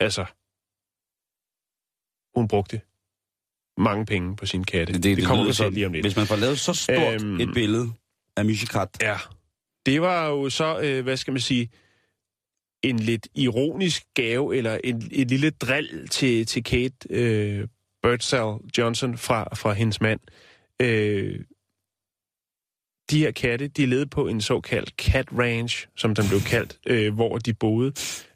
altså, 0.00 0.24
hun 2.34 2.48
brugte 2.48 2.80
mange 3.76 4.06
penge 4.06 4.36
på 4.36 4.46
sine 4.46 4.64
katte. 4.64 4.92
Det, 4.92 5.02
det, 5.02 5.16
det 5.16 5.26
kommer 5.26 5.44
til 5.44 5.54
sådan. 5.54 5.72
lige 5.72 5.86
om 5.86 5.92
lidt. 5.92 6.04
Hvis 6.04 6.16
man 6.16 6.26
får 6.26 6.36
lavet 6.36 6.58
så 6.60 6.74
stort 6.74 7.22
øhm, 7.22 7.40
et 7.40 7.54
billede 7.54 7.92
af 8.36 8.44
Mishikat, 8.44 8.88
Ja. 9.00 9.16
Det 9.86 10.02
var 10.02 10.28
jo 10.28 10.50
så, 10.50 10.80
øh, 10.80 11.02
hvad 11.02 11.16
skal 11.16 11.32
man 11.32 11.40
sige, 11.40 11.70
en 12.84 12.98
lidt 12.98 13.28
ironisk 13.34 14.02
gave, 14.14 14.56
eller 14.56 14.78
en, 14.84 15.08
et 15.12 15.28
lille 15.28 15.50
drill 15.50 16.08
til, 16.08 16.46
til 16.46 16.64
Kate 16.64 16.94
øh, 17.10 17.66
Birdsall 18.02 18.58
Johnson 18.78 19.18
fra, 19.18 19.54
fra 19.54 19.72
hendes 19.72 20.00
mand. 20.00 20.20
Øh, 20.82 21.40
de 23.10 23.18
her 23.18 23.30
katte, 23.30 23.68
de 23.68 23.86
levede 23.86 24.06
på 24.06 24.26
en 24.28 24.40
såkaldt 24.40 24.90
cat 24.98 25.28
ranch, 25.32 25.86
som 25.96 26.14
den 26.14 26.24
blev 26.28 26.40
kaldt, 26.40 26.78
øh, 26.86 27.14
hvor 27.14 27.38
de 27.38 27.54
boede. 27.54 27.92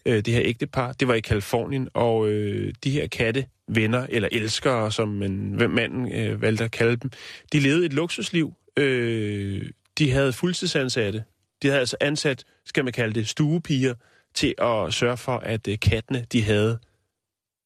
Øh, 0.07 0.16
det 0.24 0.34
her 0.34 0.42
ægtepar, 0.44 0.92
det 0.92 1.09
var 1.09 1.14
i 1.14 1.20
Kalifornien, 1.20 1.88
og 1.94 2.28
øh, 2.28 2.72
de 2.84 2.90
her 2.90 3.07
katte, 3.07 3.46
venner 3.68 4.07
eller 4.09 4.28
elskere, 4.32 4.92
som 4.92 5.09
man, 5.09 5.53
hvem 5.57 5.70
manden 5.70 6.12
øh, 6.12 6.42
valgte 6.42 6.64
at 6.64 6.70
kalde 6.70 6.96
dem, 6.96 7.11
de 7.53 7.61
levede 7.61 7.86
et 7.86 7.92
luksusliv. 7.92 8.55
Øh, 8.76 9.70
de 9.99 10.11
havde 10.11 10.32
fuldtidsansatte. 10.32 11.24
De 11.62 11.68
havde 11.68 11.80
altså 11.80 11.96
ansat, 12.01 12.44
skal 12.66 12.84
man 12.84 12.92
kalde 12.92 13.14
det, 13.14 13.28
stuepiger, 13.28 13.94
til 14.39 14.55
at 14.59 14.95
sørge 14.95 15.16
for, 15.16 15.36
at 15.36 15.68
øh, 15.68 15.78
kattene, 15.78 16.26
de 16.32 16.43
havde 16.43 16.78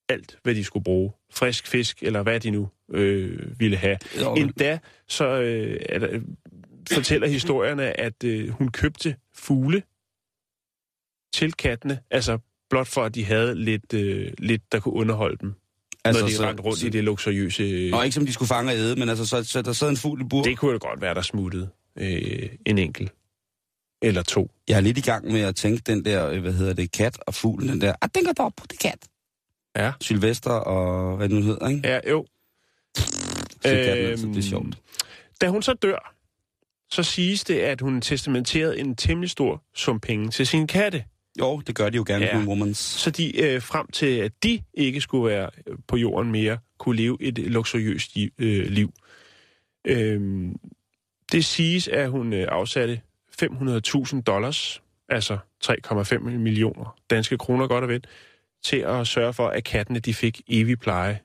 alt, 0.08 0.38
hvad 0.42 0.54
de 0.54 0.64
skulle 0.64 0.84
bruge. 0.84 1.12
Frisk 1.30 1.66
fisk, 1.66 2.02
eller 2.02 2.22
hvad 2.22 2.40
de 2.40 2.50
nu 2.50 2.68
øh, 2.92 3.60
ville 3.60 3.76
have. 3.76 3.98
Jo. 4.20 4.34
Endda 4.34 4.78
så 5.08 5.24
øh, 5.24 5.80
er 5.88 5.98
der, 5.98 6.20
fortæller 6.92 7.28
historierne, 7.28 8.00
at 8.00 8.24
øh, 8.24 8.48
hun 8.48 8.68
købte 8.68 9.16
fugle 9.34 9.82
til 11.34 11.52
kattene, 11.52 12.00
altså 12.10 12.38
blot 12.70 12.86
for, 12.86 13.04
at 13.04 13.14
de 13.14 13.24
havde 13.24 13.54
lidt, 13.54 13.94
øh, 13.94 14.32
lidt 14.38 14.72
der 14.72 14.80
kunne 14.80 14.94
underholde 14.94 15.36
dem, 15.40 15.54
altså, 16.04 16.22
når 16.22 16.28
de 16.28 16.34
så, 16.34 16.42
rendte 16.42 16.62
rundt 16.62 16.82
i 16.82 16.88
det 16.88 17.04
luksuriøse... 17.04 17.62
Øh, 17.62 17.92
Og 17.94 18.04
ikke 18.04 18.14
som 18.14 18.26
de 18.26 18.32
skulle 18.32 18.48
fange 18.48 18.72
og 18.72 18.76
æde, 18.76 18.96
men 18.96 19.08
altså, 19.08 19.26
så, 19.26 19.44
så 19.44 19.62
der 19.62 19.72
sad 19.72 19.88
en 19.88 19.96
fugl 19.96 20.20
i 20.20 20.24
bur. 20.24 20.42
det 20.42 20.58
kunne 20.58 20.72
jo 20.72 20.78
godt 20.80 21.00
være, 21.00 21.14
der 21.14 21.22
smuttede 21.22 21.68
øh, 21.98 22.48
en 22.66 22.78
enkelt 22.78 23.12
eller 24.02 24.22
to. 24.22 24.50
Jeg 24.68 24.76
er 24.76 24.80
lidt 24.80 24.98
i 24.98 25.00
gang 25.00 25.32
med 25.32 25.40
at 25.40 25.56
tænke 25.56 25.82
den 25.86 26.04
der, 26.04 26.28
øh, 26.30 26.40
hvad 26.40 26.52
hedder 26.52 26.72
det, 26.72 26.92
kat 26.92 27.18
og 27.26 27.34
fuglen, 27.34 27.68
den 27.68 27.80
der, 27.80 27.92
den 27.92 28.24
kan 28.24 28.34
dog 28.38 28.54
på 28.56 28.66
det 28.70 28.78
kat. 28.78 28.98
Ja. 29.76 29.92
Sylvester 30.00 30.50
og 30.50 31.16
hvad 31.16 31.28
det 31.28 31.36
nu 31.36 31.42
hedder, 31.42 31.68
ikke? 31.68 31.88
Ja, 31.88 32.00
jo. 32.10 32.26
Så 32.96 33.68
katten, 33.68 34.06
altså, 34.06 34.26
det 34.26 34.36
er 34.36 34.42
sjovt. 34.42 34.78
Da 35.40 35.48
hun 35.48 35.62
så 35.62 35.72
dør, 35.72 36.14
så 36.90 37.02
siges 37.02 37.44
det, 37.44 37.58
at 37.58 37.80
hun 37.80 38.00
testamenterede 38.00 38.78
en 38.78 38.96
temmelig 38.96 39.30
stor 39.30 39.62
sum 39.74 40.00
penge 40.00 40.30
til 40.30 40.46
sine 40.46 40.66
katte. 40.66 41.04
Jo, 41.38 41.60
det 41.66 41.74
gør 41.74 41.90
de 41.90 41.96
jo 41.96 42.04
gerne 42.06 42.24
Ja. 42.24 42.38
Womans. 42.38 42.78
Så 42.78 43.10
de 43.10 43.40
øh, 43.40 43.62
frem 43.62 43.86
til, 43.86 44.06
at 44.06 44.32
de 44.42 44.62
ikke 44.74 45.00
skulle 45.00 45.34
være 45.34 45.50
øh, 45.66 45.76
på 45.88 45.96
jorden 45.96 46.32
mere, 46.32 46.58
kunne 46.78 46.96
leve 46.96 47.16
et 47.20 47.38
luksuriøst 47.38 48.16
øh, 48.38 48.66
liv. 48.66 48.92
Øhm, 49.84 50.56
det 51.32 51.44
siges, 51.44 51.88
at 51.88 52.10
hun 52.10 52.32
øh, 52.32 52.48
afsatte 52.50 53.00
500.000 53.42 54.22
dollars, 54.22 54.82
altså 55.08 55.38
3,5 55.64 56.18
millioner 56.18 56.96
danske 57.10 57.38
kroner 57.38 57.66
godt 57.66 57.84
og 57.84 57.88
vel, 57.90 58.04
til 58.64 58.76
at 58.76 59.06
sørge 59.06 59.32
for, 59.32 59.48
at 59.48 59.64
kattene 59.64 59.98
de 59.98 60.14
fik 60.14 60.40
evig 60.48 60.78
pleje. 60.78 61.20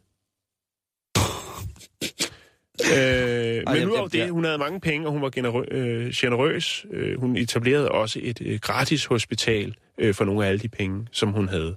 øh, 2.97 3.63
men 3.67 3.75
jeg- 3.77 3.87
udover 3.87 4.07
det, 4.07 4.29
hun 4.29 4.43
havde 4.43 4.57
mange 4.57 4.79
penge, 4.79 5.07
og 5.07 5.11
hun 5.11 5.21
var 5.21 5.31
generø- 5.37 5.75
øh, 5.75 6.11
generøs. 6.15 6.85
Øh, 6.91 7.19
hun 7.19 7.35
etablerede 7.37 7.91
også 7.91 8.19
et 8.23 8.41
øh, 8.41 8.59
gratis 8.59 9.05
hospital 9.05 9.75
øh, 9.97 10.13
for 10.13 10.25
nogle 10.25 10.45
af 10.45 10.49
alle 10.49 10.59
de 10.59 10.69
penge, 10.69 11.07
som 11.11 11.29
hun 11.29 11.47
havde. 11.47 11.75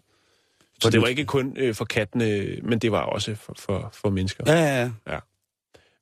Så 0.80 0.90
det 0.90 1.00
var 1.00 1.06
ikke 1.06 1.24
kun 1.24 1.56
øh, 1.56 1.74
for 1.74 1.84
kattene, 1.84 2.56
men 2.62 2.78
det 2.78 2.92
var 2.92 3.00
også 3.02 3.34
for, 3.34 3.54
for, 3.58 3.90
for 3.94 4.10
mennesker. 4.10 4.44
Ja, 4.46 4.80
ja, 4.80 4.90
ja. 5.12 5.18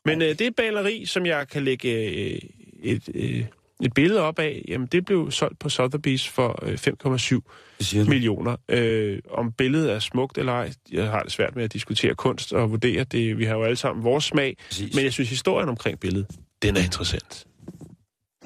Men 0.04 0.22
øh, 0.22 0.38
det 0.38 0.56
baleri, 0.56 1.06
som 1.06 1.26
jeg 1.26 1.48
kan 1.48 1.62
lægge 1.64 1.88
øh, 2.32 2.38
et, 2.82 3.08
øh, 3.14 3.44
et 3.82 3.94
billede 3.94 4.20
op 4.20 4.38
af, 4.38 4.64
jamen 4.68 4.86
det 4.92 5.04
blev 5.04 5.30
solgt 5.30 5.58
på 5.58 5.68
Sotheby's 5.68 6.30
for 6.30 6.58
øh, 6.62 6.72
5,7 6.74 7.40
Det 7.78 7.86
siger 7.86 8.04
du. 8.04 8.10
millioner. 8.10 8.56
Øh, 8.68 9.18
om 9.30 9.52
billedet 9.52 9.92
er 9.92 9.98
smukt 9.98 10.38
eller 10.38 10.52
ej, 10.52 10.70
jeg 10.92 11.10
har 11.10 11.22
det 11.22 11.32
svært 11.32 11.56
med 11.56 11.64
at 11.64 11.72
diskutere 11.72 12.14
kunst 12.14 12.52
og 12.52 12.70
vurdere 12.70 13.04
det. 13.04 13.38
Vi 13.38 13.44
har 13.44 13.54
jo 13.54 13.62
alle 13.64 13.76
sammen 13.76 14.04
vores 14.04 14.24
smag, 14.24 14.56
Præcis. 14.68 14.94
men 14.94 15.04
jeg 15.04 15.12
synes, 15.12 15.30
historien 15.30 15.68
omkring 15.68 16.00
billedet, 16.00 16.26
den 16.62 16.76
er 16.76 16.80
interessant. 16.80 17.44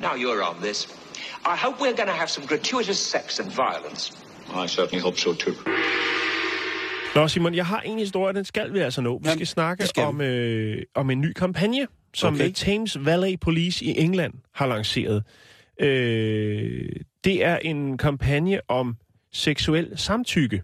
Now 0.01 0.11
you're 0.11 0.51
on 0.51 0.63
this. 0.63 0.89
I 1.47 1.57
hope 1.65 1.77
we're 1.81 1.97
going 1.97 2.09
to 2.09 2.15
have 2.17 2.29
some 2.29 2.47
gratuitous 2.47 2.97
sex 2.97 3.41
and 3.41 3.51
violence. 3.51 4.13
I 4.65 4.69
certainly 4.69 5.03
hope 5.03 5.19
so 5.21 5.33
too. 5.35 5.55
Nå, 7.15 7.29
Simon, 7.29 7.55
jeg 7.55 7.67
har 7.67 7.81
en 7.81 7.99
historie, 7.99 8.35
den 8.35 8.45
skal 8.45 8.73
vi 8.73 8.79
altså 8.79 9.01
nå. 9.01 9.19
Vi 9.19 9.23
Jamen, 9.29 9.39
skal 9.39 9.47
snakke 9.47 9.87
skal 9.87 10.05
om, 10.05 10.21
øh, 10.21 10.83
om 10.95 11.11
en 11.11 11.21
ny 11.21 11.33
kampagne, 11.33 11.87
som 12.15 12.35
Okay. 12.35 12.53
Thames 12.55 13.05
Valley 13.05 13.39
Police 13.41 13.85
i 13.85 13.99
England 13.99 14.35
har 14.55 14.67
lanceret. 14.67 15.25
Øh, 15.81 16.91
det 17.25 17.45
er 17.45 17.57
en 17.59 17.99
kampagne 17.99 18.61
om 18.71 18.97
seksuel 19.33 19.93
samtykke. 19.99 20.63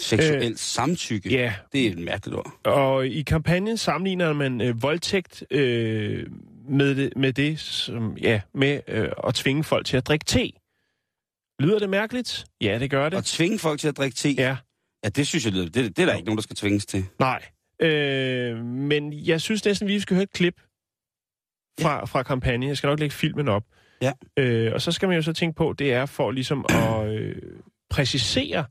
Seksuel 0.00 0.50
Øh, 0.50 0.56
samtykke. 0.56 1.30
Ja, 1.30 1.54
Det 1.72 1.86
er 1.86 1.90
et 1.90 1.98
mærkeligt 1.98 2.36
ord. 2.36 2.52
og 2.64 3.06
i 3.06 3.22
kampagnen 3.22 3.76
sammenligner 3.76 4.32
man 4.32 4.60
øh, 4.60 4.82
voldtægt 4.82 5.44
øh, 5.50 6.26
med, 6.68 6.94
det, 6.94 7.12
med 7.16 7.32
det, 7.32 7.58
som, 7.60 8.16
ja, 8.16 8.40
med 8.54 8.80
øh, 8.88 9.08
at 9.26 9.34
tvinge 9.34 9.64
folk 9.64 9.86
til 9.86 9.96
at 9.96 10.06
drikke 10.06 10.24
te. 10.24 10.50
Lyder 11.60 11.78
det 11.78 11.90
mærkeligt? 11.90 12.44
Ja, 12.60 12.78
det 12.78 12.90
gør 12.90 13.08
det. 13.08 13.16
At 13.16 13.24
tvinge 13.24 13.58
folk 13.58 13.80
til 13.80 13.88
at 13.88 13.96
drikke 13.96 14.14
te, 14.16 14.30
Ja. 14.30 14.56
ja 15.04 15.08
det 15.08 15.26
synes 15.26 15.44
jeg, 15.44 15.52
lyder- 15.52 15.68
det, 15.68 15.96
det 15.96 16.02
er 16.02 16.06
der 16.06 16.14
ikke 16.14 16.26
nogen, 16.26 16.36
der 16.38 16.42
skal 16.42 16.56
tvinges 16.56 16.86
til. 16.86 17.04
Nej. 17.18 17.42
Øh, 17.80 18.64
men 18.64 19.12
jeg 19.12 19.40
synes 19.40 19.64
næsten, 19.64 19.88
vi 19.88 20.00
skal 20.00 20.14
høre 20.14 20.22
et 20.22 20.32
klip 20.32 20.60
fra, 21.80 22.04
fra 22.04 22.22
kampagnen. 22.22 22.68
Jeg 22.68 22.76
skal 22.76 22.88
nok 22.88 23.00
lægge 23.00 23.14
filmen 23.14 23.48
op. 23.48 23.64
Ja. 24.02 24.12
Øh, 24.36 24.72
og 24.74 24.82
så 24.82 24.92
skal 24.92 25.08
man 25.08 25.16
jo 25.16 25.22
så 25.22 25.32
tænke 25.32 25.56
på, 25.56 25.74
det 25.78 25.92
er 25.92 26.06
for 26.06 26.30
ligesom 26.30 26.64
at 26.68 27.08
øh, 27.08 27.36
præcisere, 27.90 28.64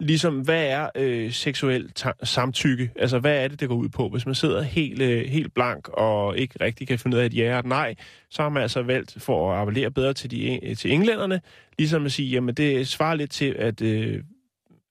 ligesom 0.00 0.40
hvad 0.40 0.66
er 0.66 0.88
øh, 0.94 1.32
seksuel 1.32 1.92
samtykke? 2.22 2.90
Altså 2.96 3.18
hvad 3.18 3.44
er 3.44 3.48
det, 3.48 3.60
det 3.60 3.68
går 3.68 3.76
ud 3.76 3.88
på? 3.88 4.08
Hvis 4.08 4.26
man 4.26 4.34
sidder 4.34 4.62
helt, 4.62 5.02
øh, 5.02 5.26
helt 5.26 5.54
blank 5.54 5.88
og 5.88 6.38
ikke 6.38 6.54
rigtig 6.60 6.88
kan 6.88 6.98
finde 6.98 7.16
ud 7.16 7.22
af 7.22 7.26
et 7.26 7.36
ja 7.36 7.52
og 7.52 7.58
et 7.58 7.66
nej, 7.66 7.94
så 8.30 8.42
har 8.42 8.48
man 8.48 8.62
altså 8.62 8.82
valgt 8.82 9.16
for 9.18 9.52
at 9.52 9.60
appellere 9.60 9.90
bedre 9.90 10.12
til, 10.12 10.30
de, 10.30 10.74
til 10.74 10.92
englænderne, 10.92 11.40
ligesom 11.78 12.06
at 12.06 12.12
sige, 12.12 12.28
jamen 12.28 12.54
det 12.54 12.88
svarer 12.88 13.14
lidt 13.14 13.30
til, 13.30 13.56
at, 13.58 13.82
øh, 13.82 14.22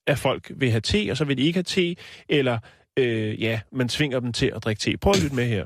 at 0.08 0.18
folk 0.18 0.52
vil 0.56 0.72
have 0.72 0.82
te, 0.82 1.08
og 1.12 1.18
så 1.18 1.26
vil 1.26 1.38
de 1.38 1.44
ikke 1.44 1.58
have 1.58 1.64
te, 1.64 1.96
eller 2.30 2.60
øh, 3.00 3.42
ja, 3.42 3.62
man 3.72 3.90
tvinger 3.90 4.20
dem 4.20 4.34
til 4.34 4.52
at 4.56 4.64
drikke 4.64 4.80
te. 4.80 4.98
Prøv 4.98 5.12
at 5.12 5.22
lytte 5.22 5.36
med 5.36 5.48
her. 5.48 5.66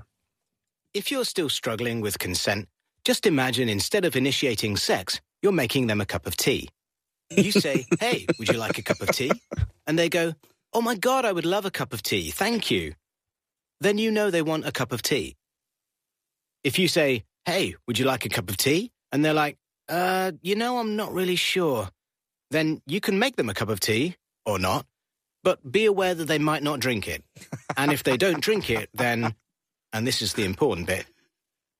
If 0.95 1.11
you're 1.11 1.23
still 1.23 1.49
struggling 1.49 2.03
with 2.03 2.15
consent, 2.19 2.69
just 3.09 3.25
imagine 3.25 3.71
instead 3.71 4.05
of 4.05 4.15
initiating 4.15 4.79
sex, 4.79 5.21
you're 5.43 5.55
making 5.63 5.87
them 5.89 6.01
a 6.01 6.05
cup 6.05 6.27
of 6.27 6.37
tea. 6.37 6.67
You 7.31 7.51
say, 7.51 7.85
Hey, 7.99 8.25
would 8.37 8.47
you 8.49 8.59
like 8.67 8.77
a 8.77 8.83
cup 8.83 9.01
of 9.01 9.09
tea? 9.15 9.31
And 9.87 9.97
they 9.97 10.09
go, 10.09 10.33
Oh 10.71 10.81
my 10.81 10.95
God, 10.95 11.25
I 11.25 11.31
would 11.31 11.45
love 11.45 11.65
a 11.65 11.71
cup 11.71 11.93
of 11.93 12.01
tea. 12.01 12.31
Thank 12.31 12.71
you. 12.71 12.93
Then 13.81 13.97
you 13.97 14.11
know 14.11 14.31
they 14.31 14.41
want 14.41 14.67
a 14.67 14.71
cup 14.71 14.91
of 14.91 15.01
tea. 15.01 15.35
If 16.63 16.79
you 16.79 16.87
say, 16.87 17.23
Hey, 17.45 17.75
would 17.87 17.99
you 17.99 18.05
like 18.05 18.25
a 18.25 18.29
cup 18.29 18.49
of 18.49 18.57
tea? 18.57 18.91
And 19.11 19.25
they're 19.25 19.33
like, 19.45 19.57
Uh, 19.89 20.31
you 20.41 20.55
know, 20.55 20.77
I'm 20.77 20.95
not 20.95 21.13
really 21.13 21.35
sure. 21.35 21.89
Then 22.51 22.81
you 22.85 22.99
can 23.01 23.17
make 23.19 23.35
them 23.35 23.49
a 23.49 23.53
cup 23.53 23.69
of 23.69 23.79
tea 23.79 24.15
or 24.45 24.59
not, 24.59 24.85
but 25.43 25.71
be 25.71 25.85
aware 25.85 26.15
that 26.15 26.27
they 26.27 26.39
might 26.39 26.63
not 26.63 26.79
drink 26.79 27.07
it. 27.07 27.23
And 27.77 27.91
if 27.91 28.03
they 28.03 28.17
don't 28.17 28.41
drink 28.41 28.69
it, 28.69 28.89
then 28.93 29.35
and 29.91 30.07
this 30.07 30.21
is 30.21 30.33
the 30.33 30.45
important 30.45 30.87
bit 30.87 31.05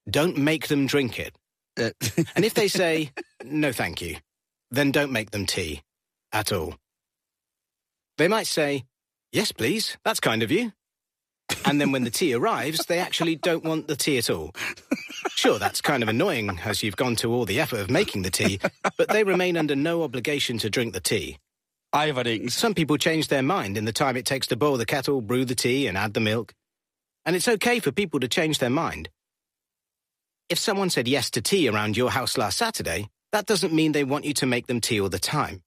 don't 0.10 0.38
make 0.38 0.68
them 0.68 0.86
drink 0.86 1.20
it. 1.20 1.36
Uh, 1.80 1.92
And 2.36 2.46
if 2.46 2.54
they 2.54 2.68
say, 2.68 3.12
no, 3.44 3.72
thank 3.72 4.02
you, 4.02 4.18
then 4.72 4.92
don't 4.92 5.12
make 5.12 5.32
them 5.32 5.46
tea 5.46 5.82
at 6.32 6.52
all. 6.52 6.76
They 8.18 8.28
might 8.28 8.48
say, 8.48 8.84
yes, 9.32 9.52
please, 9.52 9.98
that's 10.04 10.20
kind 10.20 10.44
of 10.44 10.52
you. 10.52 10.74
And 11.66 11.80
then 11.80 11.92
when 11.92 12.04
the 12.04 12.10
tea 12.10 12.34
arrives, 12.34 12.86
they 12.86 13.00
actually 13.00 13.36
don't 13.36 13.64
want 13.64 13.88
the 13.88 13.96
tea 13.96 14.18
at 14.18 14.30
all. 14.30 14.52
Sure, 15.30 15.60
that's 15.60 15.82
kind 15.82 16.04
of 16.04 16.10
annoying 16.10 16.60
as 16.66 16.84
you've 16.84 16.96
gone 16.96 17.16
to 17.18 17.34
all 17.34 17.46
the 17.46 17.60
effort 17.60 17.80
of 17.80 17.90
making 17.90 18.22
the 18.24 18.32
tea, 18.32 18.60
but 18.98 19.10
they 19.10 19.24
remain 19.24 19.58
under 19.58 19.76
no 19.76 20.04
obligation 20.04 20.58
to 20.60 20.70
drink 20.70 20.94
the 20.94 21.00
tea. 21.00 21.38
Engelsk. 21.94 22.52
Some 22.52 22.74
people 22.74 22.98
change 22.98 23.28
their 23.28 23.44
mind 23.44 23.78
in 23.78 23.86
the 23.86 23.94
time 23.94 24.18
it 24.18 24.26
takes 24.26 24.48
to 24.48 24.56
boil 24.56 24.78
the 24.78 24.86
kettle, 24.86 25.22
brew 25.22 25.46
the 25.46 25.56
tea, 25.56 25.88
and 25.88 25.98
add 25.98 26.14
the 26.14 26.20
milk. 26.20 26.54
And 27.26 27.36
it's 27.36 27.48
okay 27.48 27.80
for 27.80 27.92
people 27.92 28.20
to 28.20 28.28
change 28.28 28.60
their 28.60 28.70
mind. 28.70 29.10
If 30.50 30.60
someone 30.60 30.90
said 30.90 31.08
yes 31.08 31.32
to 31.32 31.42
tea 31.42 31.70
around 31.70 31.98
your 31.98 32.12
house 32.12 32.38
last 32.38 32.58
Saturday, 32.58 33.10
that 33.32 33.46
doesn't 33.46 33.74
mean 33.74 33.92
they 33.92 34.04
want 34.04 34.26
you 34.26 34.34
to 34.36 34.46
make 34.46 34.68
them 34.68 34.82
tea 34.82 35.00
all 35.02 35.10
the 35.10 35.20
time. 35.20 35.62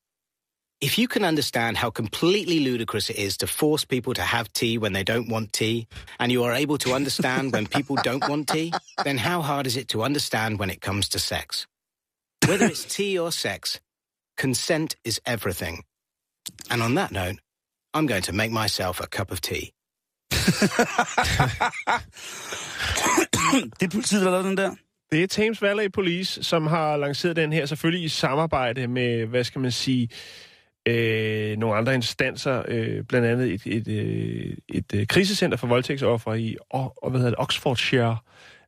If 0.81 0.99
you 0.99 1.09
can 1.09 1.24
understand 1.24 1.79
how 1.79 1.89
completely 1.91 2.61
ludicrous 2.61 3.09
it 3.09 3.16
is 3.16 3.39
to 3.39 3.47
force 3.47 3.87
people 3.87 4.12
to 4.14 4.22
have 4.22 4.53
tea 4.53 4.77
when 4.77 4.93
they 4.93 5.05
don't 5.05 5.29
want 5.29 5.53
tea, 5.53 5.87
and 6.20 6.31
you 6.31 6.45
are 6.45 6.53
able 6.53 6.77
to 6.79 6.93
understand 6.93 7.53
when 7.53 7.66
people 7.66 7.97
don't 8.03 8.29
want 8.29 8.49
tea, 8.49 8.74
then 9.03 9.16
how 9.16 9.41
hard 9.41 9.66
is 9.66 9.77
it 9.79 9.89
to 9.89 10.03
understand 10.03 10.59
when 10.59 10.68
it 10.68 10.83
comes 10.83 11.09
to 11.11 11.18
sex? 11.18 11.66
Whether 12.47 12.66
it's 12.66 12.85
tea 12.85 13.18
or 13.18 13.33
sex, 13.33 13.81
consent 14.37 14.97
is 15.03 15.20
everything. 15.24 15.83
And 16.70 16.82
on 16.82 16.94
that 16.94 17.12
note, 17.12 17.36
I'm 17.94 18.07
going 18.07 18.24
to 18.24 18.32
make 18.32 18.51
myself 18.51 19.01
a 19.01 19.07
cup 19.07 19.32
of 19.32 19.40
tea. 19.40 19.70
det 23.80 23.86
er 23.86 23.90
politiet, 23.92 24.20
der 24.20 24.30
har 24.30 24.30
lavet 24.30 24.44
den 24.44 24.57
der. 24.57 24.70
Det 25.12 25.22
er 25.22 25.26
Thames 25.26 25.62
Valley 25.62 25.88
Police, 25.94 26.42
som 26.42 26.66
har 26.66 26.97
lanceret 26.97 27.36
den 27.36 27.53
her, 27.53 27.66
selvfølgelig 27.66 28.05
i 28.05 28.09
samarbejde 28.09 28.86
med, 28.86 29.26
hvad 29.26 29.44
skal 29.44 29.61
man 29.61 29.70
sige, 29.70 30.09
øh, 30.88 31.57
nogle 31.57 31.76
andre 31.76 31.94
instanser, 31.94 32.62
øh, 32.68 33.05
blandt 33.05 33.26
andet 33.26 33.53
et, 33.53 33.62
et, 33.66 33.88
øh, 33.88 34.57
et 34.68 34.94
øh, 34.94 35.07
krisecenter 35.07 35.57
for 35.57 35.66
voldtægtsoffer 35.66 36.34
i 36.34 36.57
og, 36.70 36.94
og, 37.03 37.11
hvad 37.11 37.20
hedder 37.20 37.30
det, 37.30 37.40
Oxfordshire 37.40 38.16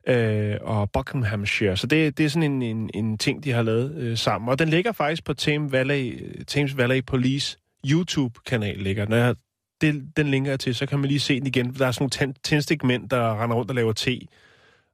øh, 0.08 0.56
og 0.60 0.90
Buckinghamshire. 0.90 1.76
Så 1.76 1.86
det, 1.86 2.18
det 2.18 2.26
er 2.26 2.30
sådan 2.30 2.52
en, 2.52 2.62
en, 2.62 2.90
en 2.94 3.18
ting, 3.18 3.44
de 3.44 3.52
har 3.52 3.62
lavet 3.62 3.94
øh, 3.94 4.18
sammen. 4.18 4.48
Og 4.48 4.58
den 4.58 4.68
ligger 4.68 4.92
faktisk 4.92 5.24
på 5.24 5.34
Thames 5.34 5.72
Valley, 5.72 6.32
Thames 6.48 6.76
Valley 6.76 7.02
Police 7.06 7.58
YouTube-kanal 7.86 8.76
ligger. 8.78 9.06
Når 9.08 9.16
jeg, 9.16 9.34
det, 9.80 10.02
den 10.16 10.28
linker 10.28 10.52
jeg 10.52 10.60
til, 10.60 10.74
så 10.74 10.86
kan 10.86 10.98
man 10.98 11.08
lige 11.08 11.20
se 11.20 11.38
den 11.38 11.46
igen. 11.46 11.74
Der 11.74 11.86
er 11.86 11.92
sådan 11.92 12.02
nogle 12.02 12.10
tænd- 12.10 12.42
tændstikmænd, 12.44 13.08
der 13.08 13.42
render 13.42 13.56
rundt 13.56 13.70
og 13.70 13.74
laver 13.74 13.92
te 13.92 14.20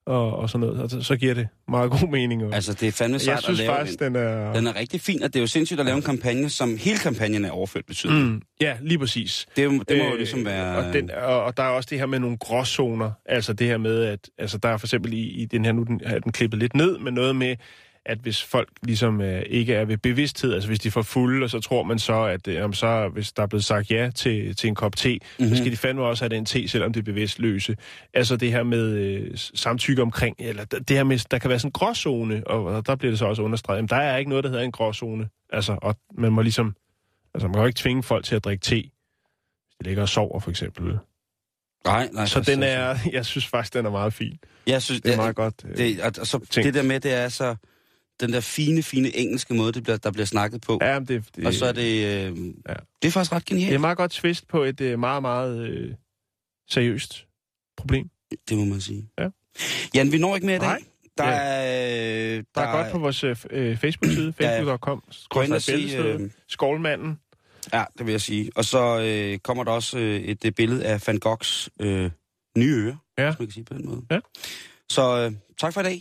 og, 0.07 0.37
og 0.37 0.51
sådan 0.51 0.67
noget. 0.69 0.95
Og 0.95 1.05
så, 1.05 1.17
giver 1.17 1.35
det 1.35 1.49
meget 1.69 1.91
god 1.91 2.09
mening. 2.11 2.45
Og, 2.45 2.55
Altså, 2.55 2.73
det 2.73 2.89
er 2.89 2.93
fandme 2.93 3.15
jeg 3.15 3.21
sejt 3.21 3.43
synes 3.43 3.61
at 3.61 3.67
lave 3.67 3.77
faktisk, 3.77 4.01
en, 4.01 4.05
den 4.05 4.17
er... 4.17 4.53
den 4.53 4.67
er 4.67 4.77
rigtig 4.77 5.01
fin, 5.01 5.23
og 5.23 5.29
det 5.33 5.37
er 5.39 5.41
jo 5.43 5.47
sindssygt 5.47 5.81
at 5.81 5.87
lave 5.87 5.97
en 5.97 6.03
kampagne, 6.03 6.49
som 6.51 6.77
hele 6.77 6.99
kampagnen 6.99 7.45
er 7.45 7.51
overført 7.51 7.87
betydning. 7.87 8.25
Mm, 8.25 8.43
ja, 8.61 8.77
lige 8.81 8.99
præcis. 8.99 9.47
Det, 9.57 9.89
det 9.89 9.99
må 9.99 10.05
jo 10.05 10.17
ligesom 10.17 10.45
være... 10.45 10.77
Og, 10.77 10.93
den, 10.93 11.11
og, 11.11 11.45
og 11.45 11.57
der 11.57 11.63
er 11.63 11.69
også 11.69 11.87
det 11.91 11.99
her 11.99 12.07
med 12.07 12.19
nogle 12.19 12.37
gråzoner. 12.37 13.11
Altså 13.27 13.53
det 13.53 13.67
her 13.67 13.79
med, 13.79 14.03
at 14.05 14.31
altså, 14.39 14.59
der 14.59 14.69
er 14.69 14.77
for 14.77 14.87
eksempel 14.87 15.13
i, 15.13 15.21
i 15.23 15.45
den 15.45 15.65
her, 15.65 15.73
nu 15.73 15.83
den, 15.83 16.01
er 16.05 16.19
den 16.19 16.33
klippet 16.33 16.61
lidt 16.61 16.75
ned, 16.75 16.99
men 16.99 17.15
noget 17.15 17.37
med, 17.37 17.57
at 18.07 18.19
hvis 18.19 18.43
folk 18.43 18.69
ligesom 18.83 19.21
øh, 19.21 19.43
ikke 19.47 19.75
er 19.75 19.85
ved 19.85 19.99
bevidsthed, 19.99 20.55
altså 20.55 20.69
hvis 20.69 20.81
de 20.81 20.91
får 20.91 21.03
fulde, 21.03 21.45
og 21.45 21.51
så 21.51 21.61
tror 21.61 21.83
man 21.83 21.99
så, 21.99 22.23
at 22.23 22.49
øh, 22.49 22.55
jamen, 22.55 22.75
så, 22.75 23.09
hvis 23.09 23.33
der 23.33 23.43
er 23.43 23.47
blevet 23.47 23.65
sagt 23.65 23.91
ja 23.91 24.11
til, 24.15 24.57
til 24.57 24.69
en 24.69 24.75
kop 24.75 24.97
te, 24.97 25.13
mm-hmm. 25.13 25.49
så 25.49 25.57
skal 25.57 25.73
de 25.73 25.77
fandme 25.77 26.05
også 26.05 26.25
have 26.25 26.37
den 26.37 26.45
te, 26.45 26.69
selvom 26.69 26.93
det 26.93 27.01
er 27.01 27.05
bevidstløse. 27.05 27.77
Altså 28.15 28.37
det 28.37 28.53
her 28.53 28.63
med 28.63 28.91
øh, 28.91 29.31
samtykke 29.35 30.03
omkring, 30.03 30.37
eller 30.39 30.65
det 30.65 30.91
her 30.91 31.05
med, 31.05 31.19
der 31.31 31.39
kan 31.39 31.51
være 31.51 31.59
sådan 31.59 31.69
en 31.69 31.73
gråzone, 31.73 32.43
og, 32.47 32.65
og 32.65 32.87
der 32.87 32.97
bliver 32.97 33.13
det 33.13 33.19
så 33.19 33.27
også 33.27 33.43
understreget, 33.43 33.79
jamen, 33.79 33.89
der 33.89 33.97
er 33.97 34.17
ikke 34.17 34.29
noget, 34.29 34.45
der 34.45 34.51
hedder 34.51 34.65
en 34.65 34.73
gråzone. 34.73 35.29
Altså, 35.53 35.79
og 35.83 35.97
man 36.19 36.33
må 36.33 36.43
ligesom, 36.43 36.75
altså 37.35 37.49
man 37.49 37.55
kan 37.55 37.61
jo 37.63 37.67
ikke 37.67 37.79
tvinge 37.79 38.03
folk 38.03 38.25
til 38.25 38.37
at 38.37 38.45
drikke 38.45 38.63
te, 38.63 38.75
hvis 38.75 39.77
de 39.81 39.85
ligger 39.85 40.03
og 40.03 40.09
sover 40.09 40.41
for 40.41 40.51
eksempel. 40.51 40.99
Nej, 41.85 42.09
nej. 42.13 42.27
Så 42.27 42.41
den 42.41 42.63
er, 42.63 42.97
jeg 43.13 43.27
synes 43.27 43.47
faktisk, 43.47 43.75
den 43.75 43.87
er 43.87 43.91
meget 43.91 44.13
fin. 44.13 44.39
Jeg 44.67 44.83
synes, 44.83 45.01
Det 45.01 45.13
er 45.13 45.17
meget 45.17 45.37
godt. 45.37 45.55
øh, 45.65 45.77
Det, 45.77 46.01
og, 46.01 46.13
og 46.21 46.27
så 46.27 46.39
tænkt. 46.39 46.67
det 46.67 46.75
der 46.75 46.83
med, 46.83 47.01
det 47.01 47.13
er 47.13 47.29
så 47.29 47.57
den 48.21 48.33
der 48.33 48.41
fine, 48.41 48.83
fine 48.83 49.17
engelske 49.17 49.55
måde, 49.55 49.73
det 49.73 49.83
bliver, 49.83 49.97
der 49.97 50.11
bliver 50.11 50.27
snakket 50.27 50.61
på. 50.61 50.79
Ja, 50.83 50.99
det, 50.99 51.25
det, 51.37 51.47
og 51.47 51.55
så 51.55 51.67
er 51.67 51.73
det... 51.73 52.05
Øh, 52.05 52.37
Ja. 52.69 52.75
Det 53.03 53.09
er 53.09 53.13
faktisk 53.13 53.33
ret 53.33 53.45
genialt. 53.45 53.69
det 53.69 53.75
er 53.75 53.79
meget 53.79 53.97
godt 53.97 54.11
twist 54.11 54.49
på 54.49 54.63
et 54.63 54.81
øh, 54.81 54.99
meget, 54.99 55.23
meget 55.23 55.59
øh, 55.69 55.95
seriøst 56.71 57.27
problem. 57.77 58.11
Det 58.49 58.59
må 58.59 58.65
man 58.65 58.81
sige. 58.81 59.09
Ja. 59.19 59.29
Jan, 59.95 60.13
vi 60.13 60.19
når 60.19 60.35
ikke 60.35 60.47
mere 60.47 60.57
i 60.57 60.59
dag. 60.59 60.69
Nej. 60.69 60.79
Der 61.19 61.25
Ja. 61.29 61.31
er... 61.37 62.43
Der 62.55 62.61
er 62.61 62.83
godt 62.83 62.93
på 62.93 62.99
vores 62.99 63.25
øh, 63.25 63.37
øh, 63.51 63.77
Facebook-side, 63.79 64.33
facebook.com, 64.39 65.03
Gå 65.31 65.41
ind 65.43 65.53
og 65.53 65.63
se, 65.63 65.73
øh, 65.99 66.31
Skålmanden. 66.49 67.19
Ja, 67.73 67.85
det 67.99 68.07
vil 68.07 68.13
jeg 68.13 68.21
sige. 68.21 68.51
Og 68.57 68.65
så 68.65 69.01
øh, 69.01 69.39
kommer 69.39 69.65
der 69.65 69.71
også 69.73 69.99
øh, 69.99 70.21
et, 70.21 70.45
et 70.45 70.55
billede 70.55 70.85
af 70.87 71.03
Van 71.07 71.19
Goghs 71.19 71.71
øh, 71.81 72.11
nye 72.59 72.75
øre, 72.75 72.99
Ja. 73.19 73.31
hvis 73.31 73.39
man 73.39 73.47
kan 73.49 73.53
sige 73.53 73.65
på 73.65 73.75
den 73.75 73.87
måde. 73.87 74.03
Ja. 74.11 74.19
Så 74.91 75.17
øh, 75.19 75.33
tak 75.61 75.73
for 75.75 75.81
i 75.81 75.85
dag. 75.85 76.01